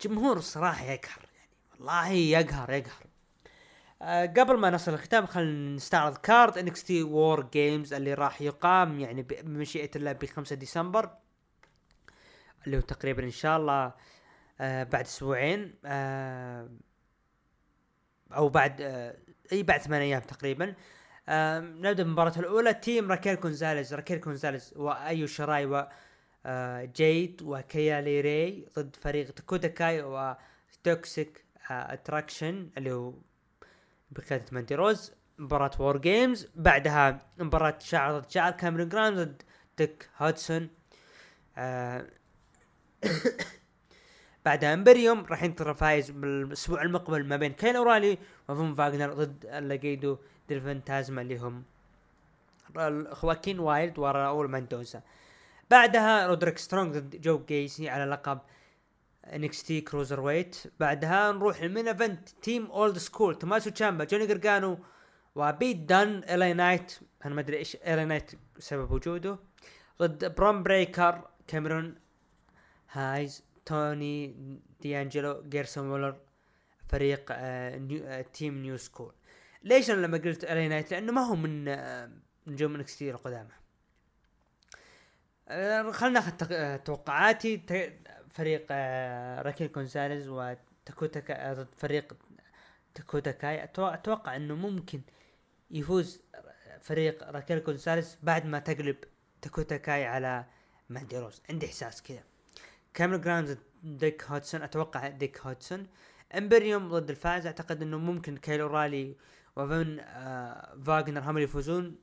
جمهور 0.00 0.36
الصراحه 0.36 0.84
يقهر 0.84 1.28
يعني 1.36 1.50
والله 1.72 2.08
يقهر 2.08 2.70
يقهر. 2.70 3.06
أه 4.02 4.26
قبل 4.26 4.58
ما 4.58 4.70
نصل 4.70 4.94
الختام 4.94 5.26
خلينا 5.26 5.76
نستعرض 5.76 6.16
card 6.16 6.58
NXT 6.58 7.02
WarGames 7.02 7.92
اللي 7.94 8.14
راح 8.14 8.42
يقام 8.42 9.00
يعني 9.00 9.22
بمشيئة 9.22 9.90
الله 9.96 10.12
ب 10.12 10.26
5 10.26 10.56
ديسمبر 10.56 11.10
اللي 12.66 12.76
هو 12.76 12.80
تقريبا 12.80 13.24
إن 13.24 13.30
شاء 13.30 13.56
الله 13.56 13.92
آه 14.62 14.82
بعد 14.82 15.04
أسبوعين 15.04 15.74
آه 15.84 16.70
أو 18.32 18.48
بعد 18.48 18.80
آه 18.80 19.16
إي 19.52 19.62
بعد 19.62 19.80
ثمان 19.80 20.00
أيام 20.00 20.20
تقريبا. 20.20 20.74
نبدأ 21.28 22.02
بالمباراة 22.02 22.38
الأولى. 22.38 22.74
team 22.74 23.10
راكيل 23.10 23.34
كونزاليز. 23.34 23.94
راكيل 23.94 24.18
كونزاليز 24.18 24.74
وأيو 24.76 25.26
شيراي 25.26 25.66
و 25.66 25.88
جيد 26.96 27.42
وكاي 27.42 27.89
لي 27.89 28.20
راي 28.20 28.66
ضد 28.78 28.96
فريق 28.96 29.30
داكوتا 29.30 29.68
كاي 29.68 30.02
و 30.02 30.26
Toxic 30.26 31.44
Attraction 31.70 32.70
اللي 32.78 32.92
هو 32.92 33.14
بقيادة 34.10 34.44
ماندي 34.52 34.74
روز. 34.74 35.12
مباراة 35.38 35.70
WarGames. 35.78 36.48
بعدها 36.54 37.18
مباراة 37.38 37.78
شعر 37.78 38.18
ضد 38.18 38.30
شعر 38.30 38.52
كاميرون 38.52 38.88
جرايمز 38.88 39.18
ضد 39.18 39.42
ديك 39.78 40.08
هودسون 40.18 40.70
آه 41.56 42.06
بعدها 44.44 44.74
امبريوم 44.74 45.24
راح 45.24 45.42
ينتظر 45.42 45.74
فايز 45.74 46.10
بالاسبوع 46.10 46.82
المقبل 46.82 47.26
ما 47.26 47.36
بين 47.36 47.52
كايل 47.52 47.76
أورايلي 47.76 48.18
وفون 48.48 48.74
فاغنر 48.74 49.12
ضد 49.12 49.46
ال 49.46 49.56
Legado 49.56 50.18
del 50.48 50.82
اللي 50.98 51.38
هم 51.38 51.64
خواكين 53.12 53.58
وايلد 53.58 53.98
وراول 53.98 54.50
ماندوزا. 54.50 55.02
بعدها 55.70 56.26
رودريك 56.26 56.58
سترونج 56.58 56.98
ضد 56.98 57.20
جو 57.20 57.44
جايسي 57.48 57.88
على 57.88 58.04
لقب 58.04 58.38
NXT 59.26 59.80
cruiserweight 59.80 60.56
بعدها 60.80 61.32
نروح 61.32 61.60
ال 61.60 61.66
main 61.66 61.88
event 61.88 62.28
team 62.28 62.66
old 62.66 62.98
school 62.98 63.38
توماسو 63.38 63.70
تشامبا 63.70 64.04
جوني 64.04 64.26
جارجانو 64.26 64.78
وبيت 65.34 65.76
دان 65.76 66.24
LA 66.30 66.52
Knight. 66.52 66.98
أنا 67.24 67.34
ما 67.34 67.40
أدري 67.40 67.56
إيش 67.56 67.76
LA 67.76 68.04
Knight 68.04 68.30
سبب 68.58 68.90
وجوده. 68.90 69.38
ضد 70.02 70.34
برون 70.34 70.62
بريكر 70.62 71.28
كارميلو 71.46 71.94
هايز. 72.92 73.44
توني 73.64 74.36
ديانجلو 74.80 75.42
جريسون 75.48 75.88
والر 75.88 76.20
فريق 76.88 77.26
آه 77.30 77.78
new 77.78 78.04
آه 78.04 78.22
team 78.22 78.62
new 78.62 78.76
school. 78.76 79.14
ليش 79.62 79.90
أنا 79.90 80.06
لما 80.06 80.18
قلت 80.18 80.44
LA 80.44 80.68
Knight 80.68 80.90
لأنه 80.90 81.12
ما 81.12 81.20
هو 81.20 81.36
من 81.36 81.68
آه 81.68 82.10
نجوم 82.46 82.74
NXT 82.74 83.02
القدامى. 83.02 83.50
آه 85.48 85.90
خلنا 85.90 86.12
ناخذ 86.12 86.52
آه، 86.52 86.76
توقعاتي. 86.76 87.62
فريق 88.30 88.66
آه 88.70 89.42
راكيل 89.42 89.66
كونساليز 89.68 90.28
وتاكوتا 90.28 91.52
ضد 91.52 91.74
فريق 91.76 92.16
تاكوتا 92.94 93.30
كاي. 93.30 93.64
أتوقع 93.64 94.36
إنه 94.36 94.54
ممكن 94.54 95.02
يفوز 95.70 96.22
فريق 96.80 97.30
راكيل 97.30 97.58
كونساليز 97.58 98.18
بعد 98.22 98.46
ما 98.46 98.58
تقلب 98.58 98.96
تاكوتا 99.42 99.76
كاي 99.76 100.06
على 100.06 100.44
ماندي 100.90 101.18
روز. 101.18 101.42
عندي 101.50 101.66
إحساس 101.66 102.02
كذا. 102.02 102.31
كاميرون 102.94 103.20
جرايمز 103.20 103.58
ديك 103.82 104.24
هودسون 104.24 104.62
أتوقع 104.62 105.08
ديك 105.08 105.40
هودسون 105.40 105.86
إمبريوم 106.38 106.88
ضد 106.88 107.10
الفائز 107.10 107.46
أعتقد 107.46 107.82
إنه 107.82 107.98
ممكن 107.98 108.36
كايل 108.36 108.66
أورايلي 108.66 109.16
وفن 109.56 109.98
آه 110.00 110.78
فاغنر 110.84 111.20
هم 111.20 111.30
اللي 111.30 111.42
يفوزون 111.42 111.96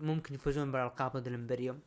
ممكن 0.00 0.34
يفوزون 0.34 0.72
بالألقاب 0.72 1.16
ضد 1.16 1.26
الإمبريوم. 1.26 1.80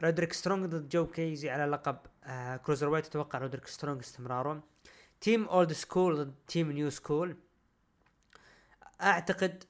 رودريك 0.00 0.32
سترونج 0.32 0.66
ضد 0.66 0.88
جو 0.88 1.06
جايسي 1.06 1.50
على 1.50 1.64
لقب 1.64 1.98
آه 2.24 2.56
cruiserweight. 2.56 3.06
أتوقع 3.06 3.38
رودريك 3.38 3.66
سترونج 3.66 3.98
استمراره. 3.98 4.62
team 5.20 5.44
old 5.44 5.72
school 5.72 6.16
ضد 6.16 6.34
team 6.48 6.72
new 6.72 6.90
school. 6.90 7.36
أعتقد 9.02 9.64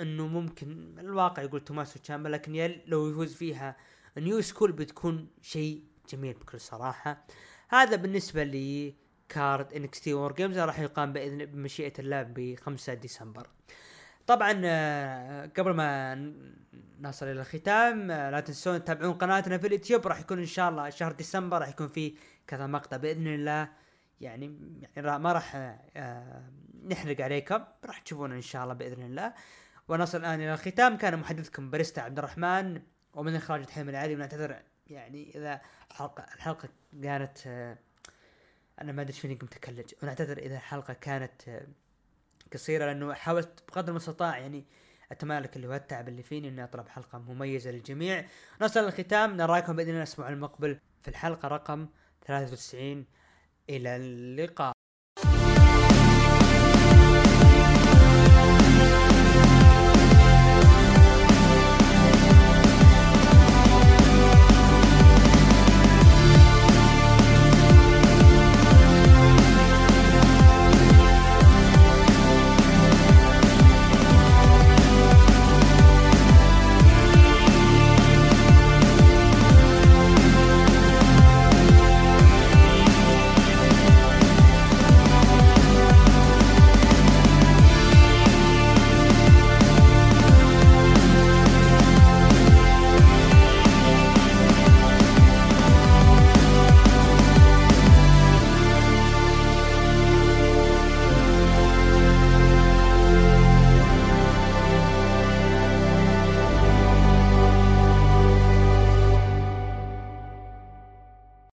إنه 0.00 0.26
ممكن 0.26 0.98
الواقع 0.98 1.42
يقول 1.42 1.60
توماسو 1.60 1.98
تشامبا 1.98 2.28
لكن 2.28 2.80
لو 2.86 3.10
يفوز 3.10 3.34
فيها 3.34 3.76
new 4.18 4.40
school 4.40 4.72
بتكون 4.72 5.28
شيء 5.42 5.84
جميل 6.08 6.34
بكل 6.34 6.60
صراحة. 6.60 7.24
هذا 7.68 7.96
بالنسبة 7.96 8.42
لي 8.42 8.94
card 9.28 9.72
NXT 9.72 10.14
WarGames 10.14 10.58
راح 10.58 10.78
يقام 10.80 11.12
باذن 11.12 11.44
بمشيئة 11.44 11.92
الله 11.98 12.22
ب 12.22 12.54
5 12.54 12.94
ديسمبر. 12.94 13.46
طبعا 14.26 14.60
آه، 14.64 15.50
قبل 15.56 15.70
ما 15.70 16.14
نصل 17.00 17.26
إلى 17.26 17.40
الختام 17.40 18.10
آه، 18.10 18.30
لا 18.30 18.40
تنسون 18.40 18.84
تتابعون 18.84 19.14
قناتنا 19.14 19.58
في 19.58 19.66
اليوتيوب. 19.66 20.06
راح 20.06 20.20
يكون 20.20 20.38
إن 20.38 20.46
شاء 20.46 20.70
الله 20.70 20.90
شهر 20.90 21.12
ديسمبر 21.12 21.58
راح 21.58 21.68
يكون 21.68 21.88
في 21.88 22.14
كذا 22.46 22.66
مقطع 22.66 22.96
بإذن 22.96 23.26
الله. 23.26 23.68
يعني 24.20 24.58
يعني 24.96 25.18
ما 25.18 25.32
راح 25.32 25.52
آه، 25.96 26.42
نحرق 26.90 27.20
عليكم. 27.20 27.64
راح 27.84 27.98
تشوفون 27.98 28.32
إن 28.32 28.40
شاء 28.40 28.62
الله 28.62 28.74
بإذن 28.74 29.02
الله. 29.02 29.34
ونصل 29.88 30.18
الآن 30.18 30.40
إلى 30.40 30.54
الختام. 30.54 30.96
كان 30.96 31.18
محدثكم 31.18 31.70
بريستا 31.70 32.00
عبد 32.00 32.18
الرحمن 32.18 32.82
ومن 33.14 33.34
إخراج 33.34 33.64
دحيم 33.64 33.88
العادي 33.88 34.14
ونعتذر 34.14 34.62
يعني 34.92 35.32
إذا 35.34 35.60
الحلقة 35.90 36.26
الحلقة 36.34 36.68
كانت 37.02 37.38
أنا 38.80 38.92
ما 38.92 39.02
أدري 39.02 39.12
فيني 39.12 39.34
قمت 39.34 39.52
اتكلج 39.52 39.94
ونعتذر 40.02 40.38
إذا 40.38 40.56
الحلقة 40.56 40.94
كانت 40.94 41.62
قصيرة 42.52 42.86
لأنه 42.86 43.14
حاولت 43.14 43.62
بقدر 43.68 43.90
المستطاع 43.90 44.38
يعني 44.38 44.64
أتمالك 45.12 45.56
اللي 45.56 45.66
هو 45.66 45.74
التعب 45.74 46.08
اللي 46.08 46.22
فيني 46.22 46.48
إني 46.48 46.64
أطلب 46.64 46.88
حلقة 46.88 47.18
مميزة 47.18 47.70
للجميع. 47.70 48.24
نصل 48.62 48.80
الختام 48.80 49.36
نراكم 49.36 49.76
بإذن 49.76 49.88
الله 49.88 49.98
الأسبوع 49.98 50.28
المقبل 50.28 50.78
في 51.02 51.08
الحلقة 51.08 51.48
رقم 51.48 51.88
93 52.26 53.06
إلى 53.70 53.96
اللقاء. 53.96 54.72